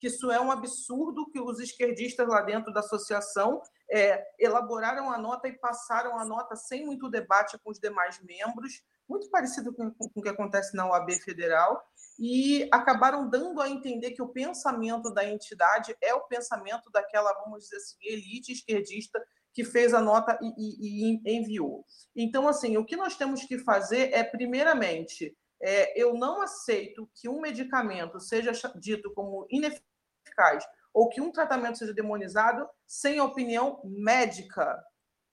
que 0.00 0.06
isso 0.06 0.30
é 0.30 0.40
um 0.40 0.50
absurdo, 0.50 1.30
que 1.30 1.40
os 1.40 1.60
esquerdistas 1.60 2.26
lá 2.26 2.40
dentro 2.42 2.72
da 2.72 2.80
associação 2.80 3.60
é, 3.90 4.24
elaboraram 4.38 5.10
a 5.10 5.18
nota 5.18 5.48
e 5.48 5.58
passaram 5.58 6.18
a 6.18 6.24
nota 6.24 6.56
sem 6.56 6.84
muito 6.84 7.10
debate 7.10 7.58
com 7.58 7.70
os 7.70 7.78
demais 7.78 8.18
membros, 8.22 8.82
muito 9.08 9.30
parecido 9.30 9.72
com, 9.72 9.90
com 9.90 10.10
o 10.14 10.22
que 10.22 10.28
acontece 10.28 10.76
na 10.76 10.88
OAB 10.88 11.10
Federal, 11.12 11.82
e 12.18 12.68
acabaram 12.72 13.28
dando 13.28 13.60
a 13.60 13.68
entender 13.68 14.12
que 14.12 14.22
o 14.22 14.28
pensamento 14.28 15.12
da 15.12 15.24
entidade 15.24 15.94
é 16.00 16.14
o 16.14 16.22
pensamento 16.22 16.90
daquela, 16.90 17.32
vamos 17.44 17.64
dizer 17.64 17.76
assim, 17.76 17.96
elite 18.00 18.52
esquerdista 18.52 19.22
que 19.52 19.64
fez 19.64 19.94
a 19.94 20.00
nota 20.00 20.38
e, 20.42 20.48
e, 20.58 21.20
e 21.24 21.36
enviou. 21.36 21.84
Então, 22.14 22.48
assim, 22.48 22.76
o 22.76 22.84
que 22.84 22.96
nós 22.96 23.16
temos 23.16 23.42
que 23.44 23.58
fazer 23.58 24.12
é, 24.12 24.22
primeiramente, 24.22 25.36
é, 25.60 26.00
eu 26.00 26.14
não 26.14 26.42
aceito 26.42 27.08
que 27.14 27.28
um 27.28 27.40
medicamento 27.40 28.20
seja 28.20 28.52
dito 28.78 29.12
como 29.14 29.46
ineficaz 29.50 30.64
ou 30.92 31.08
que 31.08 31.20
um 31.20 31.32
tratamento 31.32 31.78
seja 31.78 31.94
demonizado 31.94 32.68
sem 32.86 33.20
opinião 33.20 33.80
médica 33.84 34.82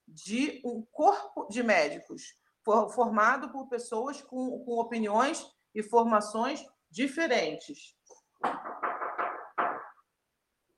de 0.07 0.61
um 0.65 0.85
corpo 0.91 1.47
de 1.49 1.63
médicos 1.63 2.35
formado 2.63 3.49
por 3.51 3.67
pessoas 3.67 4.21
com, 4.21 4.63
com 4.63 4.79
opiniões 4.79 5.45
e 5.73 5.83
formações 5.83 6.65
diferentes. 6.89 7.95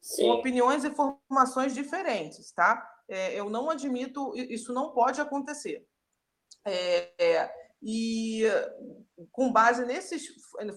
Sim. 0.02 0.28
Com 0.28 0.32
opiniões 0.32 0.84
e 0.84 0.92
formações 0.92 1.74
diferentes, 1.74 2.52
tá? 2.52 2.88
É, 3.08 3.34
eu 3.40 3.50
não 3.50 3.70
admito, 3.70 4.34
isso 4.36 4.74
não 4.74 4.92
pode 4.92 5.20
acontecer. 5.22 5.86
É, 6.64 7.14
é, 7.24 7.66
e 7.82 8.44
com 9.32 9.52
base 9.52 9.86
nesses 9.86 10.28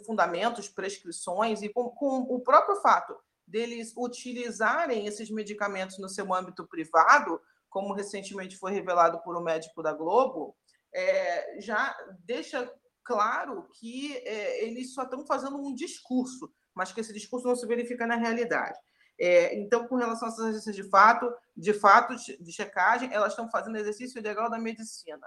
fundamentos, 0.05 0.69
prescrições 0.69 1.63
e 1.63 1.69
com, 1.69 1.91
com, 1.91 2.21
o 2.23 2.41
próprio 2.41 2.77
fato 2.77 3.17
deles 3.47 3.95
utilizarem 3.97 5.07
esses 5.07 5.31
medicamentos 5.31 5.99
no 5.99 6.09
seu 6.09 6.35
âmbito 6.35 6.67
privado, 6.67 7.41
como 7.71 7.95
recentemente 7.95 8.59
foi 8.59 8.73
revelado 8.73 9.23
por 9.23 9.37
um 9.37 9.43
médico 9.43 9.83
da 9.83 9.93
Globo, 9.93 10.55
é, 10.95 11.61
já 11.61 11.97
deixa 12.25 12.71
claro 13.05 13.69
que 13.75 14.17
é, 14.19 14.65
eles 14.65 14.93
só 14.93 15.05
estão 15.05 15.27
fazendo 15.27 15.57
um 15.57 15.75
discurso, 15.75 16.53
mas 16.75 16.93
que 16.93 17.01
esse 17.01 17.13
discurso 17.13 17.47
não 17.47 17.57
se 17.57 17.67
verifica 17.67 18.07
na 18.07 18.17
realidade. 18.17 18.79
É, 19.21 19.59
então, 19.59 19.89
com 19.89 19.97
relação 19.97 20.29
essas 20.29 20.45
agências 20.45 20.77
de 20.77 20.89
fato, 20.89 21.29
de 21.57 21.73
fato 21.73 22.15
de 22.15 22.53
checagem, 22.53 23.13
elas 23.13 23.33
estão 23.33 23.51
fazendo 23.51 23.77
exercício 23.77 24.23
legal 24.23 24.49
da 24.49 24.59
medicina. 24.59 25.27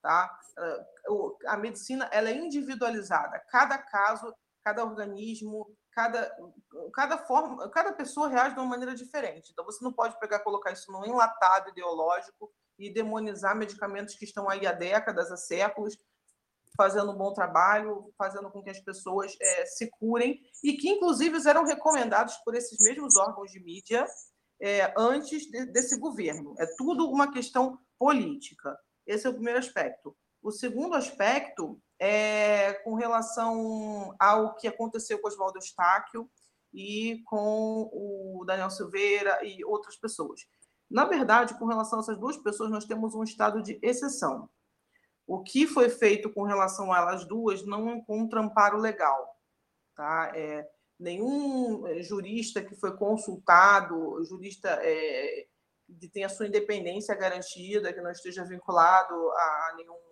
Tá? 0.00 0.38
A 1.46 1.56
medicina 1.56 2.08
ela 2.12 2.28
é 2.28 2.36
individualizada. 2.36 3.42
Cada 3.50 3.76
caso, 3.78 4.32
cada 4.62 4.84
organismo, 4.84 5.66
cada, 5.98 6.32
cada 6.94 7.18
forma, 7.18 7.68
cada 7.70 7.92
pessoa 7.92 8.28
reage 8.28 8.54
de 8.54 8.60
uma 8.60 8.68
maneira 8.68 8.94
diferente. 8.94 9.50
Então 9.50 9.64
você 9.64 9.84
não 9.84 9.92
pode 9.92 10.16
pegar 10.20 10.38
colocar 10.38 10.70
isso 10.70 10.92
num 10.92 11.04
enlatado 11.04 11.70
ideológico 11.70 12.48
e 12.78 12.88
demonizar 12.88 13.56
medicamentos 13.56 14.14
que 14.14 14.24
estão 14.24 14.48
aí 14.48 14.64
há 14.64 14.70
décadas, 14.70 15.32
há 15.32 15.36
séculos, 15.36 15.98
fazendo 16.76 17.10
um 17.10 17.16
bom 17.16 17.32
trabalho, 17.32 18.14
fazendo 18.16 18.48
com 18.48 18.62
que 18.62 18.70
as 18.70 18.78
pessoas 18.78 19.36
é, 19.42 19.66
se 19.66 19.90
curem 19.98 20.40
e 20.62 20.74
que 20.74 20.88
inclusive 20.88 21.36
eram 21.48 21.64
recomendados 21.64 22.36
por 22.44 22.54
esses 22.54 22.78
mesmos 22.80 23.16
órgãos 23.16 23.50
de 23.50 23.58
mídia 23.58 24.06
é, 24.62 24.94
antes 24.96 25.50
de, 25.50 25.66
desse 25.66 25.98
governo. 25.98 26.54
É 26.60 26.66
tudo 26.76 27.10
uma 27.10 27.32
questão 27.32 27.76
política. 27.98 28.78
Esse 29.04 29.26
é 29.26 29.30
o 29.30 29.34
primeiro 29.34 29.58
aspecto. 29.58 30.16
O 30.40 30.52
segundo 30.52 30.94
aspecto 30.94 31.82
é 31.98 32.74
com 32.84 32.94
relação 32.94 34.14
ao 34.18 34.54
que 34.54 34.68
aconteceu 34.68 35.18
com 35.18 35.28
Oswaldo 35.28 35.58
Estáquio 35.58 36.30
e 36.72 37.22
com 37.24 37.90
o 37.92 38.44
Daniel 38.46 38.70
Silveira 38.70 39.44
e 39.44 39.64
outras 39.64 39.96
pessoas. 39.96 40.46
Na 40.90 41.04
verdade, 41.04 41.58
com 41.58 41.66
relação 41.66 41.98
a 41.98 42.02
essas 42.02 42.18
duas 42.18 42.36
pessoas, 42.36 42.70
nós 42.70 42.84
temos 42.84 43.14
um 43.14 43.22
estado 43.22 43.62
de 43.62 43.78
exceção. 43.82 44.48
O 45.26 45.42
que 45.42 45.66
foi 45.66 45.90
feito 45.90 46.32
com 46.32 46.44
relação 46.44 46.92
a 46.92 46.98
elas 46.98 47.26
duas 47.26 47.64
não 47.66 47.90
encontra 47.90 48.40
amparo 48.40 48.78
legal. 48.78 49.36
Tá? 49.94 50.32
É, 50.34 50.66
nenhum 50.98 51.86
é, 51.86 52.02
jurista 52.02 52.62
que 52.62 52.74
foi 52.74 52.96
consultado, 52.96 54.24
jurista 54.24 54.78
é, 54.82 55.46
que 56.00 56.08
tenha 56.08 56.28
sua 56.28 56.46
independência 56.46 57.14
garantida, 57.14 57.92
que 57.92 58.00
não 58.00 58.10
esteja 58.10 58.44
vinculado 58.44 59.14
a 59.14 59.74
nenhum 59.76 60.07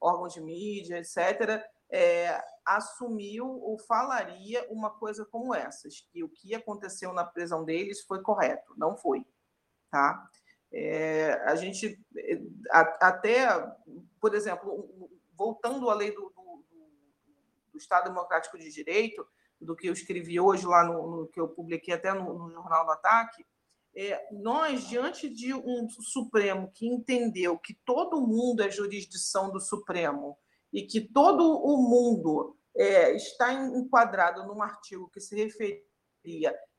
órgão 0.00 0.28
de 0.28 0.40
mídia, 0.40 0.98
etc., 0.98 1.62
é, 1.92 2.40
assumiu 2.64 3.46
ou 3.46 3.78
falaria 3.78 4.64
uma 4.70 4.90
coisa 4.90 5.24
como 5.24 5.54
essas, 5.54 6.00
que 6.12 6.22
o 6.22 6.28
que 6.28 6.54
aconteceu 6.54 7.12
na 7.12 7.24
prisão 7.24 7.64
deles 7.64 8.02
foi 8.02 8.22
correto, 8.22 8.72
não 8.76 8.96
foi, 8.96 9.26
tá? 9.90 10.28
É, 10.72 11.32
a 11.46 11.56
gente 11.56 12.00
a, 12.70 13.08
até, 13.08 13.48
por 14.20 14.34
exemplo, 14.34 15.10
voltando 15.34 15.90
à 15.90 15.94
lei 15.94 16.12
do, 16.12 16.30
do, 16.30 16.64
do, 17.72 17.78
Estado 17.78 18.04
Democrático 18.04 18.56
de 18.56 18.70
Direito, 18.70 19.26
do 19.60 19.74
que 19.74 19.88
eu 19.88 19.92
escrevi 19.92 20.38
hoje 20.38 20.64
lá 20.64 20.84
no, 20.84 21.22
no 21.22 21.26
que 21.26 21.40
eu 21.40 21.48
publiquei 21.48 21.92
até 21.92 22.14
no, 22.14 22.38
no 22.38 22.50
Jornal 22.52 22.84
do 22.84 22.92
Ataque, 22.92 23.44
é, 23.94 24.28
nós, 24.32 24.88
diante 24.88 25.28
de 25.28 25.52
um 25.52 25.88
Supremo 25.88 26.70
que 26.72 26.86
entendeu 26.86 27.58
que 27.58 27.74
todo 27.84 28.26
mundo 28.26 28.62
é 28.62 28.70
jurisdição 28.70 29.50
do 29.50 29.60
Supremo 29.60 30.36
e 30.72 30.82
que 30.82 31.00
todo 31.00 31.42
o 31.42 31.76
mundo 31.76 32.56
é, 32.76 33.14
está 33.16 33.52
enquadrado 33.52 34.46
num 34.46 34.62
artigo 34.62 35.10
que 35.10 35.20
se 35.20 35.34
referia 35.34 35.82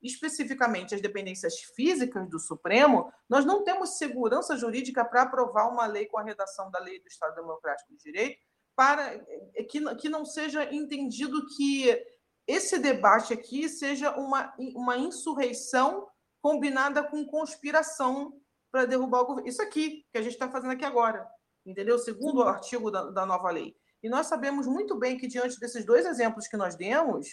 especificamente 0.01 0.95
às 0.95 1.01
dependências 1.01 1.59
físicas 1.75 2.29
do 2.29 2.39
Supremo, 2.39 3.11
nós 3.29 3.45
não 3.45 3.63
temos 3.63 3.97
segurança 3.97 4.55
jurídica 4.55 5.03
para 5.03 5.23
aprovar 5.23 5.67
uma 5.67 5.85
lei 5.85 6.05
com 6.05 6.17
a 6.17 6.23
redação 6.23 6.71
da 6.71 6.79
lei 6.79 6.99
do 6.99 7.07
Estado 7.07 7.35
Democrático 7.35 7.91
de 7.93 8.03
Direito 8.03 8.39
para 8.75 9.13
é, 9.55 9.63
que, 9.63 9.95
que 9.95 10.09
não 10.09 10.25
seja 10.25 10.73
entendido 10.73 11.45
que 11.55 12.01
esse 12.47 12.79
debate 12.79 13.33
aqui 13.33 13.69
seja 13.69 14.11
uma, 14.17 14.53
uma 14.75 14.97
insurreição 14.97 16.07
combinada 16.41 17.03
com 17.03 17.25
conspiração 17.25 18.39
para 18.71 18.85
derrubar 18.85 19.21
o 19.21 19.25
governo. 19.25 19.49
Isso 19.49 19.61
aqui, 19.61 20.05
que 20.11 20.17
a 20.17 20.21
gente 20.21 20.33
está 20.33 20.49
fazendo 20.49 20.71
aqui 20.71 20.85
agora, 20.85 21.27
entendeu? 21.65 21.99
Segundo 21.99 22.39
o 22.39 22.43
artigo 22.43 22.89
da, 22.89 23.09
da 23.11 23.25
nova 23.25 23.49
lei. 23.51 23.75
E 24.01 24.09
nós 24.09 24.27
sabemos 24.27 24.65
muito 24.65 24.97
bem 24.97 25.17
que, 25.17 25.27
diante 25.27 25.59
desses 25.59 25.85
dois 25.85 26.05
exemplos 26.05 26.47
que 26.47 26.57
nós 26.57 26.75
demos, 26.75 27.27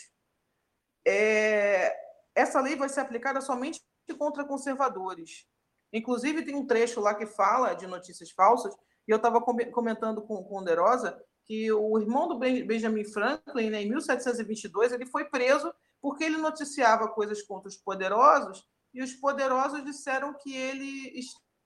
é, 1.07 1.97
essa 2.35 2.61
lei 2.61 2.77
vai 2.77 2.89
ser 2.89 3.01
aplicada 3.01 3.41
somente 3.41 3.81
contra 4.19 4.45
conservadores. 4.45 5.47
Inclusive, 5.93 6.45
tem 6.45 6.55
um 6.55 6.67
trecho 6.67 7.01
lá 7.01 7.15
que 7.15 7.27
fala 7.27 7.75
de 7.75 7.87
notícias 7.87 8.31
falsas, 8.31 8.75
e 9.07 9.11
eu 9.11 9.17
estava 9.17 9.41
comentando 9.41 10.21
com, 10.23 10.45
com 10.45 10.59
o 10.59 10.65
Derosa 10.65 11.19
que 11.47 11.73
o 11.73 11.99
irmão 11.99 12.29
do 12.29 12.39
Benjamin 12.39 13.05
Franklin, 13.05 13.71
né, 13.71 13.83
em 13.83 13.89
1722, 13.89 14.93
ele 14.93 15.07
foi 15.07 15.25
preso 15.25 15.73
porque 16.01 16.25
ele 16.25 16.37
noticiava 16.37 17.09
coisas 17.09 17.41
contra 17.43 17.69
os 17.69 17.77
poderosos 17.77 18.69
e 18.93 19.03
os 19.03 19.12
poderosos 19.14 19.84
disseram 19.84 20.34
que 20.34 20.55
ele 20.55 21.18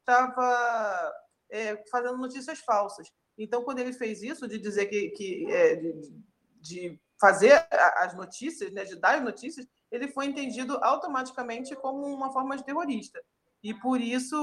estava 0.03 1.13
é, 1.51 1.83
fazendo 1.91 2.17
notícias 2.19 2.59
falsas. 2.61 3.09
Então, 3.39 3.63
quando 3.63 3.79
ele 3.79 3.93
fez 3.93 4.23
isso, 4.23 4.49
de 4.49 4.59
dizer 4.59 4.87
que, 4.87 5.11
que 5.11 5.51
é, 5.51 5.77
de, 5.77 6.23
de, 6.61 7.01
fazer 7.21 7.67
as 7.99 8.15
notícias, 8.17 8.73
né, 8.73 8.85
de 8.85 8.97
dar 8.97 9.17
as 9.17 9.23
notícias, 9.23 9.67
ele 9.91 10.09
foi 10.09 10.27
entendido 10.27 10.77
automaticamente 10.83 11.77
como 11.77 12.07
uma 12.07 12.33
forma 12.33 12.57
de 12.57 12.65
terrorista. 12.65 13.23
E 13.63 13.73
por 13.73 14.01
isso, 14.01 14.37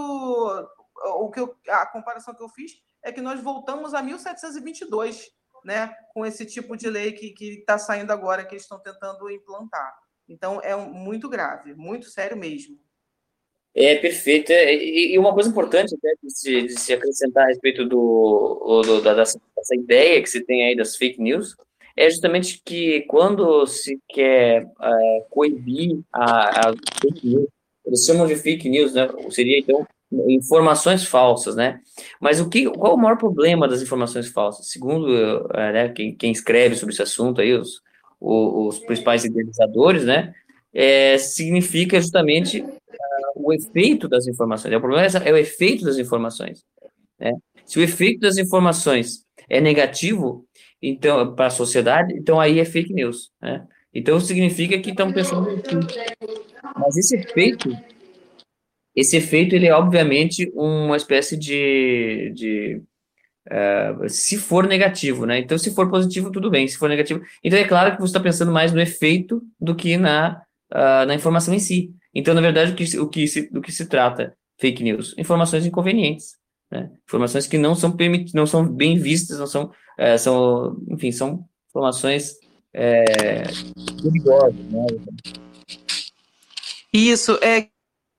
o 1.18 1.30
que 1.30 1.42
eu, 1.42 1.58
a 1.68 1.86
comparação 1.88 2.34
que 2.34 2.42
eu 2.42 2.50
fiz 2.50 2.72
é 3.04 3.12
que 3.12 3.20
nós 3.20 3.42
voltamos 3.42 3.94
a 3.94 4.02
1722, 4.02 5.30
né, 5.66 5.94
com 6.14 6.26
esse 6.26 6.46
tipo 6.46 6.78
de 6.78 6.90
lei 6.90 7.12
que 7.12 7.34
está 7.60 7.78
saindo 7.78 8.12
agora, 8.12 8.46
que 8.46 8.54
eles 8.54 8.64
estão 8.64 8.80
tentando 8.80 9.30
implantar. 9.30 9.94
Então, 10.30 10.62
é 10.62 10.76
muito 10.76 11.28
grave, 11.28 11.74
muito 11.74 12.06
sério 12.06 12.38
mesmo. 12.38 12.78
É, 13.74 13.96
perfeito. 13.96 14.52
É, 14.52 14.76
e, 14.76 15.18
uma 15.18 15.34
coisa 15.34 15.50
importante 15.50 15.96
até 15.96 16.14
de 16.22 16.32
se, 16.32 16.62
de 16.64 16.80
se 16.80 16.94
acrescentar 16.94 17.46
a 17.46 17.48
respeito 17.48 17.86
do, 17.86 18.82
do 18.86 19.02
da, 19.02 19.14
dessa, 19.14 19.40
dessa, 19.56 19.76
ideia 19.76 20.22
que 20.22 20.30
se 20.30 20.42
tem 20.42 20.68
aí 20.68 20.76
das 20.76 20.96
fake 20.96 21.22
news 21.22 21.56
é 21.96 22.10
justamente 22.10 22.62
que 22.64 23.02
quando 23.02 23.66
se 23.68 24.00
quer 24.10 24.68
é, 24.82 25.26
coibir 25.30 26.00
a, 26.12 26.70
a, 26.70 26.74
fake 27.02 27.28
news, 27.28 27.48
eles 27.86 28.06
chamam 28.06 28.28
de 28.28 28.36
fake 28.36 28.70
news, 28.70 28.94
né? 28.94 29.08
Seria 29.32 29.60
então 29.60 29.86
informações 30.28 31.06
falsas, 31.06 31.56
né? 31.56 31.80
Mas 32.20 32.40
o 32.40 32.50
que, 32.50 32.70
qual 32.70 32.96
o 32.96 32.98
maior 32.98 33.18
problema 33.18 33.68
das 33.68 33.82
informações 33.82 34.28
falsas? 34.28 34.70
Segundo 34.70 35.48
é, 35.54 35.72
né, 35.72 35.90
quem, 35.90 36.16
quem 36.16 36.32
escreve 36.32 36.76
sobre 36.76 36.94
esse 36.94 37.04
assunto 37.04 37.42
aí, 37.42 37.54
os, 37.54 37.82
os, 38.20 38.80
principais 38.80 39.24
idealizadores, 39.24 40.06
né? 40.06 40.34
É, 40.74 41.18
significa 41.18 42.00
justamente 42.00 42.62
uh, 42.62 42.68
o 43.36 43.54
efeito 43.54 44.08
das 44.08 44.28
informações. 44.28 44.76
O 44.76 44.80
problema 44.80 45.06
é, 45.06 45.30
é 45.30 45.34
o 45.34 45.38
efeito 45.38 45.86
das 45.86 45.98
informações. 45.98 46.64
Né? 47.20 47.34
Se 47.66 47.80
o 47.80 47.82
efeito 47.82 48.20
das 48.20 48.38
informações 48.38 49.26
é 49.50 49.60
negativo, 49.60 50.46
então 50.82 51.34
para 51.34 51.48
a 51.48 51.52
sociedade, 51.52 52.14
então 52.16 52.40
aí 52.40 52.60
é 52.60 52.66
fake 52.66 52.94
news. 52.94 53.32
Né? 53.42 53.66
Então 53.94 54.20
significa 54.20 54.78
que 54.80 54.92
estão 54.92 55.12
pensando 55.12 55.60
que, 55.62 55.76
mas 56.78 56.96
esse 56.98 57.16
efeito, 57.16 57.76
esse 58.96 59.18
efeito 59.18 59.56
ele 59.56 59.66
é 59.66 59.74
obviamente 59.74 60.52
uma 60.54 60.96
espécie 60.96 61.36
de, 61.36 62.32
de 62.36 62.82
Uh, 63.50 64.08
se 64.08 64.38
for 64.38 64.68
negativo, 64.68 65.26
né? 65.26 65.40
Então, 65.40 65.58
se 65.58 65.74
for 65.74 65.90
positivo, 65.90 66.32
tudo 66.32 66.52
bem. 66.52 66.68
Se 66.68 66.78
for 66.78 66.88
negativo, 66.88 67.22
então 67.44 67.58
é 67.58 67.64
claro 67.64 67.96
que 67.96 68.02
você 68.02 68.10
está 68.10 68.20
pensando 68.20 68.52
mais 68.52 68.72
no 68.72 68.80
efeito 68.80 69.42
do 69.60 69.76
que 69.76 69.98
na, 69.98 70.42
uh, 70.72 71.06
na 71.08 71.16
informação 71.16 71.54
em 71.54 71.60
si. 71.60 71.92
Então, 72.14 72.36
na 72.36 72.42
verdade, 72.42 72.72
o 72.72 72.76
que, 72.76 73.00
o 73.00 73.08
que 73.08 73.28
se, 73.28 73.52
do 73.52 73.62
que 73.62 73.72
se 73.72 73.88
trata 73.88 74.36
fake 74.60 74.84
news? 74.84 75.16
Informações 75.18 75.66
inconvenientes, 75.66 76.36
né? 76.72 76.92
Informações 77.08 77.48
que 77.48 77.58
não 77.58 77.74
são 77.74 77.92
permit, 77.92 78.36
não 78.36 78.46
são 78.46 78.64
bem 78.68 79.00
vistas, 79.00 79.40
não 79.40 79.48
são, 79.48 79.66
uh, 79.66 80.20
são, 80.20 80.78
enfim, 80.88 81.12
são 81.12 81.44
informações 81.70 82.36
é, 82.74 83.44
perigosas, 84.02 84.56
né? 84.70 84.86
Isso 86.94 87.40
é 87.42 87.68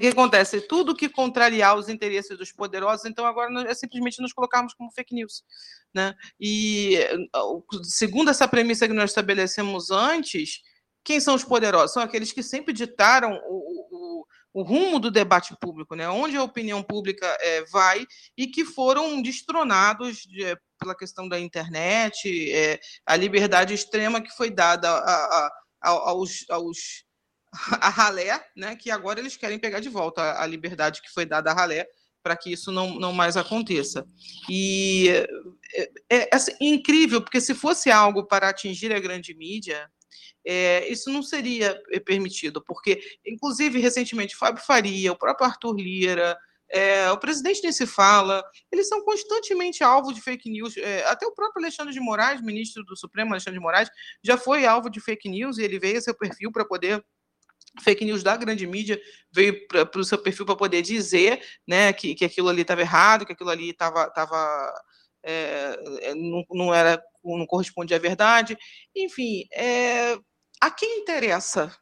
o 0.01 0.03
que 0.03 0.09
acontece? 0.09 0.62
Tudo 0.62 0.96
que 0.96 1.11
contrariar 1.11 1.76
os 1.76 1.90
interesses 1.90 2.38
dos 2.38 2.51
poderosos, 2.51 3.05
então 3.05 3.26
agora 3.26 3.70
é 3.70 3.74
simplesmente 3.74 4.22
nos 4.22 4.32
colocarmos 4.32 4.72
como 4.72 4.90
fake 4.90 5.14
news. 5.14 5.44
Né? 5.92 6.14
E 6.40 6.98
segundo 7.82 8.30
essa 8.30 8.48
premissa 8.48 8.88
que 8.88 8.94
nós 8.94 9.11
estabelecemos 9.11 9.90
antes, 9.90 10.62
quem 11.05 11.20
são 11.20 11.34
os 11.34 11.44
poderosos? 11.44 11.92
São 11.92 12.03
aqueles 12.03 12.32
que 12.32 12.42
sempre 12.42 12.72
ditaram 12.72 13.38
o, 13.46 14.22
o, 14.22 14.26
o 14.55 14.62
rumo 14.62 14.98
do 14.98 15.11
debate 15.11 15.55
público, 15.61 15.94
né? 15.94 16.09
onde 16.09 16.34
a 16.34 16.42
opinião 16.42 16.82
pública 16.82 17.26
é, 17.38 17.62
vai, 17.66 18.07
e 18.38 18.46
que 18.46 18.64
foram 18.64 19.20
destronados 19.20 20.22
de, 20.22 20.46
é, 20.46 20.57
pela 20.78 20.96
questão 20.96 21.28
da 21.28 21.38
internet, 21.38 22.51
é, 22.51 22.80
a 23.05 23.16
liberdade 23.16 23.74
extrema 23.74 24.22
que 24.22 24.34
foi 24.34 24.48
dada 24.48 24.88
a, 24.88 24.96
a, 24.96 25.51
a, 25.82 25.90
aos, 25.90 26.46
aos 26.48 27.05
a 27.80 27.88
ralé, 27.88 28.44
né, 28.57 28.76
que 28.76 28.90
agora 28.90 29.20
eles 29.20 29.36
querem 29.36 29.59
pegar 29.59 29.80
de 29.80 29.88
volta 29.88 30.40
a 30.40 30.46
liberdade 30.46 31.03
que 31.03 31.11
foi 31.11 31.26
dada 31.26 31.51
à 31.51 31.55
ralé 31.55 31.88
para 32.22 32.36
que 32.36 32.53
isso 32.53 32.70
não, 32.70 32.98
não 32.98 33.12
mais 33.12 33.36
aconteça. 33.36 34.07
E 34.48 35.09
é, 35.74 35.90
é, 36.11 36.28
é 36.28 36.28
assim, 36.32 36.53
incrível, 36.61 37.22
porque 37.22 37.40
se 37.40 37.55
fosse 37.55 37.90
algo 37.90 38.26
para 38.26 38.48
atingir 38.48 38.92
a 38.92 39.01
grande 39.01 39.34
mídia, 39.34 39.90
é, 40.44 40.86
isso 40.88 41.11
não 41.11 41.22
seria 41.22 41.80
permitido, 42.05 42.62
porque, 42.62 43.01
inclusive, 43.26 43.78
recentemente, 43.78 44.36
Fábio 44.36 44.62
Faria, 44.64 45.12
o 45.12 45.18
próprio 45.18 45.46
Arthur 45.46 45.76
Lira, 45.76 46.36
é, 46.72 47.11
o 47.11 47.18
presidente 47.18 47.62
nem 47.62 47.72
se 47.72 47.86
fala, 47.86 48.44
eles 48.70 48.88
são 48.88 49.03
constantemente 49.03 49.82
alvo 49.82 50.12
de 50.12 50.20
fake 50.20 50.48
news. 50.48 50.76
É, 50.76 51.05
até 51.07 51.26
o 51.26 51.32
próprio 51.32 51.62
Alexandre 51.62 51.92
de 51.92 52.01
Moraes, 52.01 52.40
ministro 52.40 52.84
do 52.84 52.96
Supremo, 52.96 53.32
Alexandre 53.32 53.59
de 53.59 53.62
Moraes, 53.62 53.90
já 54.22 54.36
foi 54.36 54.64
alvo 54.64 54.88
de 54.88 55.01
fake 55.01 55.28
news 55.28 55.59
e 55.59 55.62
ele 55.62 55.78
veio 55.80 55.98
a 55.98 56.01
seu 56.01 56.14
perfil 56.14 56.53
para 56.53 56.64
poder 56.64 57.05
fake 57.82 58.04
news 58.04 58.22
da 58.22 58.36
grande 58.36 58.66
mídia 58.66 59.00
veio 59.32 59.66
para 59.66 60.00
o 60.00 60.04
seu 60.04 60.18
perfil 60.18 60.44
para 60.44 60.56
poder 60.56 60.82
dizer 60.82 61.42
né, 61.66 61.92
que, 61.92 62.14
que 62.14 62.24
aquilo 62.24 62.48
ali 62.48 62.62
estava 62.62 62.80
errado, 62.80 63.24
que 63.24 63.32
aquilo 63.32 63.50
ali 63.50 63.70
estava 63.70 64.11
tava, 64.11 64.72
é, 65.22 65.78
é, 66.02 66.14
não, 66.14 66.44
não, 66.50 66.74
era 66.74 67.02
não 67.24 67.46
correspondia 67.46 67.96
à 67.96 68.00
verdade. 68.00 68.56
Enfim, 68.94 69.44
é, 69.52 70.18
a 70.61 70.70
quem 70.70 71.00
interessa, 71.00 71.74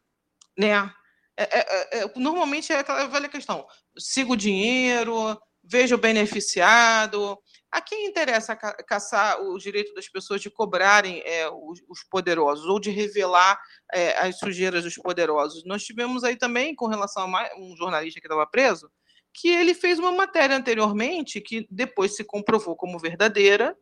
né? 0.56 0.92
É, 1.36 1.58
é, 1.58 1.98
é, 2.00 2.12
normalmente 2.16 2.72
é 2.72 2.80
aquela 2.80 3.06
velha 3.06 3.28
questão: 3.28 3.66
siga 3.96 4.32
o 4.32 4.36
dinheiro, 4.36 5.40
veja 5.62 5.94
o 5.94 5.98
beneficiado. 5.98 7.38
A 7.70 7.80
quem 7.82 8.06
interessa 8.06 8.56
caçar 8.56 9.40
o 9.42 9.58
direito 9.58 9.92
das 9.94 10.08
pessoas 10.08 10.40
de 10.40 10.50
cobrarem 10.50 11.22
é, 11.24 11.48
os, 11.50 11.82
os, 11.88 12.02
poderosos 12.02 12.64
ou 12.64 12.80
de 12.80 12.90
revelar 12.90 13.60
é, 13.92 14.18
as 14.18 14.38
sujeiras 14.38 14.84
dos 14.84 14.96
poderosos? 14.96 15.64
Nós 15.66 15.84
tivemos 15.84 16.24
aí 16.24 16.36
também, 16.36 16.74
com 16.74 16.86
relação 16.86 17.24
a 17.36 17.50
um 17.58 17.76
jornalista 17.76 18.20
que 18.20 18.26
estava 18.26 18.46
preso, 18.46 18.90
que 19.34 19.48
ele 19.48 19.74
fez 19.74 19.98
uma 19.98 20.10
matéria 20.10 20.56
anteriormente 20.56 21.40
que 21.40 21.66
depois 21.70 22.16
se 22.16 22.24
comprovou 22.24 22.74
como 22.74 22.98
verdadeira 22.98 23.76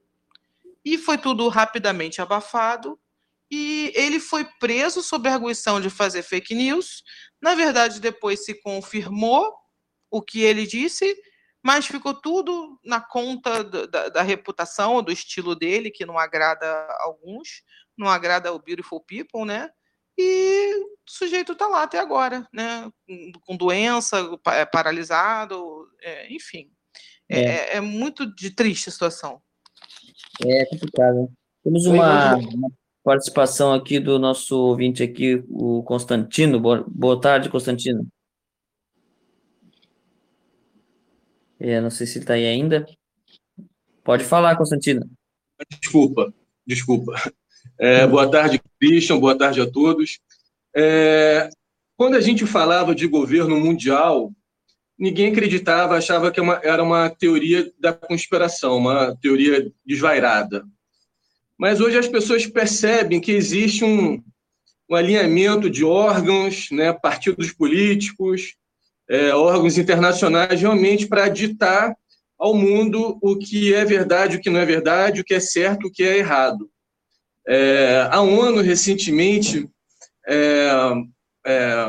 e 0.85 0.99
foi 0.99 1.17
tudo 1.17 1.49
rapidamente 1.49 2.21
abafado 2.21 2.99
e 3.51 3.93
ele 3.95 4.19
foi 4.19 4.45
preso 4.59 5.03
sob 5.03 5.29
a 5.29 5.35
arguição 5.35 5.81
de 5.81 5.89
fazer 5.89 6.23
fake 6.23 6.55
news. 6.55 7.03
Na 7.41 7.55
verdade, 7.55 8.01
depois 8.01 8.45
se 8.45 8.61
confirmou 8.61 9.53
o 10.11 10.21
que 10.21 10.43
ele 10.43 10.67
disse, 10.67 11.17
mas 11.67 11.85
ficou 11.85 12.15
tudo 12.15 12.79
na 12.85 13.01
conta 13.01 13.65
da, 13.65 14.09
da, 14.09 14.23
reputação, 14.23 15.03
do 15.03 15.11
estilo 15.11 15.53
dele, 15.57 15.91
que 15.91 16.07
não 16.07 16.17
agrada 16.17 16.65
a 16.65 17.03
alguns, 17.03 17.65
não 17.99 18.07
agrada 18.07 18.53
o 18.53 18.63
beautiful 18.63 19.01
people, 19.01 19.45
né? 19.45 19.69
E 20.17 20.77
o 20.77 20.97
sujeito 21.05 21.55
está 21.55 21.67
lá 21.67 21.83
até 21.83 21.99
agora, 21.99 22.47
né? 22.53 22.89
Com 23.45 23.57
doença, 23.57 24.17
é, 24.47 24.65
paralisado, 24.65 25.89
é, 26.01 26.33
enfim. 26.33 26.71
É. 27.29 27.41
É, 27.41 27.77
é. 27.79 27.81
muito 27.81 28.33
de 28.33 28.53
triste 28.53 28.89
a 28.89 28.93
situação. 28.93 29.43
É 30.47 30.67
complicado. 30.67 31.33
Temos 31.65 31.85
uma, 31.85 32.37
uma 32.37 32.71
participação 33.03 33.75
aqui 33.75 33.99
do 33.99 34.21
nosso 34.21 34.57
ouvinte 34.57 35.03
aqui, 35.03 35.43
o 35.49 35.83
Constantino. 35.83 36.61
Boa, 36.61 36.85
boa 36.87 37.21
tarde, 37.21 37.51
Constantino. 37.51 38.07
É, 41.59 41.81
não 41.81 41.91
sei 41.91 42.07
se 42.07 42.19
ele 42.19 42.25
está 42.25 42.35
aí 42.35 42.47
ainda. 42.47 42.87
Pode 44.05 44.25
falar, 44.25 44.57
Constantino. 44.57 45.09
Desculpa, 45.81 46.33
desculpa. 46.67 47.15
É, 47.79 48.07
boa 48.07 48.31
tarde, 48.31 48.61
Christian, 48.81 49.19
boa 49.19 49.37
tarde 49.37 49.61
a 49.61 49.71
todos. 49.71 50.21
É, 50.75 51.49
quando 51.97 52.15
a 52.15 52.21
gente 52.21 52.47
falava 52.47 52.95
de 52.95 53.07
governo 53.07 53.59
mundial, 53.59 54.33
ninguém 54.99 55.33
acreditava, 55.33 55.97
achava 55.97 56.31
que 56.31 56.41
é 56.41 56.45
era 56.63 56.83
uma 56.83 57.11
teoria 57.11 57.73
da 57.79 57.93
conspiração, 57.93 58.77
uma 58.77 59.17
teoria 59.17 59.73
desvairada. 59.85 60.65
Mas 61.59 61.81
hoje 61.81 61.99
as 61.99 62.07
pessoas 62.07 62.47
percebem 62.47 63.21
que 63.21 63.33
existe 63.33 63.83
um, 63.83 64.23
um 64.89 64.95
alinhamento 64.95 65.71
de 65.71 65.85
órgãos, 65.85 66.71
né, 66.71 66.93
partidos 66.93 67.53
políticos, 67.53 68.55
é, 69.09 69.35
órgãos 69.35 69.79
internacionais, 69.79 70.61
realmente 70.61 71.07
para 71.07 71.29
ditar 71.29 71.97
ao 72.39 72.55
mundo 72.55 73.19
o 73.23 73.37
que 73.37 73.73
é 73.73 73.85
verdade, 73.85 74.37
o 74.37 74.41
que 74.41 74.51
não 74.51 74.61
é 74.61 74.65
verdade, 74.65 75.21
o 75.21 75.25
que 75.25 75.35
é 75.35 75.41
certo, 75.41 75.87
o 75.87 75.93
que 75.93 76.03
é 76.03 76.19
errado. 76.19 76.69
É, 77.47 78.09
a 78.11 78.21
ONU, 78.21 78.61
recentemente, 78.61 79.69
é, 80.27 80.71
é 81.47 81.87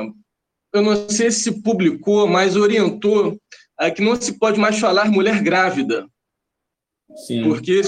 eu 0.74 0.82
não 0.82 1.10
sei 1.10 1.32
se 1.32 1.62
publicou, 1.62 2.28
mas 2.28 2.56
orientou 2.56 3.40
a 3.78 3.90
que 3.90 4.02
não 4.02 4.20
se 4.20 4.38
pode 4.38 4.60
mais 4.60 4.78
falar 4.78 5.10
mulher 5.10 5.42
grávida. 5.42 6.08
Sim. 7.26 7.44
Porque 7.44 7.82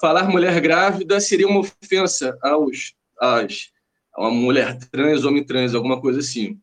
falar 0.00 0.28
mulher 0.28 0.60
grávida 0.60 1.20
seria 1.20 1.48
uma 1.48 1.60
ofensa 1.60 2.38
aos, 2.42 2.94
aos, 3.18 3.70
a 4.14 4.22
uma 4.22 4.30
mulher 4.30 4.78
trans, 4.90 5.24
homem 5.24 5.44
trans, 5.44 5.74
alguma 5.74 6.00
coisa 6.00 6.20
assim. 6.20 6.60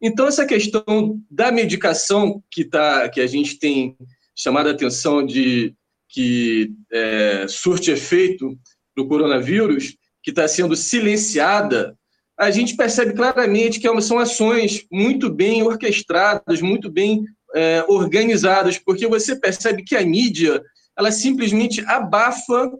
Então, 0.00 0.26
essa 0.26 0.44
questão 0.44 1.20
da 1.30 1.50
medicação 1.50 2.42
que, 2.50 2.64
tá, 2.64 3.08
que 3.08 3.20
a 3.20 3.26
gente 3.26 3.58
tem 3.58 3.96
chamado 4.34 4.68
a 4.68 4.72
atenção 4.72 5.24
de 5.24 5.74
que 6.08 6.72
é, 6.92 7.46
surte 7.48 7.90
efeito 7.90 8.58
do 8.96 9.06
coronavírus, 9.06 9.96
que 10.22 10.30
está 10.30 10.46
sendo 10.46 10.76
silenciada, 10.76 11.96
a 12.38 12.50
gente 12.50 12.76
percebe 12.76 13.14
claramente 13.14 13.80
que 13.80 14.00
são 14.02 14.18
ações 14.18 14.84
muito 14.92 15.30
bem 15.30 15.62
orquestradas, 15.62 16.60
muito 16.60 16.90
bem 16.90 17.24
é, 17.54 17.84
organizadas, 17.88 18.78
porque 18.78 19.06
você 19.06 19.34
percebe 19.34 19.82
que 19.82 19.96
a 19.96 20.04
mídia 20.04 20.62
ela 20.96 21.10
simplesmente 21.10 21.84
abafa 21.86 22.70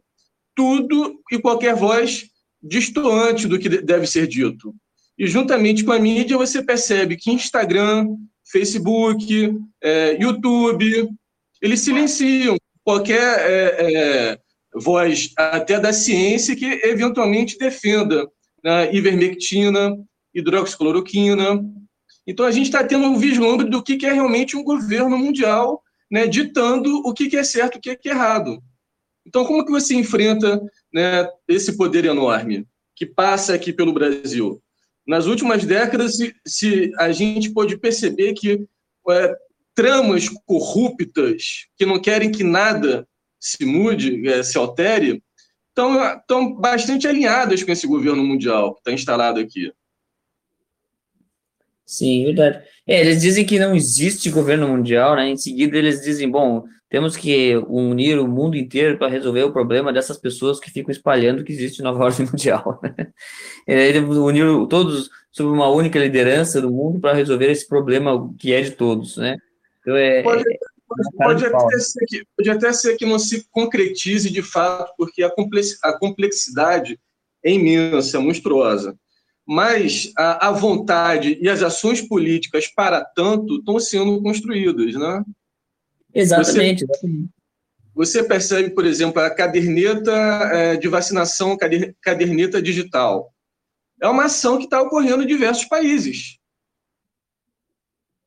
tudo 0.55 1.21
e 1.31 1.39
qualquer 1.39 1.75
voz 1.75 2.27
distoante 2.63 3.47
do 3.47 3.59
que 3.59 3.69
deve 3.69 4.07
ser 4.07 4.27
dito. 4.27 4.75
E 5.19 5.27
juntamente 5.27 5.85
com 5.85 5.93
a 5.93 5.99
mídia, 5.99 6.37
você 6.37 6.63
percebe 6.63 7.17
que 7.17 7.31
Instagram, 7.31 8.09
Facebook, 8.45 9.59
é, 9.83 10.23
YouTube, 10.23 11.09
eles 11.61 11.81
silenciam 11.81 12.57
qualquer 12.85 13.39
é, 13.41 13.95
é, 14.33 14.39
voz, 14.75 15.33
até 15.37 15.81
da 15.81 15.93
ciência, 15.93 16.55
que 16.55 16.67
eventualmente 16.85 17.59
defenda 17.59 18.29
né, 18.63 18.95
ivermectina, 18.95 19.97
hidroxicloroquina. 20.35 21.65
Então, 22.27 22.45
a 22.45 22.51
gente 22.51 22.67
está 22.67 22.85
tendo 22.85 23.07
um 23.07 23.19
vislumbre 23.19 23.69
do 23.71 23.83
que 23.83 24.05
é 24.05 24.13
realmente 24.13 24.57
um 24.57 24.63
governo 24.63 25.17
mundial 25.17 25.83
né, 26.11 26.27
ditando 26.27 27.01
o 27.05 27.13
que, 27.13 27.35
é 27.37 27.43
certo 27.43 27.77
e 27.77 27.79
o 27.79 27.81
que, 27.81 27.97
que 27.97 28.09
é 28.09 28.13
errado. 28.13 28.63
Então, 29.27 29.45
como 29.45 29.65
que 29.65 29.73
você 29.73 29.95
enfrenta 29.95 30.61
né, 30.93 31.29
esse 31.49 31.77
poder 31.77 32.05
enorme 32.05 32.67
que 32.95 33.05
passa 33.05 33.55
aqui 33.55 33.73
pelo 33.73 33.93
Brasil? 33.93 34.63
Nas 35.07 35.27
últimas 35.27 35.65
décadas, 35.65 36.17
se, 36.17 36.35
se 36.47 36.93
a 36.99 37.13
gente 37.13 37.53
pode 37.53 37.79
perceber 37.79 38.35
que 38.35 38.67
é, 39.09 39.35
tramas 39.75 40.29
corruptas 40.45 41.67
que 41.77 41.87
não 41.87 42.01
querem 42.01 42.33
que 42.33 42.43
nada 42.43 43.07
se 43.39 43.65
mude, 43.65 44.27
é, 44.29 44.43
se 44.43 44.59
altere, 44.59 45.23
estão, 45.69 46.55
bastante 46.55 47.07
alinhadas 47.07 47.63
com 47.63 47.71
esse 47.71 47.87
governo 47.87 48.25
mundial 48.25 48.75
que 48.75 48.81
está 48.81 48.93
instalado 48.93 49.39
aqui. 49.39 49.73
Sim, 51.85 52.25
verdade. 52.25 52.65
É, 52.87 53.01
eles 53.01 53.21
dizem 53.21 53.45
que 53.45 53.61
não 53.61 53.77
existe 53.77 54.31
governo 54.31 54.67
mundial, 54.67 55.15
né? 55.15 55.29
Em 55.29 55.37
seguida, 55.37 55.77
eles 55.77 56.01
dizem, 56.01 56.29
bom, 56.29 56.65
temos 56.89 57.17
que 57.17 57.57
unir 57.69 58.19
o 58.19 58.29
mundo 58.29 58.57
inteiro 58.57 58.99
para 58.99 59.09
resolver 59.09 59.43
o 59.43 59.53
problema 59.53 59.93
dessas 59.93 60.17
pessoas 60.17 60.61
que 60.61 60.71
ficam 60.71 60.93
espalhando 60.93 61.43
que 61.43 61.53
existe 61.53 61.83
nova 61.83 62.03
ordem 62.05 62.27
mundial. 62.27 62.81
Eles 63.67 64.03
uniram 64.03 64.67
todos 64.67 65.11
sob 65.33 65.51
uma 65.51 65.69
única 65.69 65.99
liderança 65.99 66.61
do 66.61 66.71
mundo 66.71 67.01
para 67.01 67.15
resolver 67.15 67.51
esse 67.51 67.67
problema 67.67 68.33
que 68.39 68.53
é 68.53 68.61
de 68.61 68.71
todos, 68.71 69.17
né? 69.17 69.37
Então, 69.81 69.97
é, 69.97 70.23
pode, 70.23 70.43
é 70.43 70.57
pode, 70.89 71.17
pode 71.17 71.47
até 71.47 71.79
ser 71.79 72.05
que, 72.07 72.25
pode 72.37 72.51
até 72.51 72.73
ser 72.73 72.97
que 72.97 73.07
não 73.07 73.19
se 73.19 73.47
concretize 73.51 74.31
de 74.31 74.43
fato, 74.43 74.93
porque 74.97 75.23
a 75.23 75.93
complexidade 75.99 76.99
é 77.45 77.53
imensa, 77.53 78.17
é 78.17 78.21
monstruosa 78.21 78.97
mas 79.47 80.13
a, 80.19 80.49
a, 80.49 80.51
vontade 80.51 81.39
e 81.41 81.49
as 81.49 81.63
ações 81.63 82.03
políticas 82.03 82.67
para 82.67 83.05
tanto 83.05 83.59
estão 83.59 83.79
sendo 83.79 84.21
construídas, 84.21 84.95
né? 84.95 85.23
Exatamente. 86.19 86.87
Você, 86.87 87.09
você 87.95 88.25
percebe, 88.25 88.71
por 88.71 88.87
exemplo, 88.87 89.21
a 89.21 89.31
caderneta 89.31 90.13
é, 90.13 90.77
de 90.77 90.89
vacinação, 90.89 91.57
caderneta 92.01 92.61
digital. 92.61 93.33
É 94.03 94.09
uma 94.09 94.25
ação 94.25 94.59
que 94.59 94.65
está 94.65 94.81
ocorrendo 94.81 95.23
em 95.23 95.27
diversos 95.27 95.65
países. 95.67 96.39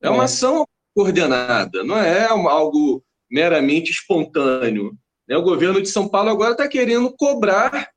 É 0.01 0.09
uma 0.09 0.23
é. 0.23 0.25
ação 0.25 0.65
coordenada, 0.95 1.83
não 1.83 1.97
é 1.97 2.25
algo 2.25 3.03
meramente 3.29 3.91
espontâneo. 3.91 4.97
Né? 5.27 5.37
O 5.37 5.43
governo 5.43 5.81
de 5.81 5.89
São 5.89 6.07
Paulo 6.07 6.29
agora 6.29 6.51
está 6.51 6.67
querendo 6.67 7.15
cobrar 7.15 7.89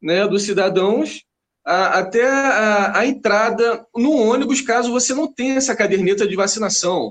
né, 0.00 0.26
dos 0.26 0.42
cidadãos 0.42 1.22
a, 1.64 1.98
até 1.98 2.26
a, 2.26 2.98
a, 3.00 3.06
entrada 3.06 3.84
no 3.94 4.12
ônibus, 4.12 4.62
caso 4.62 4.90
você 4.90 5.12
não 5.12 5.32
tenha 5.32 5.56
essa 5.56 5.76
caderneta 5.76 6.26
de 6.26 6.34
vacinação. 6.34 7.10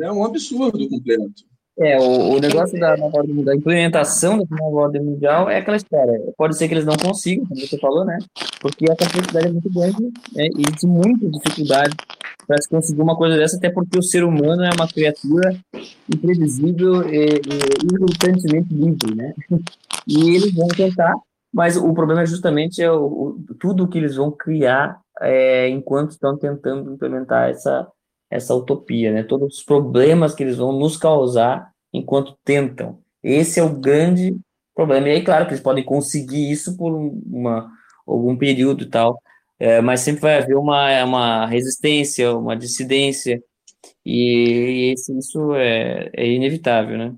É 0.00 0.12
um 0.12 0.24
absurdo 0.24 0.88
completo. 0.88 1.44
É, 1.76 1.98
o, 1.98 2.36
o 2.36 2.38
negócio 2.38 2.78
da 2.78 2.96
nova 2.96 3.18
ordem 3.18 3.34
mundial, 3.34 3.54
a 3.54 3.58
implementação 3.58 4.38
da 4.38 4.56
nova 4.56 4.76
ordem 4.76 5.02
mundial 5.02 5.50
é 5.50 5.58
aquela 5.58 5.76
história. 5.76 6.20
Pode 6.36 6.56
ser 6.56 6.68
que 6.68 6.74
eles 6.74 6.84
não 6.84 6.96
consigam, 6.96 7.44
como 7.46 7.60
você 7.60 7.76
falou, 7.78 8.04
né? 8.04 8.16
Porque 8.60 8.84
a 8.84 8.96
complexidade 8.96 9.48
é 9.48 9.52
muito 9.52 9.72
grande 9.72 10.02
né? 10.32 10.46
e 10.56 10.62
existe 10.68 10.86
muita 10.86 11.28
dificuldade 11.28 11.96
para 12.46 12.60
se 12.60 12.68
conseguir 12.68 13.02
uma 13.02 13.16
coisa 13.16 13.36
dessa, 13.36 13.56
até 13.56 13.70
porque 13.70 13.98
o 13.98 14.02
ser 14.02 14.22
humano 14.22 14.62
é 14.62 14.70
uma 14.78 14.86
criatura 14.86 15.56
imprevisível 16.12 17.08
e, 17.08 17.40
e 17.42 18.74
livre, 18.74 19.14
né? 19.14 19.34
E 20.06 20.36
eles 20.36 20.52
vão 20.52 20.68
tentar, 20.68 21.14
mas 21.50 21.78
o 21.78 21.94
problema 21.94 22.20
é 22.20 22.26
justamente 22.26 22.82
é 22.82 22.92
o, 22.92 23.38
o 23.38 23.54
tudo 23.58 23.88
que 23.88 23.96
eles 23.96 24.16
vão 24.16 24.30
criar 24.30 25.00
é, 25.18 25.66
enquanto 25.70 26.10
estão 26.10 26.36
tentando 26.36 26.92
implementar 26.92 27.48
essa, 27.48 27.88
essa 28.34 28.52
utopia, 28.52 29.12
né? 29.12 29.22
Todos 29.22 29.58
os 29.58 29.64
problemas 29.64 30.34
que 30.34 30.42
eles 30.42 30.56
vão 30.56 30.72
nos 30.72 30.96
causar 30.96 31.70
enquanto 31.92 32.36
tentam. 32.44 32.98
Esse 33.22 33.60
é 33.60 33.62
o 33.62 33.78
grande 33.78 34.36
problema. 34.74 35.08
E 35.08 35.12
aí, 35.12 35.24
claro 35.24 35.46
que 35.46 35.52
eles 35.52 35.62
podem 35.62 35.84
conseguir 35.84 36.50
isso 36.50 36.76
por 36.76 36.92
uma, 36.92 37.70
algum 38.04 38.36
período 38.36 38.82
e 38.82 38.90
tal, 38.90 39.22
é, 39.58 39.80
mas 39.80 40.00
sempre 40.00 40.22
vai 40.22 40.38
haver 40.38 40.56
uma, 40.56 41.04
uma 41.04 41.46
resistência, 41.46 42.36
uma 42.36 42.56
dissidência, 42.56 43.40
e, 44.04 44.92
e 44.92 44.94
isso 44.94 45.54
é, 45.54 46.10
é 46.12 46.26
inevitável, 46.26 46.98
né? 46.98 47.14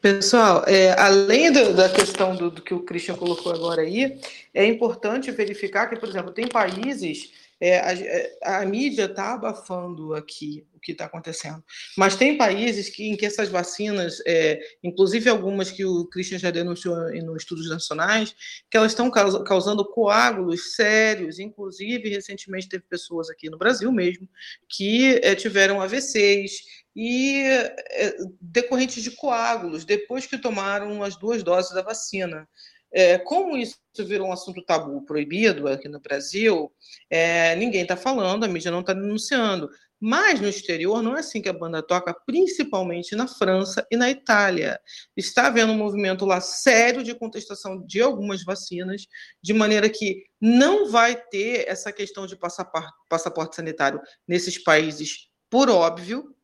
Pessoal, 0.00 0.64
é, 0.66 0.98
além 1.00 1.52
do, 1.52 1.74
da 1.74 1.88
questão 1.88 2.36
do, 2.36 2.50
do, 2.50 2.62
que 2.62 2.74
o 2.74 2.84
Christian 2.84 3.16
colocou 3.16 3.52
agora 3.52 3.82
aí, 3.82 4.18
é 4.54 4.64
importante 4.64 5.30
verificar 5.32 5.88
que, 5.88 5.96
por 5.96 6.08
exemplo, 6.08 6.32
tem 6.32 6.46
países 6.46 7.30
é, 7.64 7.78
a, 7.78 7.92
é, 7.92 8.38
a, 8.42 8.66
mídia 8.66 9.04
está 9.04 9.34
abafando 9.34 10.14
aqui 10.14 10.66
o 10.74 10.80
que 10.80 10.90
está 10.90 11.04
acontecendo. 11.04 11.62
Mas 11.96 12.16
tem 12.16 12.36
países 12.36 12.88
que, 12.88 13.08
em 13.08 13.16
que 13.16 13.24
essas 13.24 13.48
vacinas, 13.48 14.20
é, 14.26 14.58
inclusive 14.82 15.30
algumas 15.30 15.70
que 15.70 15.84
o 15.84 16.04
Christian 16.06 16.40
já 16.40 16.50
denunciou 16.50 16.96
nos 17.22 17.42
estudos 17.42 17.70
nacionais, 17.70 18.34
que 18.68 18.76
elas 18.76 18.90
estão 18.90 19.08
causando 19.08 19.84
coágulos 19.84 20.74
sérios. 20.74 21.38
Inclusive, 21.38 22.08
recentemente 22.08 22.68
teve 22.68 22.82
pessoas 22.90 23.30
aqui 23.30 23.48
no 23.48 23.56
Brasil 23.56 23.92
mesmo 23.92 24.28
que 24.68 25.20
é, 25.22 25.36
tiveram 25.36 25.80
AVCs 25.80 26.82
e 26.96 27.44
é, 27.44 28.16
decorrentes 28.40 29.04
de 29.04 29.12
coágulos 29.12 29.84
depois 29.84 30.26
que 30.26 30.36
tomaram 30.36 31.00
as 31.00 31.16
duas 31.16 31.44
doses 31.44 31.72
da 31.72 31.82
vacina. 31.82 32.48
É, 32.92 33.18
como 33.18 33.56
isso 33.56 33.78
virou 33.98 34.28
um 34.28 34.32
assunto 34.32 34.62
tabu 34.64 35.02
proibido 35.04 35.66
aqui 35.66 35.88
no 35.88 36.00
Brasil, 36.00 36.70
é, 37.08 37.56
ninguém 37.56 37.82
está 37.82 37.96
falando, 37.96 38.44
a 38.44 38.48
mídia 38.48 38.70
não 38.70 38.80
está 38.80 38.92
denunciando. 38.92 39.70
Mas 40.04 40.40
no 40.40 40.48
exterior 40.48 41.00
não 41.00 41.16
é 41.16 41.20
assim 41.20 41.40
que 41.40 41.48
a 41.48 41.52
banda 41.52 41.80
toca, 41.80 42.12
principalmente 42.26 43.14
na 43.14 43.28
França 43.28 43.86
e 43.88 43.96
na 43.96 44.10
Itália. 44.10 44.80
Está 45.16 45.46
havendo 45.46 45.72
um 45.72 45.76
movimento 45.76 46.24
lá 46.24 46.40
sério 46.40 47.04
de 47.04 47.14
contestação 47.14 47.80
de 47.86 48.02
algumas 48.02 48.42
vacinas, 48.42 49.06
de 49.40 49.52
maneira 49.52 49.88
que 49.88 50.24
não 50.40 50.90
vai 50.90 51.14
ter 51.14 51.68
essa 51.68 51.92
questão 51.92 52.26
de 52.26 52.34
passaporte, 52.34 52.92
passaporte 53.08 53.54
sanitário 53.54 54.00
nesses 54.26 54.58
países, 54.58 55.28
por 55.48 55.70
óbvio, 55.70 56.34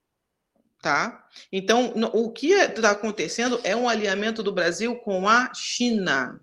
tá? 0.80 1.26
Então, 1.52 1.92
o 2.12 2.30
que 2.30 2.52
está 2.52 2.90
acontecendo 2.90 3.60
é 3.64 3.74
um 3.74 3.88
alinhamento 3.88 4.42
do 4.42 4.52
Brasil 4.52 4.96
com 4.96 5.28
a 5.28 5.52
China, 5.54 6.40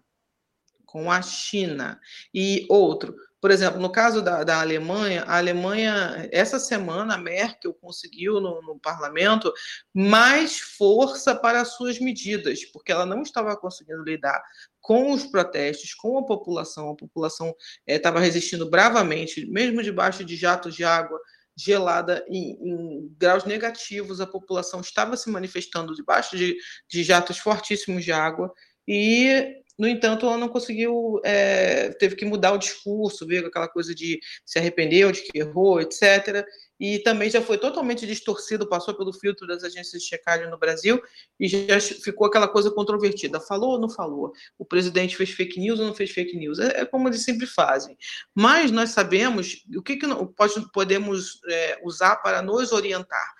com 0.85 1.11
a 1.11 1.21
China 1.21 1.99
e 2.33 2.65
outro. 2.69 3.15
Por 3.45 3.51
exemplo, 3.51 3.79
no 3.79 3.91
caso 3.91 4.23
da, 4.23 4.43
da 4.43 4.59
Alemanha, 4.59 5.23
a 5.23 5.37
Alemanha, 5.37 6.27
essa 6.31 6.57
semana, 6.57 7.13
a 7.13 7.17
Merkel 7.17 7.75
conseguiu 7.75 8.41
no, 8.41 8.59
no 8.63 8.79
parlamento 8.79 9.53
mais 9.93 10.59
força 10.59 11.35
para 11.35 11.61
as 11.61 11.73
suas 11.73 11.99
medidas, 11.99 12.65
porque 12.65 12.91
ela 12.91 13.05
não 13.05 13.21
estava 13.21 13.55
conseguindo 13.55 14.03
lidar 14.03 14.41
com 14.81 15.11
os 15.11 15.25
protestos, 15.25 15.93
com 15.93 16.17
a 16.17 16.25
população. 16.25 16.89
A 16.89 16.95
população 16.95 17.53
estava 17.85 18.17
eh, 18.19 18.23
resistindo 18.23 18.67
bravamente, 18.67 19.45
mesmo 19.45 19.83
debaixo 19.83 20.25
de 20.25 20.35
jatos 20.35 20.73
de 20.73 20.83
água 20.83 21.19
gelada 21.57 22.25
em, 22.27 22.51
em, 22.51 23.15
graus 23.17 23.45
negativos, 23.45 24.19
a 24.19 24.27
população 24.27 24.81
estava 24.81 25.15
se 25.15 25.29
manifestando 25.29 25.95
debaixo 25.95 26.35
de, 26.35 26.57
de 26.89 27.03
jatos 27.03 27.37
fortíssimos 27.37 28.03
de 28.03 28.11
água 28.11 28.53
e 28.87 29.61
no 29.77 29.89
entanto, 29.89 30.25
ela 30.25 30.37
não 30.37 30.47
conseguiu, 30.47 31.19
é, 31.25 31.89
teve 31.99 32.15
que 32.15 32.23
mudar 32.23 32.53
o 32.53 32.57
discurso, 32.57 33.27
ver 33.27 33.45
aquela 33.45 33.67
coisa 33.67 33.93
de 33.93 34.21
se 34.45 34.57
arrependeu, 34.57 35.11
de 35.11 35.21
que 35.21 35.37
errou, 35.37 35.81
etc 35.81 36.45
e 36.79 36.99
também 36.99 37.29
já 37.29 37.41
foi 37.41 37.57
totalmente 37.57 38.05
distorcido, 38.05 38.67
passou 38.67 38.93
pelo 38.93 39.13
filtro 39.13 39.47
das 39.47 39.63
agências 39.63 40.01
de 40.01 40.07
checagem 40.07 40.49
no 40.49 40.57
Brasil 40.57 41.01
e 41.39 41.47
já 41.47 41.79
ficou 41.79 42.27
aquela 42.27 42.47
coisa 42.47 42.69
controvertida. 42.69 43.39
Falou 43.39 43.71
ou 43.71 43.79
não 43.79 43.89
falou? 43.89 44.33
O 44.57 44.65
presidente 44.65 45.15
fez 45.15 45.29
fake 45.29 45.59
news 45.59 45.79
ou 45.79 45.85
não 45.85 45.95
fez 45.95 46.11
fake 46.11 46.37
news? 46.37 46.59
É, 46.59 46.81
é 46.81 46.85
como 46.85 47.07
eles 47.07 47.23
sempre 47.23 47.45
fazem. 47.45 47.97
Mas 48.33 48.71
nós 48.71 48.89
sabemos 48.89 49.63
o 49.75 49.81
que, 49.81 49.95
que 49.95 50.07
pode, 50.35 50.71
podemos 50.73 51.39
é, 51.47 51.79
usar 51.83 52.17
para 52.17 52.41
nos 52.41 52.71
orientar. 52.73 53.33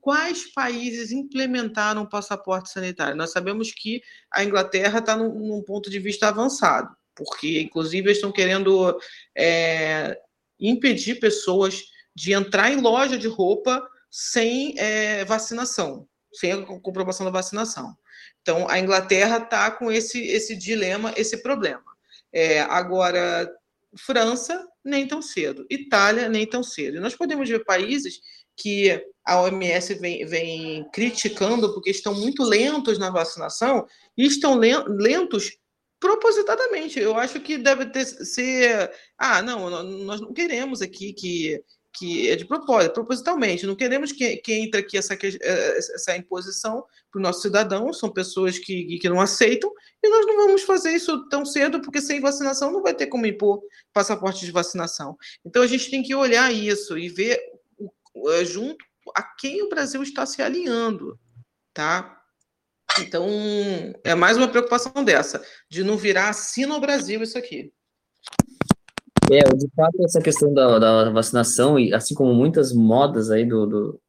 Quais 0.00 0.52
países 0.52 1.12
implementaram 1.12 2.02
o 2.02 2.08
passaporte 2.08 2.70
sanitário? 2.70 3.16
Nós 3.16 3.30
sabemos 3.30 3.72
que 3.72 4.02
a 4.30 4.44
Inglaterra 4.44 4.98
está 4.98 5.16
num, 5.16 5.32
num 5.32 5.62
ponto 5.62 5.88
de 5.88 5.98
vista 6.00 6.28
avançado, 6.28 6.94
porque, 7.14 7.60
inclusive, 7.60 8.08
eles 8.08 8.18
estão 8.18 8.32
querendo 8.32 8.98
é, 9.36 10.18
impedir 10.58 11.20
pessoas 11.20 11.84
de 12.14 12.32
entrar 12.32 12.70
em 12.70 12.80
loja 12.80 13.18
de 13.18 13.28
roupa 13.28 13.86
sem 14.10 14.74
é, 14.78 15.24
vacinação, 15.24 16.06
sem 16.32 16.52
a 16.52 16.66
comprovação 16.80 17.24
da 17.24 17.32
vacinação. 17.32 17.96
Então, 18.42 18.68
a 18.68 18.78
Inglaterra 18.78 19.38
está 19.38 19.70
com 19.70 19.90
esse, 19.90 20.20
esse 20.26 20.56
dilema, 20.56 21.12
esse 21.16 21.42
problema. 21.42 21.84
É, 22.32 22.60
agora, 22.60 23.50
França, 23.96 24.66
nem 24.84 25.06
tão 25.06 25.22
cedo. 25.22 25.64
Itália, 25.70 26.28
nem 26.28 26.46
tão 26.46 26.62
cedo. 26.62 26.96
E 26.96 27.00
nós 27.00 27.14
podemos 27.14 27.48
ver 27.48 27.64
países 27.64 28.20
que 28.56 29.02
a 29.24 29.40
OMS 29.40 29.94
vem, 29.94 30.26
vem 30.26 30.88
criticando 30.92 31.72
porque 31.72 31.90
estão 31.90 32.14
muito 32.14 32.42
lentos 32.42 32.98
na 32.98 33.10
vacinação 33.10 33.86
e 34.16 34.26
estão 34.26 34.56
lentos 34.56 35.56
propositadamente. 36.00 36.98
Eu 36.98 37.16
acho 37.16 37.40
que 37.40 37.56
deve 37.56 37.86
ter, 37.86 38.04
ser. 38.04 38.92
Ah, 39.16 39.40
não, 39.40 39.70
nós 40.04 40.20
não 40.20 40.32
queremos 40.32 40.82
aqui 40.82 41.12
que 41.12 41.62
que 41.92 42.30
é 42.30 42.36
de 42.36 42.44
propósito, 42.44 42.94
propositalmente. 42.94 43.66
Não 43.66 43.76
queremos 43.76 44.12
que, 44.12 44.36
que 44.38 44.52
entre 44.54 44.80
aqui 44.80 44.96
essa, 44.96 45.14
eh, 45.14 45.78
essa 45.78 46.16
imposição 46.16 46.84
para 47.10 47.18
o 47.18 47.22
nosso 47.22 47.42
cidadão, 47.42 47.92
são 47.92 48.10
pessoas 48.10 48.58
que, 48.58 48.98
que 48.98 49.08
não 49.08 49.20
aceitam, 49.20 49.70
e 50.02 50.08
nós 50.08 50.26
não 50.26 50.36
vamos 50.46 50.62
fazer 50.62 50.92
isso 50.92 51.28
tão 51.28 51.44
cedo, 51.44 51.82
porque 51.82 52.00
sem 52.00 52.20
vacinação 52.20 52.72
não 52.72 52.82
vai 52.82 52.94
ter 52.94 53.06
como 53.06 53.26
impor 53.26 53.62
passaporte 53.92 54.44
de 54.44 54.50
vacinação. 54.50 55.16
Então 55.44 55.62
a 55.62 55.66
gente 55.66 55.90
tem 55.90 56.02
que 56.02 56.14
olhar 56.14 56.50
isso 56.52 56.96
e 56.96 57.08
ver 57.08 57.38
eh, 58.28 58.44
junto 58.44 58.84
a 59.14 59.22
quem 59.22 59.62
o 59.62 59.68
Brasil 59.68 60.02
está 60.02 60.24
se 60.24 60.40
alinhando, 60.40 61.18
tá? 61.74 62.18
Então, 63.00 63.26
é 64.04 64.14
mais 64.14 64.36
uma 64.36 64.48
preocupação 64.48 65.04
dessa, 65.04 65.44
de 65.68 65.82
não 65.82 65.96
virar 65.96 66.28
assim 66.28 66.66
no 66.66 66.80
Brasil 66.80 67.22
isso 67.22 67.38
aqui. 67.38 67.72
É, 69.32 69.56
de 69.56 69.66
fato, 69.74 70.04
essa 70.04 70.20
questão 70.20 70.52
da, 70.52 70.78
da 70.78 71.10
vacinação, 71.10 71.78
e 71.78 71.94
assim 71.94 72.14
como 72.14 72.34
muitas 72.34 72.72
modas 72.72 73.30
aí 73.30 73.46
do, 73.46 73.66
do 73.66 74.00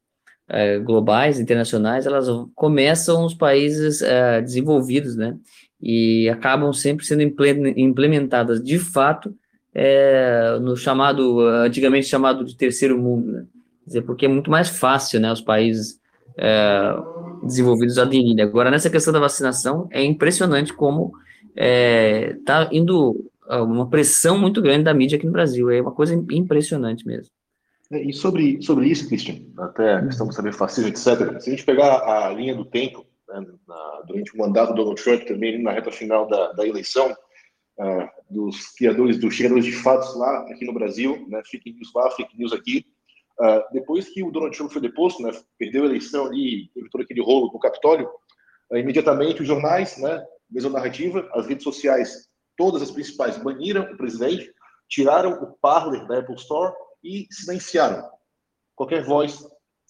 é, 0.48 0.78
globais, 0.78 1.40
internacionais, 1.40 2.04
elas 2.04 2.26
começam 2.54 3.22
nos 3.22 3.32
países 3.32 4.02
é, 4.02 4.42
desenvolvidos, 4.42 5.16
né? 5.16 5.36
E 5.80 6.28
acabam 6.28 6.72
sempre 6.74 7.06
sendo 7.06 7.22
implementadas 7.22 8.62
de 8.62 8.78
fato 8.78 9.34
é, 9.74 10.58
no 10.60 10.76
chamado, 10.76 11.40
antigamente 11.40 12.06
chamado 12.06 12.44
de 12.44 12.54
terceiro 12.56 12.98
mundo, 12.98 13.32
né? 13.32 13.46
Quer 13.84 13.86
dizer, 13.86 14.02
porque 14.02 14.26
é 14.26 14.28
muito 14.28 14.50
mais 14.50 14.68
fácil, 14.68 15.20
né? 15.20 15.32
Os 15.32 15.40
países 15.40 15.98
é, 16.36 16.94
desenvolvidos 17.42 17.98
aderirem. 17.98 18.42
Agora, 18.42 18.70
nessa 18.70 18.90
questão 18.90 19.12
da 19.12 19.20
vacinação, 19.20 19.88
é 19.90 20.04
impressionante 20.04 20.72
como 20.72 21.12
está 21.56 22.64
é, 22.64 22.68
indo 22.72 23.30
uma 23.48 23.88
pressão 23.88 24.38
muito 24.38 24.62
grande 24.62 24.84
da 24.84 24.94
mídia 24.94 25.16
aqui 25.16 25.26
no 25.26 25.32
Brasil. 25.32 25.70
É 25.70 25.80
uma 25.80 25.92
coisa 25.92 26.14
impressionante 26.14 27.06
mesmo. 27.06 27.30
É, 27.92 28.02
e 28.02 28.12
sobre, 28.12 28.62
sobre 28.62 28.86
isso, 28.88 29.06
Christian, 29.08 29.42
até 29.58 29.94
a 29.94 30.06
questão 30.06 30.28
de 30.28 30.34
saber 30.34 30.52
fascismo, 30.52 30.88
etc., 30.88 31.40
se 31.40 31.50
a 31.50 31.52
gente 31.52 31.64
pegar 31.64 32.02
a 32.02 32.30
linha 32.30 32.54
do 32.54 32.64
tempo, 32.64 33.06
né, 33.28 33.46
na, 33.68 34.02
durante 34.06 34.34
o 34.34 34.38
mandato 34.38 34.70
do 34.70 34.76
Donald 34.76 35.02
Trump, 35.02 35.22
também 35.24 35.62
na 35.62 35.72
reta 35.72 35.92
final 35.92 36.26
da, 36.26 36.52
da 36.52 36.66
eleição, 36.66 37.12
uh, 37.12 38.08
dos 38.30 38.72
criadores, 38.72 39.18
dos 39.18 39.36
criadores 39.36 39.64
de 39.64 39.72
fatos 39.72 40.16
lá 40.16 40.40
aqui 40.50 40.64
no 40.64 40.72
Brasil, 40.72 41.26
né, 41.28 41.42
fake 41.44 41.72
news 41.72 41.90
lá, 41.94 42.10
fake 42.10 42.36
news 42.38 42.52
aqui, 42.52 42.86
uh, 43.40 43.62
depois 43.72 44.08
que 44.08 44.22
o 44.22 44.30
Donald 44.30 44.56
Trump 44.56 44.72
foi 44.72 44.80
deposto, 44.80 45.22
né, 45.22 45.30
perdeu 45.58 45.82
a 45.82 45.86
eleição 45.86 46.26
ali, 46.26 46.70
teve 46.72 46.88
todo 46.88 47.02
aquele 47.02 47.22
rolo 47.22 47.50
no 47.52 47.58
Capitólio, 47.58 48.08
uh, 48.70 48.76
imediatamente 48.78 49.42
os 49.42 49.46
jornais, 49.46 49.98
né, 49.98 50.24
mesma 50.50 50.70
narrativa, 50.70 51.28
as 51.34 51.46
redes 51.46 51.64
sociais 51.64 52.28
todas 52.56 52.82
as 52.82 52.90
principais 52.90 53.36
baniram 53.38 53.82
o 53.82 53.96
presidente, 53.96 54.52
tiraram 54.88 55.42
o 55.42 55.52
Parler 55.60 56.06
da 56.06 56.18
Apple 56.18 56.36
Store 56.36 56.74
e 57.02 57.26
silenciaram 57.30 58.08
qualquer 58.74 59.04
voz 59.04 59.38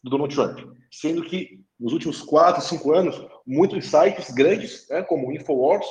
do 0.03 0.11
Donald 0.11 0.35
Trump. 0.35 0.59
Sendo 0.91 1.25
que 1.25 1.61
nos 1.79 1.93
últimos 1.93 2.23
quatro, 2.23 2.63
cinco 2.63 2.93
anos, 2.93 3.21
muitos 3.47 3.87
sites 3.87 4.31
grandes, 4.31 4.87
né, 4.89 5.03
como 5.03 5.33
Infowars, 5.33 5.87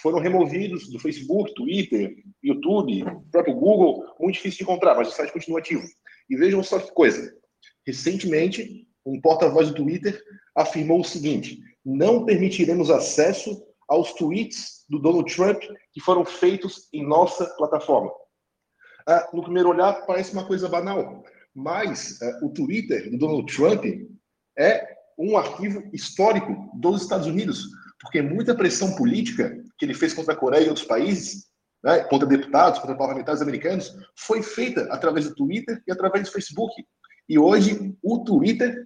foram 0.00 0.18
removidos 0.18 0.88
do 0.90 0.98
Facebook, 0.98 1.54
Twitter, 1.54 2.14
YouTube, 2.42 3.04
próprio 3.30 3.54
Google, 3.54 4.04
muito 4.18 4.36
difícil 4.36 4.58
de 4.58 4.62
encontrar, 4.64 4.94
mas 4.94 5.08
o 5.08 5.12
site 5.12 5.32
continua 5.32 5.60
ativo. 5.60 5.82
E 6.30 6.36
vejam 6.36 6.62
só 6.62 6.78
que 6.78 6.92
coisa. 6.92 7.34
Recentemente, 7.86 8.86
um 9.04 9.20
porta-voz 9.20 9.68
do 9.68 9.74
Twitter 9.74 10.20
afirmou 10.56 11.00
o 11.00 11.04
seguinte: 11.04 11.60
não 11.84 12.24
permitiremos 12.24 12.90
acesso 12.90 13.62
aos 13.88 14.12
tweets 14.14 14.84
do 14.88 14.98
Donald 14.98 15.32
Trump 15.34 15.62
que 15.92 16.00
foram 16.00 16.24
feitos 16.24 16.88
em 16.92 17.06
nossa 17.06 17.46
plataforma. 17.56 18.10
Ah, 19.06 19.28
no 19.32 19.42
primeiro 19.42 19.70
olhar, 19.70 20.06
parece 20.06 20.32
uma 20.32 20.46
coisa 20.46 20.68
banal, 20.68 21.22
mas 21.54 22.20
ah, 22.22 22.40
o 22.42 22.50
Twitter 22.50 23.10
do 23.10 23.18
Donald 23.18 23.52
Trump 23.52 23.84
é 24.58 24.96
um 25.18 25.36
arquivo 25.36 25.82
histórico 25.92 26.70
dos 26.74 27.02
Estados 27.02 27.26
Unidos, 27.26 27.68
porque 28.00 28.22
muita 28.22 28.54
pressão 28.54 28.94
política 28.94 29.62
que 29.78 29.84
ele 29.84 29.94
fez 29.94 30.14
contra 30.14 30.34
a 30.34 30.36
Coreia 30.36 30.64
e 30.64 30.68
outros 30.68 30.86
países, 30.86 31.46
né, 31.84 32.00
contra 32.04 32.26
deputados, 32.26 32.78
contra 32.78 32.96
parlamentares 32.96 33.42
americanos, 33.42 33.94
foi 34.16 34.42
feita 34.42 34.82
através 34.90 35.28
do 35.28 35.34
Twitter 35.34 35.82
e 35.86 35.92
através 35.92 36.24
do 36.26 36.32
Facebook. 36.32 36.72
E 37.28 37.38
hoje 37.38 37.96
o 38.02 38.24
Twitter 38.24 38.84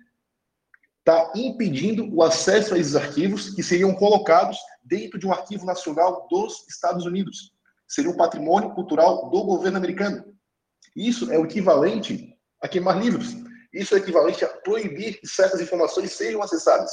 está 1.07 1.33
impedindo 1.37 2.13
o 2.13 2.21
acesso 2.21 2.75
a 2.75 2.79
esses 2.79 2.97
arquivos 2.97 3.51
que 3.51 3.63
seriam 3.63 3.95
colocados 3.95 4.59
dentro 4.83 5.21
de 5.21 5.27
um 5.27 5.33
arquivo 5.33 5.65
nacional 5.65 6.27
dos 6.29 6.67
Estados 6.69 7.07
Unidos. 7.07 7.53
Seria 7.87 8.11
um 8.11 8.17
patrimônio 8.17 8.75
cultural 8.75 9.31
do 9.31 9.45
governo 9.45 9.79
americano. 9.79 10.25
Isso 10.97 11.31
é 11.31 11.39
o 11.39 11.45
equivalente 11.45 12.37
a 12.61 12.67
queimar 12.67 13.01
livros. 13.01 13.37
Isso 13.73 13.95
é 13.95 13.99
equivalente 13.99 14.45
a 14.45 14.49
proibir 14.49 15.21
que 15.21 15.29
certas 15.29 15.61
informações 15.61 16.11
sejam 16.13 16.43
acessadas. 16.43 16.91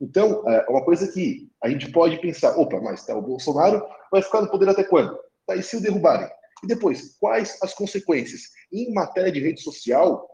Então, 0.00 0.42
é 0.48 0.64
uma 0.70 0.82
coisa 0.82 1.06
que 1.12 1.50
a 1.62 1.68
gente 1.68 1.92
pode 1.92 2.18
pensar, 2.18 2.56
opa, 2.56 2.80
mas 2.80 3.04
tá, 3.04 3.14
o 3.14 3.20
Bolsonaro 3.20 3.86
vai 4.10 4.22
ficar 4.22 4.40
no 4.40 4.50
poder 4.50 4.70
até 4.70 4.84
quando? 4.84 5.18
Tá, 5.46 5.54
e 5.54 5.62
se 5.62 5.76
o 5.76 5.82
derrubarem? 5.82 6.30
E 6.64 6.66
depois, 6.66 7.16
quais 7.20 7.58
as 7.62 7.74
consequências? 7.74 8.42
Em 8.72 8.94
matéria 8.94 9.30
de 9.30 9.40
rede 9.40 9.60
social, 9.60 10.26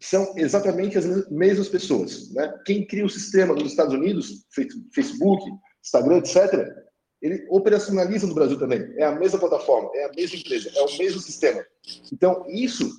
são 0.00 0.32
exatamente 0.36 0.96
as 0.96 1.28
mesmas 1.28 1.68
pessoas. 1.68 2.32
Né? 2.32 2.54
Quem 2.64 2.86
cria 2.86 3.04
o 3.04 3.10
sistema 3.10 3.54
nos 3.54 3.70
Estados 3.70 3.94
Unidos, 3.94 4.46
Facebook, 4.94 5.44
Instagram, 5.84 6.18
etc., 6.18 6.88
ele 7.20 7.44
operacionaliza 7.50 8.26
no 8.26 8.34
Brasil 8.34 8.58
também. 8.58 8.94
É 8.96 9.04
a 9.04 9.12
mesma 9.12 9.40
plataforma, 9.40 9.90
é 9.94 10.04
a 10.04 10.12
mesma 10.12 10.38
empresa, 10.38 10.70
é 10.74 10.82
o 10.82 10.98
mesmo 10.98 11.20
sistema. 11.20 11.64
Então, 12.12 12.44
isso 12.48 12.92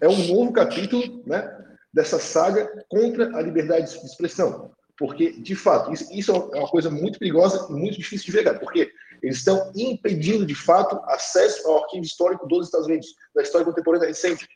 é 0.00 0.08
um 0.08 0.26
novo 0.28 0.52
capítulo 0.52 1.22
né, 1.26 1.50
dessa 1.92 2.18
saga 2.20 2.70
contra 2.88 3.36
a 3.36 3.42
liberdade 3.42 3.90
de 3.90 4.06
expressão. 4.06 4.70
Porque, 4.96 5.32
de 5.32 5.56
fato, 5.56 5.92
isso, 5.92 6.06
isso 6.12 6.30
é 6.30 6.58
uma 6.58 6.68
coisa 6.68 6.88
muito 6.88 7.18
perigosa 7.18 7.66
e 7.68 7.72
muito 7.72 7.98
difícil 7.98 8.26
de 8.26 8.32
ver, 8.32 8.58
porque 8.60 8.92
eles 9.20 9.38
estão 9.38 9.72
impedindo, 9.74 10.46
de 10.46 10.54
fato, 10.54 11.00
acesso 11.06 11.66
ao 11.66 11.82
arquivo 11.82 12.04
histórico 12.04 12.46
dos 12.46 12.66
Estados 12.66 12.86
Unidos, 12.86 13.08
da 13.34 13.42
história 13.42 13.66
contemporânea 13.66 14.06
recente. 14.06 14.46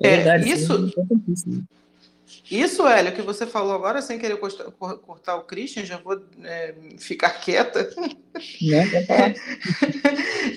É, 0.00 0.16
verdade, 0.16 0.50
isso, 0.50 0.90
isso, 2.50 2.86
Hélio, 2.86 3.14
que 3.14 3.20
você 3.20 3.46
falou 3.46 3.74
agora, 3.74 4.00
sem 4.00 4.18
querer 4.18 4.38
cortar 4.38 5.36
o 5.36 5.44
Christian, 5.44 5.84
já 5.84 5.98
vou 5.98 6.22
é, 6.42 6.74
ficar 6.98 7.30
quieta. 7.40 7.90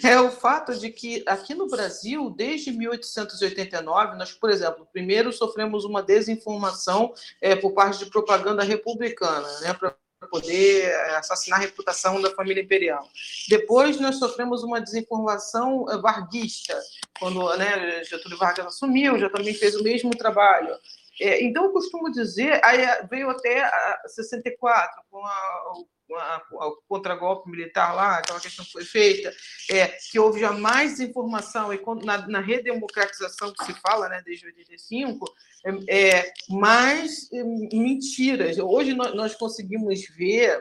É, 0.03 0.07
é 0.07 0.21
o 0.21 0.31
fato 0.31 0.73
de 0.77 0.89
que 0.89 1.23
aqui 1.25 1.53
no 1.53 1.67
Brasil, 1.67 2.29
desde 2.29 2.71
1889, 2.71 4.15
nós, 4.15 4.31
por 4.31 4.49
exemplo, 4.49 4.87
primeiro 4.93 5.33
sofremos 5.33 5.83
uma 5.83 6.01
desinformação 6.01 7.13
é, 7.41 7.55
por 7.55 7.73
parte 7.73 7.99
de 7.99 8.09
propaganda 8.09 8.63
republicana, 8.63 9.47
né, 9.59 9.73
para 9.73 9.95
poder 10.31 10.85
é, 10.85 11.17
assassinar 11.17 11.59
a 11.59 11.61
reputação 11.61 12.21
da 12.21 12.31
família 12.31 12.63
imperial. 12.63 13.07
Depois 13.49 13.99
nós 13.99 14.17
sofremos 14.17 14.63
uma 14.63 14.79
desinformação 14.79 15.85
é, 15.91 15.97
varguista, 15.97 16.79
quando 17.19 17.55
né, 17.57 18.03
Getúlio 18.05 18.37
Vargas 18.37 18.65
assumiu, 18.67 19.19
já 19.19 19.29
também 19.29 19.53
fez 19.53 19.75
o 19.75 19.83
mesmo 19.83 20.11
trabalho. 20.11 20.73
É, 21.19 21.43
então, 21.43 21.65
eu 21.65 21.71
costumo 21.71 22.11
dizer, 22.11 22.63
aí 22.63 22.79
veio 23.09 23.29
até 23.29 23.63
a 23.63 24.01
64, 24.07 25.03
com 25.09 25.25
a, 25.25 25.73
o 26.51 26.81
contragolpe 26.87 27.49
militar 27.49 27.93
lá, 27.93 28.17
aquela 28.17 28.39
questão 28.39 28.65
que 28.65 28.71
foi 28.71 28.83
feita, 28.83 29.33
é, 29.69 29.87
que 29.87 30.19
houve 30.19 30.39
já 30.39 30.51
mais 30.51 30.99
informação, 30.99 31.73
e 31.73 31.81
na, 32.03 32.27
na 32.27 32.39
redemocratização 32.39 33.53
que 33.53 33.65
se 33.65 33.73
fala, 33.81 34.09
né, 34.09 34.21
desde 34.25 34.45
85, 34.45 35.25
é, 35.65 36.17
é, 36.19 36.33
mais 36.49 37.31
é, 37.31 37.43
mentiras. 37.43 38.57
Hoje 38.57 38.93
nós, 38.93 39.13
nós 39.15 39.35
conseguimos 39.35 40.01
ver, 40.15 40.59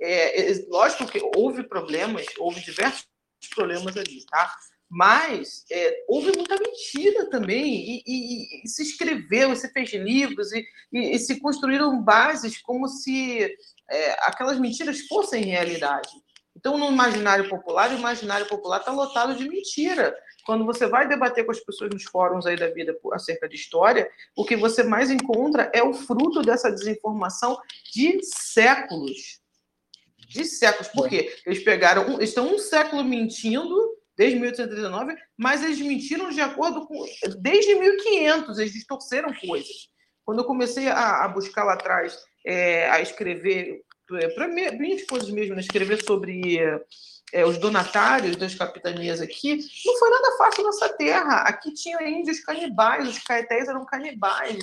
é, 0.00 0.50
é, 0.50 0.66
lógico 0.68 1.06
que 1.06 1.20
houve 1.36 1.62
problemas, 1.62 2.26
houve 2.38 2.60
diversos 2.60 3.06
problemas 3.54 3.96
ali, 3.96 4.24
tá? 4.26 4.54
Mas 4.90 5.64
é, 5.70 6.04
houve 6.08 6.32
muita 6.36 6.56
mentira 6.56 7.30
também, 7.30 7.64
e, 7.64 8.02
e, 8.04 8.64
e, 8.64 8.68
se 8.68 8.82
escreveu, 8.82 9.54
se 9.54 9.72
fez 9.72 9.92
livros, 9.92 10.50
e, 10.52 10.64
e 10.92 11.18
se 11.18 11.38
construíram 11.38 12.02
bases 12.02 12.60
como 12.60 12.88
se 12.88 13.56
é, 13.88 14.10
aquelas 14.26 14.58
mentiras 14.58 15.02
fossem 15.02 15.44
realidade. 15.44 16.10
Então, 16.56 16.76
no 16.76 16.90
imaginário 16.90 17.48
popular, 17.48 17.90
o 17.90 17.98
imaginário 17.98 18.46
popular 18.46 18.80
está 18.80 18.90
lotado 18.90 19.36
de 19.36 19.48
mentira. 19.48 20.12
Quando 20.44 20.66
você 20.66 20.88
vai 20.88 21.06
debater 21.06 21.46
com 21.46 21.52
as 21.52 21.60
pessoas 21.60 21.90
nos 21.90 22.02
fóruns 22.04 22.44
aí 22.44 22.56
da 22.56 22.68
vida 22.68 22.96
acerca 23.12 23.48
de 23.48 23.54
história, 23.54 24.10
o 24.36 24.44
que 24.44 24.56
você 24.56 24.82
mais 24.82 25.08
encontra 25.10 25.70
é 25.72 25.84
o 25.84 25.94
fruto 25.94 26.42
dessa 26.42 26.70
desinformação 26.70 27.56
de 27.92 28.18
séculos. 28.24 29.40
De 30.18 30.44
séculos. 30.44 30.88
Por 30.88 31.08
quê? 31.08 31.32
Eles 31.46 31.62
pegaram, 31.62 32.14
eles 32.14 32.30
estão 32.30 32.52
um 32.52 32.58
século 32.58 33.04
mentindo 33.04 33.99
desde 34.20 34.38
1839, 34.38 35.16
mas 35.34 35.64
eles 35.64 35.80
mentiram 35.80 36.28
de 36.28 36.42
acordo 36.42 36.86
com. 36.86 37.06
Desde 37.38 37.74
1500, 37.74 38.58
eles 38.58 38.74
distorceram 38.74 39.32
coisas. 39.32 39.88
Quando 40.26 40.40
eu 40.40 40.44
comecei 40.44 40.88
a, 40.88 41.24
a 41.24 41.28
buscar 41.28 41.64
lá 41.64 41.72
atrás, 41.72 42.18
é, 42.44 42.90
a 42.90 43.00
escrever, 43.00 43.80
é, 44.12 44.28
para 44.28 44.46
minhas 44.46 45.04
coisas 45.04 45.30
mesmo, 45.30 45.54
né, 45.54 45.62
escrever 45.62 46.04
sobre 46.04 46.58
é, 47.32 47.46
os 47.46 47.56
donatários 47.56 48.36
das 48.36 48.54
capitanias 48.54 49.22
aqui, 49.22 49.58
não 49.86 49.98
foi 49.98 50.10
nada 50.10 50.36
fácil 50.36 50.64
nessa 50.64 50.90
terra. 50.90 51.36
Aqui 51.44 51.72
tinha 51.72 52.06
índios 52.06 52.40
canibais, 52.40 53.08
os 53.08 53.20
caetés 53.20 53.68
eram 53.68 53.86
canibais 53.86 54.58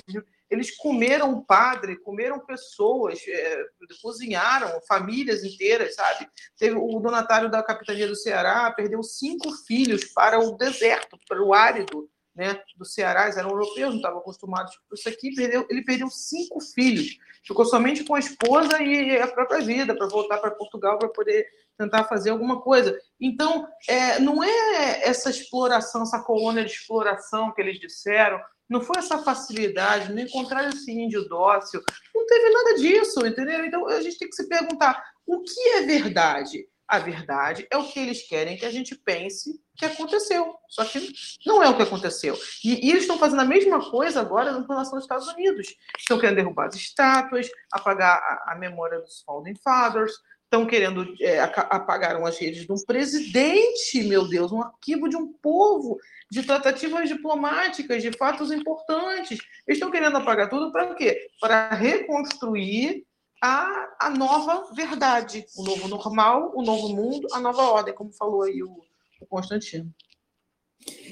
eles 0.50 0.76
comeram 0.76 1.32
o 1.32 1.44
padre, 1.44 1.96
comeram 1.96 2.40
pessoas, 2.40 3.20
é, 3.26 3.64
cozinharam 4.00 4.80
famílias 4.86 5.44
inteiras, 5.44 5.94
sabe? 5.94 6.28
Teve 6.56 6.76
o 6.76 7.00
donatário 7.00 7.50
da 7.50 7.62
capitania 7.62 8.06
do 8.06 8.16
Ceará 8.16 8.70
perdeu 8.72 9.02
cinco 9.02 9.52
filhos 9.66 10.04
para 10.06 10.38
o 10.38 10.56
deserto, 10.56 11.18
para 11.28 11.42
o 11.42 11.52
árido, 11.52 12.08
né, 12.38 12.62
do 12.76 12.84
Ceará, 12.84 13.24
eles 13.24 13.36
eram 13.36 13.50
europeus, 13.50 13.90
não 13.90 13.96
estavam 13.96 14.20
acostumados 14.20 14.72
com 14.88 14.94
isso 14.94 15.08
aqui, 15.08 15.34
perdeu, 15.34 15.66
ele 15.68 15.82
perdeu 15.82 16.08
cinco 16.08 16.60
filhos, 16.60 17.18
ficou 17.44 17.64
somente 17.64 18.04
com 18.04 18.14
a 18.14 18.20
esposa 18.20 18.80
e 18.80 19.18
a 19.18 19.26
própria 19.26 19.60
vida 19.60 19.92
para 19.92 20.06
voltar 20.06 20.38
para 20.38 20.52
Portugal 20.52 21.00
para 21.00 21.08
poder 21.08 21.48
tentar 21.76 22.04
fazer 22.04 22.30
alguma 22.30 22.60
coisa. 22.60 22.96
Então, 23.20 23.66
é, 23.88 24.20
não 24.20 24.42
é 24.42 25.04
essa 25.04 25.30
exploração, 25.30 26.02
essa 26.02 26.22
colônia 26.22 26.64
de 26.64 26.70
exploração 26.70 27.52
que 27.52 27.60
eles 27.60 27.80
disseram, 27.80 28.40
não 28.68 28.80
foi 28.80 28.98
essa 28.98 29.18
facilidade, 29.18 30.12
não 30.12 30.22
encontraram 30.22 30.68
esse 30.68 30.90
índio 30.92 31.28
dócil, 31.28 31.82
não 32.14 32.26
teve 32.26 32.50
nada 32.50 32.74
disso, 32.74 33.26
entendeu? 33.26 33.64
Então 33.64 33.88
a 33.88 34.00
gente 34.00 34.18
tem 34.18 34.28
que 34.28 34.36
se 34.36 34.48
perguntar 34.48 35.02
o 35.26 35.42
que 35.42 35.60
é 35.70 35.82
verdade? 35.82 36.66
A 36.86 36.98
verdade 36.98 37.66
é 37.70 37.76
o 37.76 37.86
que 37.86 38.00
eles 38.00 38.26
querem 38.26 38.56
que 38.56 38.64
a 38.64 38.70
gente 38.70 38.94
pense 38.94 39.60
que 39.76 39.84
aconteceu. 39.84 40.54
Só 40.70 40.86
que 40.86 41.12
não 41.44 41.62
é 41.62 41.68
o 41.68 41.76
que 41.76 41.82
aconteceu. 41.82 42.34
E, 42.64 42.86
e 42.86 42.90
eles 42.90 43.02
estão 43.02 43.18
fazendo 43.18 43.40
a 43.40 43.44
mesma 43.44 43.90
coisa 43.90 44.22
agora 44.22 44.52
em 44.52 44.66
relação 44.66 44.94
aos 44.94 45.04
Estados 45.04 45.28
Unidos. 45.28 45.66
Estão 45.98 46.18
querendo 46.18 46.36
derrubar 46.36 46.68
as 46.68 46.76
estátuas, 46.76 47.46
apagar 47.70 48.16
a, 48.16 48.52
a 48.52 48.58
memória 48.58 49.00
dos 49.00 49.20
Founding 49.20 49.56
Fathers, 49.62 50.14
estão 50.48 50.66
querendo 50.66 51.06
é, 51.20 51.40
apagar 51.40 52.16
as 52.24 52.38
redes 52.38 52.64
de 52.64 52.72
um 52.72 52.84
presidente, 52.86 54.02
meu 54.04 54.26
Deus, 54.26 54.50
um 54.50 54.62
arquivo 54.62 55.08
de 55.08 55.16
um 55.16 55.30
povo 55.42 55.98
de 56.30 56.42
tratativas 56.42 57.08
diplomáticas, 57.08 58.02
de 58.02 58.10
fatos 58.12 58.50
importantes. 58.50 59.38
Eles 59.66 59.76
estão 59.76 59.90
querendo 59.90 60.16
apagar 60.16 60.48
tudo 60.48 60.72
para 60.72 60.94
quê? 60.94 61.28
Para 61.38 61.68
reconstruir 61.74 63.04
a, 63.42 63.88
a 64.00 64.10
nova 64.10 64.72
verdade, 64.74 65.44
o 65.56 65.62
novo 65.62 65.86
normal, 65.86 66.52
o 66.54 66.62
novo 66.62 66.88
mundo, 66.88 67.28
a 67.32 67.40
nova 67.40 67.62
ordem, 67.62 67.94
como 67.94 68.10
falou 68.12 68.42
aí 68.42 68.62
o, 68.62 68.74
o 69.20 69.26
Constantino. 69.28 69.92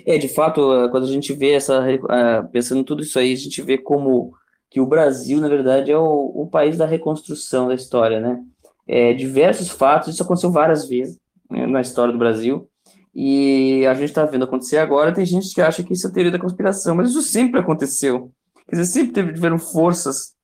É, 0.07 0.16
de 0.16 0.28
fato, 0.28 0.89
quando 0.91 1.05
a 1.05 1.12
gente 1.12 1.34
vê 1.34 1.53
essa, 1.53 1.84
pensando 2.51 2.80
em 2.80 2.84
tudo 2.84 3.03
isso 3.03 3.18
aí, 3.18 3.34
a 3.34 3.37
gente 3.37 3.61
vê 3.61 3.76
como 3.76 4.34
que 4.70 4.80
o 4.80 4.87
Brasil, 4.87 5.41
na 5.41 5.49
verdade, 5.49 5.91
é 5.91 5.99
o, 5.99 6.32
o 6.34 6.49
país 6.49 6.76
da 6.76 6.87
reconstrução 6.87 7.68
da 7.68 7.74
história, 7.74 8.20
né? 8.20 8.43
É, 8.87 9.12
diversos 9.12 9.68
fatos, 9.68 10.14
isso 10.14 10.22
aconteceu 10.22 10.51
várias 10.51 10.89
vezes 10.89 11.18
né, 11.51 11.66
na 11.66 11.80
história 11.80 12.12
do 12.12 12.18
Brasil, 12.18 12.68
e 13.14 13.87
a 13.87 13.95
gente 13.95 14.11
está 14.11 14.26
vendo 14.26 14.45
acontecer 14.45 14.76
agora, 14.76 15.12
tem 15.12 15.24
gente 15.24 15.55
que 15.55 15.62
acha 15.62 15.82
que 15.82 15.95
isso 15.95 16.07
é 16.07 16.11
teoria 16.11 16.30
da 16.30 16.39
conspiração, 16.39 16.95
mas 16.95 17.09
isso 17.09 17.22
sempre 17.22 17.59
aconteceu. 17.59 18.30
Quer 18.68 18.76
dizer, 18.76 18.93
sempre 18.93 19.32
tiveram 19.32 19.59
forças 19.59 20.34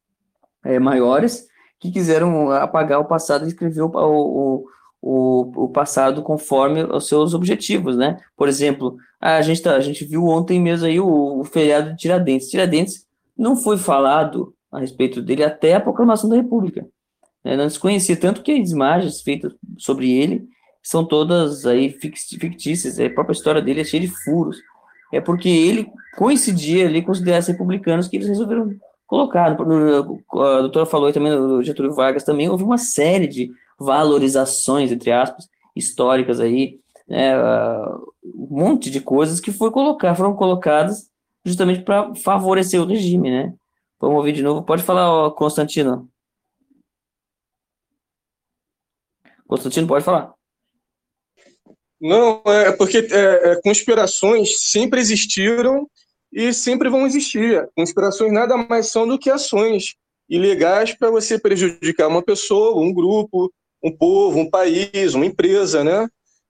é, 0.65 0.79
maiores 0.79 1.47
que 1.79 1.91
quiseram 1.91 2.51
apagar 2.51 3.01
o 3.01 3.05
passado 3.05 3.45
e 3.45 3.49
escrever 3.49 3.83
o, 3.83 3.91
o, 3.93 4.65
o, 5.03 5.65
o 5.65 5.69
passado 5.69 6.23
conforme 6.23 6.85
os 6.85 7.09
seus 7.09 7.35
objetivos, 7.35 7.97
né? 7.97 8.19
Por 8.37 8.49
exemplo, 8.49 8.97
a 9.21 9.43
gente, 9.43 9.61
tá, 9.61 9.75
a 9.75 9.81
gente 9.81 10.05
viu 10.05 10.25
ontem 10.27 10.61
mesmo 10.61 10.87
aí 10.87 10.99
o, 10.99 11.41
o 11.41 11.45
feriado 11.45 11.91
de 11.91 11.97
Tiradentes. 11.97 12.49
Tiradentes 12.49 13.05
não 13.37 13.57
foi 13.57 13.77
falado 13.77 14.55
a 14.71 14.79
respeito 14.79 15.21
dele 15.21 15.45
até 15.45 15.75
a 15.75 15.81
proclamação 15.81 16.31
da 16.31 16.37
República. 16.37 16.87
Né? 17.45 17.57
Não 17.57 17.69
se 17.69 17.79
conhecia 17.79 18.17
tanto 18.17 18.43
que 18.43 18.53
as 18.53 18.71
imagens 18.71 19.21
feitas 19.21 19.53
sobre 19.79 20.11
ele 20.11 20.47
são 20.83 21.05
todas 21.05 21.65
aí 21.67 21.91
fictícias. 21.91 22.99
A 22.99 23.09
própria 23.11 23.35
história 23.35 23.63
dele 23.63 23.81
é 23.81 23.85
cheia 23.85 24.01
de 24.01 24.09
furos. 24.25 24.59
É 25.13 25.21
porque 25.21 25.49
ele 25.49 25.91
coincidia 26.17 26.87
ali 26.87 27.03
com 27.03 27.13
os 27.13 27.21
ideais 27.21 27.47
republicanos 27.47 28.09
que 28.09 28.17
eles 28.17 28.29
resolveram 28.29 28.75
colocar. 29.07 29.53
A 29.53 30.61
doutora 30.61 30.87
falou 30.87 31.07
aí 31.07 31.13
também, 31.13 31.33
o 31.33 31.63
Getúlio 31.63 31.95
Vargas 31.95 32.25
também, 32.25 32.49
houve 32.49 32.65
uma 32.65 32.79
série 32.79 33.27
de 33.27 33.51
valorizações, 33.79 34.91
entre 34.91 35.13
aspas, 35.13 35.49
históricas 35.77 36.41
aí, 36.41 36.79
né, 37.09 37.37
uh, 37.37 38.13
um 38.25 38.49
monte 38.51 38.91
de 38.91 39.01
coisas 39.01 39.41
que 39.41 39.53
foi 39.53 39.71
colocar, 39.71 40.15
foram 40.15 40.35
colocadas 40.35 41.11
justamente 41.45 41.83
para 41.83 42.15
favorecer 42.15 42.81
o 42.81 42.87
regime, 42.87 43.31
né? 43.31 43.53
Vamos 44.01 44.17
ouvir 44.17 44.33
de 44.33 44.43
novo. 44.43 44.63
Pode 44.63 44.83
falar, 44.83 45.31
Constantino. 45.33 46.09
Constantino, 49.53 49.87
pode 49.87 50.05
falar. 50.05 50.33
Não, 52.01 52.43
é 52.47 52.73
porque 52.73 52.99
é, 52.99 53.53
é, 53.53 53.61
conspirações 53.63 54.71
sempre 54.71 55.01
existiram 55.01 55.87
e 56.33 56.53
sempre 56.53 56.89
vão 56.89 57.07
existir. 57.07 57.69
Conspirações 57.77 58.33
nada 58.33 58.57
mais 58.57 58.89
são 58.89 59.07
do 59.07 59.19
que 59.19 59.31
ações 59.31 59.95
ilegais 60.29 60.97
para 60.97 61.11
você 61.11 61.39
prejudicar 61.39 62.09
uma 62.09 62.23
pessoa, 62.23 62.81
um 62.81 62.93
grupo, 62.93 63.53
um 63.85 63.95
povo, 63.95 64.39
um 64.39 64.49
país, 64.49 65.15
uma 65.15 65.27
empresa, 65.27 65.85
né? 65.85 66.09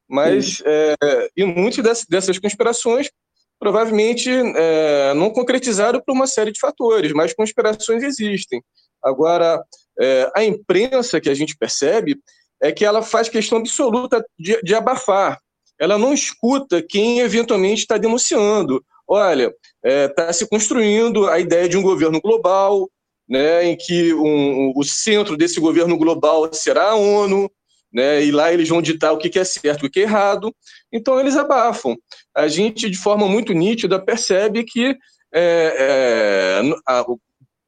Mas, 0.08 0.62
é, 0.64 0.94
e 1.36 1.44
muitas 1.44 2.04
dessas 2.08 2.38
conspirações 2.38 3.10
provavelmente 3.58 4.30
é, 4.30 5.12
não 5.14 5.30
concretizaram 5.30 6.00
por 6.00 6.12
uma 6.12 6.26
série 6.26 6.52
de 6.52 6.60
fatores, 6.60 7.12
mas 7.12 7.34
conspirações 7.34 8.02
existem. 8.02 8.62
Agora, 9.02 9.62
é, 10.00 10.30
a 10.34 10.44
imprensa 10.44 11.20
que 11.20 11.28
a 11.28 11.34
gente 11.34 11.56
percebe 11.56 12.16
é 12.62 12.70
que 12.70 12.84
ela 12.84 13.02
faz 13.02 13.28
questão 13.28 13.58
absoluta 13.58 14.24
de, 14.38 14.62
de 14.62 14.74
abafar. 14.74 15.38
Ela 15.78 15.98
não 15.98 16.14
escuta 16.14 16.80
quem 16.80 17.18
eventualmente 17.18 17.80
está 17.80 17.98
denunciando. 17.98 18.82
Olha, 19.06 19.52
está 19.84 20.28
é, 20.28 20.32
se 20.32 20.48
construindo 20.48 21.28
a 21.28 21.40
ideia 21.40 21.68
de 21.68 21.76
um 21.76 21.82
governo 21.82 22.20
global, 22.20 22.88
né, 23.28 23.64
em 23.64 23.76
que 23.76 24.14
um, 24.14 24.72
o 24.76 24.84
centro 24.84 25.36
desse 25.36 25.58
governo 25.58 25.98
global 25.98 26.48
será 26.54 26.90
a 26.90 26.94
ONU, 26.94 27.50
né, 27.92 28.24
e 28.24 28.30
lá 28.30 28.52
eles 28.52 28.68
vão 28.68 28.80
ditar 28.80 29.12
o 29.12 29.18
que 29.18 29.38
é 29.38 29.44
certo 29.44 29.84
e 29.84 29.88
o 29.88 29.90
que 29.90 30.00
é 30.00 30.04
errado, 30.04 30.54
então 30.92 31.18
eles 31.18 31.36
abafam. 31.36 31.96
A 32.34 32.46
gente, 32.46 32.88
de 32.88 32.96
forma 32.96 33.26
muito 33.26 33.52
nítida, 33.52 34.02
percebe 34.02 34.64
que 34.64 34.96
é, 35.34 36.60
é, 36.62 36.62
a 36.86 37.04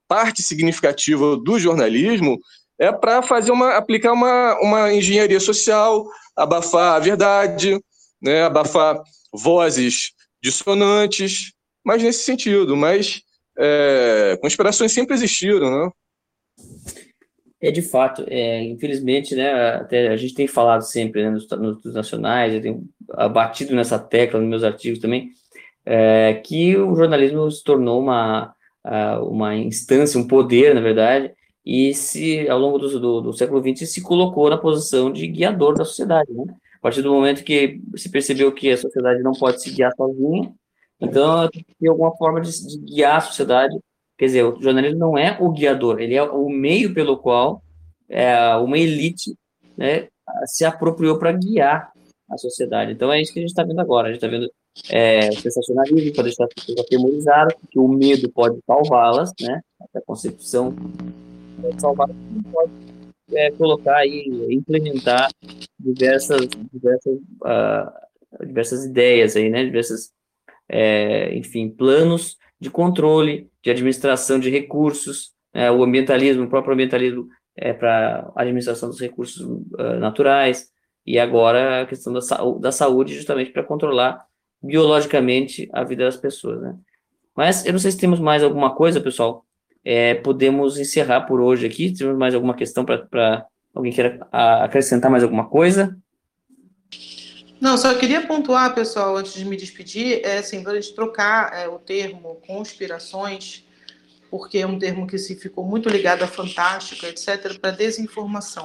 parte 0.06 0.42
significativa 0.42 1.36
do 1.36 1.58
jornalismo 1.58 2.38
é 2.78 2.92
para 2.92 3.22
fazer 3.22 3.52
uma, 3.52 3.76
aplicar 3.76 4.12
uma, 4.12 4.58
uma 4.60 4.92
engenharia 4.92 5.40
social, 5.40 6.06
abafar 6.36 6.94
a 6.94 6.98
verdade, 6.98 7.78
né, 8.20 8.42
abafar 8.42 9.00
vozes 9.32 10.12
dissonantes, 10.42 11.52
mas 11.84 12.02
nesse 12.02 12.24
sentido, 12.24 12.76
mas 12.76 13.22
é, 13.58 14.38
conspirações 14.40 14.92
sempre 14.92 15.14
existiram, 15.14 15.70
né? 15.70 15.90
É 17.60 17.70
de 17.70 17.80
fato, 17.80 18.24
é, 18.28 18.62
infelizmente, 18.62 19.34
né, 19.34 19.74
até 19.76 20.08
a 20.08 20.16
gente 20.16 20.34
tem 20.34 20.46
falado 20.46 20.82
sempre 20.82 21.22
né, 21.22 21.30
nos, 21.30 21.48
nos 21.48 21.94
nacionais, 21.94 22.52
eu 22.52 22.60
tenho 22.60 22.84
batido 23.32 23.74
nessa 23.74 23.98
tecla 23.98 24.40
nos 24.40 24.48
meus 24.48 24.64
artigos 24.64 24.98
também, 24.98 25.30
é, 25.86 26.34
que 26.44 26.76
o 26.76 26.94
jornalismo 26.94 27.50
se 27.50 27.62
tornou 27.62 28.00
uma, 28.00 28.54
uma 29.22 29.54
instância, 29.56 30.20
um 30.20 30.26
poder, 30.26 30.74
na 30.74 30.80
verdade, 30.80 31.32
e 31.64 31.94
se 31.94 32.48
ao 32.48 32.58
longo 32.58 32.78
do, 32.78 33.00
do, 33.00 33.20
do 33.22 33.32
século 33.32 33.62
XX 33.62 33.88
se 33.88 34.02
colocou 34.02 34.50
na 34.50 34.58
posição 34.58 35.10
de 35.10 35.26
guiador 35.26 35.74
da 35.74 35.84
sociedade. 35.84 36.32
Né? 36.32 36.44
A 36.76 36.80
partir 36.80 37.02
do 37.02 37.12
momento 37.12 37.42
que 37.42 37.80
se 37.96 38.10
percebeu 38.10 38.52
que 38.52 38.70
a 38.70 38.76
sociedade 38.76 39.22
não 39.22 39.32
pode 39.32 39.62
se 39.62 39.70
guiar 39.70 39.92
sozinha, 39.96 40.52
então, 41.00 41.48
tem 41.50 41.88
alguma 41.88 42.16
forma 42.16 42.40
de, 42.40 42.50
de, 42.66 42.78
guiar 42.78 43.16
a 43.16 43.20
sociedade. 43.20 43.76
Quer 44.16 44.26
dizer, 44.26 44.44
o 44.44 44.60
jornalismo 44.60 44.98
não 44.98 45.18
é 45.18 45.36
o 45.40 45.50
guiador, 45.50 46.00
ele 46.00 46.14
é 46.14 46.22
o 46.22 46.48
meio 46.48 46.94
pelo 46.94 47.18
qual 47.18 47.62
é, 48.08 48.56
uma 48.56 48.78
elite 48.78 49.36
né, 49.76 50.08
se 50.46 50.64
apropriou 50.64 51.18
para 51.18 51.32
guiar 51.32 51.92
a 52.30 52.38
sociedade. 52.38 52.92
Então, 52.92 53.12
é 53.12 53.20
isso 53.20 53.32
que 53.32 53.40
a 53.40 53.42
gente 53.42 53.50
está 53.50 53.64
vendo 53.64 53.80
agora. 53.80 54.08
A 54.08 54.12
gente 54.12 54.24
está 54.24 54.28
vendo 54.28 54.50
é, 54.88 55.32
sensacionalismo 55.32 56.12
para 56.14 56.24
deixar 56.24 56.44
as 56.44 56.54
pessoas 56.54 56.78
atemorizadas, 56.80 57.54
porque 57.60 57.78
o 57.78 57.88
medo 57.88 58.30
pode 58.30 58.58
salvá-las, 58.66 59.32
né? 59.40 59.60
A 59.94 60.00
concepção 60.00 60.74
salvá-las, 61.78 62.16
pode 62.52 62.72
é, 63.32 63.50
colocar 63.52 64.06
e 64.06 64.54
implementar 64.54 65.30
diversas, 65.78 66.48
diversas, 66.72 67.14
uh, 67.14 68.46
diversas 68.46 68.84
ideias 68.84 69.36
aí, 69.36 69.50
né? 69.50 69.64
Diversas 69.64 70.12
é, 70.68 71.34
enfim, 71.36 71.68
planos 71.68 72.36
de 72.60 72.70
controle, 72.70 73.50
de 73.62 73.70
administração 73.70 74.38
de 74.38 74.50
recursos, 74.50 75.32
é, 75.52 75.70
o 75.70 75.82
ambientalismo, 75.82 76.44
o 76.44 76.48
próprio 76.48 76.74
ambientalismo 76.74 77.28
é 77.56 77.72
para 77.72 78.30
administração 78.34 78.88
dos 78.88 79.00
recursos 79.00 79.40
uh, 79.40 79.98
naturais, 80.00 80.68
e 81.06 81.18
agora 81.18 81.82
a 81.82 81.86
questão 81.86 82.12
da, 82.12 82.20
da 82.60 82.72
saúde, 82.72 83.14
justamente 83.14 83.52
para 83.52 83.62
controlar 83.62 84.24
biologicamente 84.62 85.68
a 85.72 85.84
vida 85.84 86.04
das 86.04 86.16
pessoas, 86.16 86.60
né? 86.62 86.76
Mas 87.36 87.66
eu 87.66 87.72
não 87.72 87.78
sei 87.78 87.90
se 87.90 87.98
temos 87.98 88.20
mais 88.20 88.42
alguma 88.42 88.74
coisa, 88.74 89.00
pessoal. 89.00 89.43
É, 89.84 90.14
podemos 90.14 90.78
encerrar 90.78 91.22
por 91.22 91.40
hoje 91.40 91.66
aqui. 91.66 91.92
Temos 91.92 92.16
mais 92.16 92.34
alguma 92.34 92.54
questão 92.54 92.84
para 92.84 93.46
alguém 93.74 93.92
queira 93.92 94.26
acrescentar 94.32 95.10
mais 95.10 95.22
alguma 95.22 95.48
coisa? 95.48 95.96
Não, 97.60 97.78
só 97.78 97.94
queria 97.94 98.26
pontuar, 98.26 98.74
pessoal, 98.74 99.16
antes 99.16 99.34
de 99.34 99.44
me 99.44 99.56
despedir, 99.56 100.20
é 100.22 100.38
assim, 100.38 100.62
para 100.62 100.72
a 100.72 100.74
gente 100.80 100.94
trocar 100.94 101.52
é, 101.54 101.68
o 101.68 101.78
termo 101.78 102.40
conspirações, 102.46 103.64
porque 104.30 104.58
é 104.58 104.66
um 104.66 104.78
termo 104.78 105.06
que 105.06 105.16
se 105.16 105.34
ficou 105.36 105.64
muito 105.64 105.88
ligado 105.88 106.22
a 106.22 106.26
fantástica, 106.26 107.08
etc., 107.08 107.58
para 107.58 107.70
desinformação, 107.70 108.64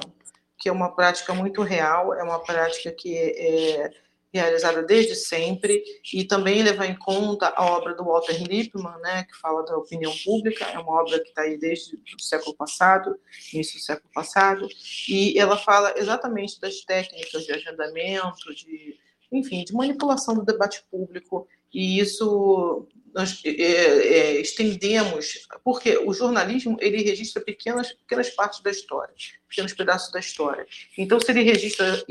que 0.58 0.68
é 0.68 0.72
uma 0.72 0.94
prática 0.94 1.34
muito 1.34 1.62
real, 1.62 2.14
é 2.14 2.24
uma 2.24 2.40
prática 2.40 2.92
que 2.92 3.16
é, 3.16 3.92
realizada 4.32 4.84
desde 4.84 5.16
sempre, 5.16 5.84
e 6.14 6.24
também 6.24 6.62
levar 6.62 6.86
em 6.86 6.96
conta 6.96 7.48
a 7.50 7.66
obra 7.66 7.96
do 7.96 8.04
Walter 8.04 8.42
Lippmann, 8.44 9.00
né, 9.02 9.24
que 9.24 9.36
fala 9.40 9.64
da 9.64 9.76
opinião 9.76 10.14
pública, 10.24 10.66
é 10.66 10.78
uma 10.78 11.02
obra 11.02 11.20
que 11.20 11.30
está 11.30 11.42
aí 11.42 11.58
desde 11.58 11.96
o 11.96 12.22
século 12.22 12.56
passado, 12.56 13.20
início 13.54 13.80
do 13.80 13.84
século 13.84 14.10
passado, 14.14 14.68
e 15.08 15.38
ela 15.38 15.58
fala 15.58 15.94
exatamente 15.98 16.60
das 16.62 16.82
técnicas 16.82 17.44
de 17.46 17.52
agendamento, 17.52 18.54
de, 18.54 18.98
enfim, 19.32 19.64
de 19.64 19.74
manipulação 19.74 20.36
do 20.36 20.46
debate 20.46 20.84
público, 20.92 21.48
e 21.74 22.00
isso 22.00 22.88
nós 23.14 23.41
é, 23.45 23.51
é, 23.51 24.41
estendemos, 24.41 25.47
porque 25.64 25.97
o 25.97 26.14
jornalismo 26.14 26.78
ele 26.80 27.01
registra 27.01 27.41
pequenas, 27.41 27.91
pequenas 27.93 28.30
partes 28.30 28.62
da 28.62 28.70
história, 28.70 29.14
pequenos 29.47 29.74
pedaços 29.74 30.12
da 30.12 30.20
história. 30.20 30.66
Então, 30.97 31.20
se 31.20 31.32
ele 31.32 31.43
registra 31.43 32.03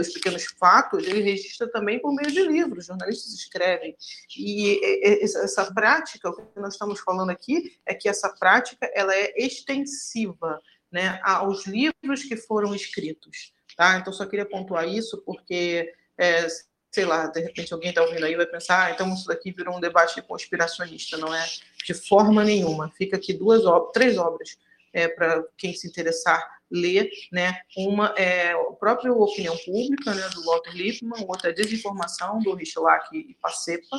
os 0.00 0.08
pequenos 0.08 0.44
fatos, 0.58 1.06
ele 1.06 1.22
registra 1.22 1.70
também 1.70 2.00
por 2.00 2.14
meio 2.14 2.30
de 2.30 2.42
livros, 2.42 2.86
jornalistas 2.86 3.32
escrevem. 3.32 3.96
E 4.36 4.80
essa 5.22 5.72
prática, 5.72 6.28
o 6.28 6.34
que 6.34 6.60
nós 6.60 6.74
estamos 6.74 7.00
falando 7.00 7.30
aqui, 7.30 7.78
é 7.86 7.94
que 7.94 8.08
essa 8.08 8.28
prática 8.28 8.90
ela 8.94 9.14
é 9.14 9.32
extensiva 9.36 10.60
né, 10.90 11.18
aos 11.22 11.66
livros 11.66 12.22
que 12.24 12.36
foram 12.36 12.74
escritos. 12.74 13.52
Tá? 13.76 13.98
Então, 13.98 14.12
só 14.12 14.26
queria 14.26 14.44
pontuar 14.44 14.86
isso, 14.86 15.22
porque 15.24 15.90
é, 16.18 16.46
sei 16.92 17.06
lá, 17.06 17.26
de 17.26 17.40
repente 17.40 17.72
alguém 17.72 17.88
está 17.88 18.02
ouvindo 18.02 18.24
aí 18.24 18.36
vai 18.36 18.46
pensar, 18.46 18.86
ah, 18.86 18.90
então 18.90 19.12
isso 19.14 19.26
daqui 19.26 19.50
virou 19.50 19.74
um 19.74 19.80
debate 19.80 20.20
conspiracionista, 20.20 21.16
não 21.16 21.34
é 21.34 21.44
de 21.84 21.94
forma 21.94 22.44
nenhuma. 22.44 22.90
Fica 22.90 23.16
aqui 23.16 23.32
duas 23.32 23.64
obras, 23.64 23.92
três 23.94 24.18
obras 24.18 24.58
é, 24.92 25.08
para 25.08 25.42
quem 25.56 25.72
se 25.72 25.88
interessar 25.88 26.46
ler, 26.70 27.10
né? 27.30 27.60
Uma 27.76 28.14
é 28.16 28.54
o 28.54 28.74
próprio 28.74 29.18
Opinião 29.18 29.56
Pública, 29.58 30.14
né, 30.14 30.28
do 30.34 30.44
Walter 30.44 30.74
Lippmann, 30.74 31.24
outra 31.26 31.50
é 31.50 31.52
Desinformação, 31.52 32.38
do 32.40 32.54
Richelac 32.54 33.14
e 33.14 33.34
Pacepa, 33.40 33.98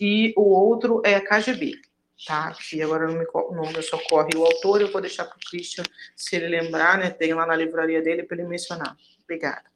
e 0.00 0.32
o 0.36 0.42
outro 0.42 1.02
é 1.04 1.20
KGB, 1.20 1.80
tá? 2.26 2.52
Que 2.52 2.82
agora 2.82 3.06
não 3.06 3.18
me, 3.18 3.26
não 3.52 3.72
me 3.72 3.82
socorre 3.82 4.30
o 4.36 4.44
autor, 4.44 4.80
eu 4.80 4.90
vou 4.90 5.00
deixar 5.00 5.24
para 5.24 5.36
o 5.36 5.50
Christian, 5.50 5.84
se 6.16 6.36
ele 6.36 6.48
lembrar, 6.48 6.98
né? 6.98 7.10
Tem 7.10 7.34
lá 7.34 7.46
na 7.46 7.56
livraria 7.56 8.02
dele 8.02 8.22
para 8.22 8.38
ele 8.38 8.48
mencionar. 8.48 8.96
Obrigada. 9.22 9.67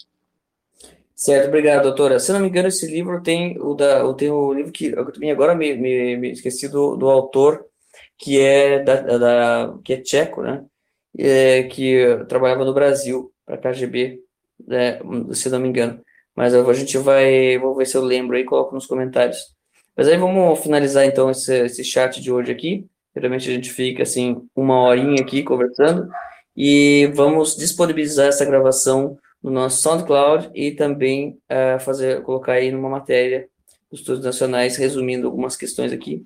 Certo, 1.23 1.47
obrigado, 1.47 1.85
doutora. 1.85 2.19
Se 2.19 2.33
não 2.33 2.41
me 2.41 2.49
engano, 2.49 2.67
esse 2.67 2.85
livro 2.85 3.23
tem 3.23 3.57
o 3.61 3.75
da, 3.75 4.13
tem 4.15 4.29
o 4.29 4.53
livro 4.53 4.73
que 4.73 4.87
eu 4.87 5.13
também 5.13 5.31
agora 5.31 5.55
me, 5.55 5.77
me, 5.77 6.17
me 6.17 6.33
esqueci 6.33 6.69
do, 6.69 6.97
do 6.97 7.09
autor, 7.09 7.65
que 8.19 8.41
é 8.41 8.81
da, 8.83 9.19
da 9.19 9.79
que 9.85 9.93
é 9.93 9.99
tcheco, 9.99 10.43
né? 10.43 10.65
É, 11.17 11.63
que 11.65 12.25
trabalhava 12.29 12.65
no 12.65 12.75
Brasil 12.75 13.33
para 13.47 13.57
KGB 13.57 14.19
é, 14.69 15.01
se 15.33 15.49
não 15.49 15.61
me 15.61 15.69
engano. 15.69 16.01
Mas 16.35 16.55
a 16.57 16.73
gente 16.73 16.99
vai, 16.99 17.57
vou 17.57 17.77
ver 17.77 17.87
se 17.87 17.97
eu 17.97 18.03
lembro 18.03 18.37
aí, 18.37 18.43
coloco 18.43 18.75
nos 18.75 18.87
comentários. 18.87 19.39
Mas 19.97 20.09
aí 20.09 20.17
vamos 20.17 20.59
finalizar 20.59 21.05
então 21.05 21.31
esse, 21.31 21.57
esse 21.67 21.85
chat 21.85 22.21
de 22.21 22.33
hoje 22.33 22.51
aqui. 22.51 22.85
Geralmente 23.15 23.49
a 23.49 23.55
gente 23.55 23.71
fica 23.71 24.03
assim 24.03 24.43
uma 24.57 24.81
horinha 24.81 25.23
aqui 25.23 25.45
conversando 25.45 26.09
e 26.57 27.13
vamos 27.15 27.55
disponibilizar 27.57 28.27
essa 28.27 28.45
gravação 28.45 29.17
no 29.43 29.51
nosso 29.51 29.83
SoundCloud 29.83 30.51
e 30.55 30.73
também 30.73 31.39
uh, 31.51 31.81
fazer 31.81 32.23
colocar 32.23 32.53
aí 32.53 32.71
numa 32.71 32.89
matéria 32.89 33.49
dos 33.91 34.01
estudos 34.01 34.25
nacionais 34.25 34.77
resumindo 34.77 35.27
algumas 35.27 35.57
questões 35.57 35.93
aqui 35.93 36.25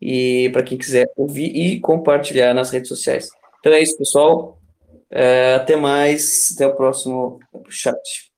e 0.00 0.48
para 0.52 0.62
quem 0.62 0.78
quiser 0.78 1.10
ouvir 1.16 1.54
e 1.54 1.78
compartilhar 1.80 2.54
nas 2.54 2.70
redes 2.70 2.88
sociais. 2.88 3.28
Então 3.60 3.72
é 3.72 3.80
isso, 3.80 3.98
pessoal. 3.98 4.58
Uh, 5.12 5.56
até 5.56 5.76
mais, 5.76 6.52
até 6.54 6.66
o 6.66 6.74
próximo 6.74 7.38
chat. 7.68 8.29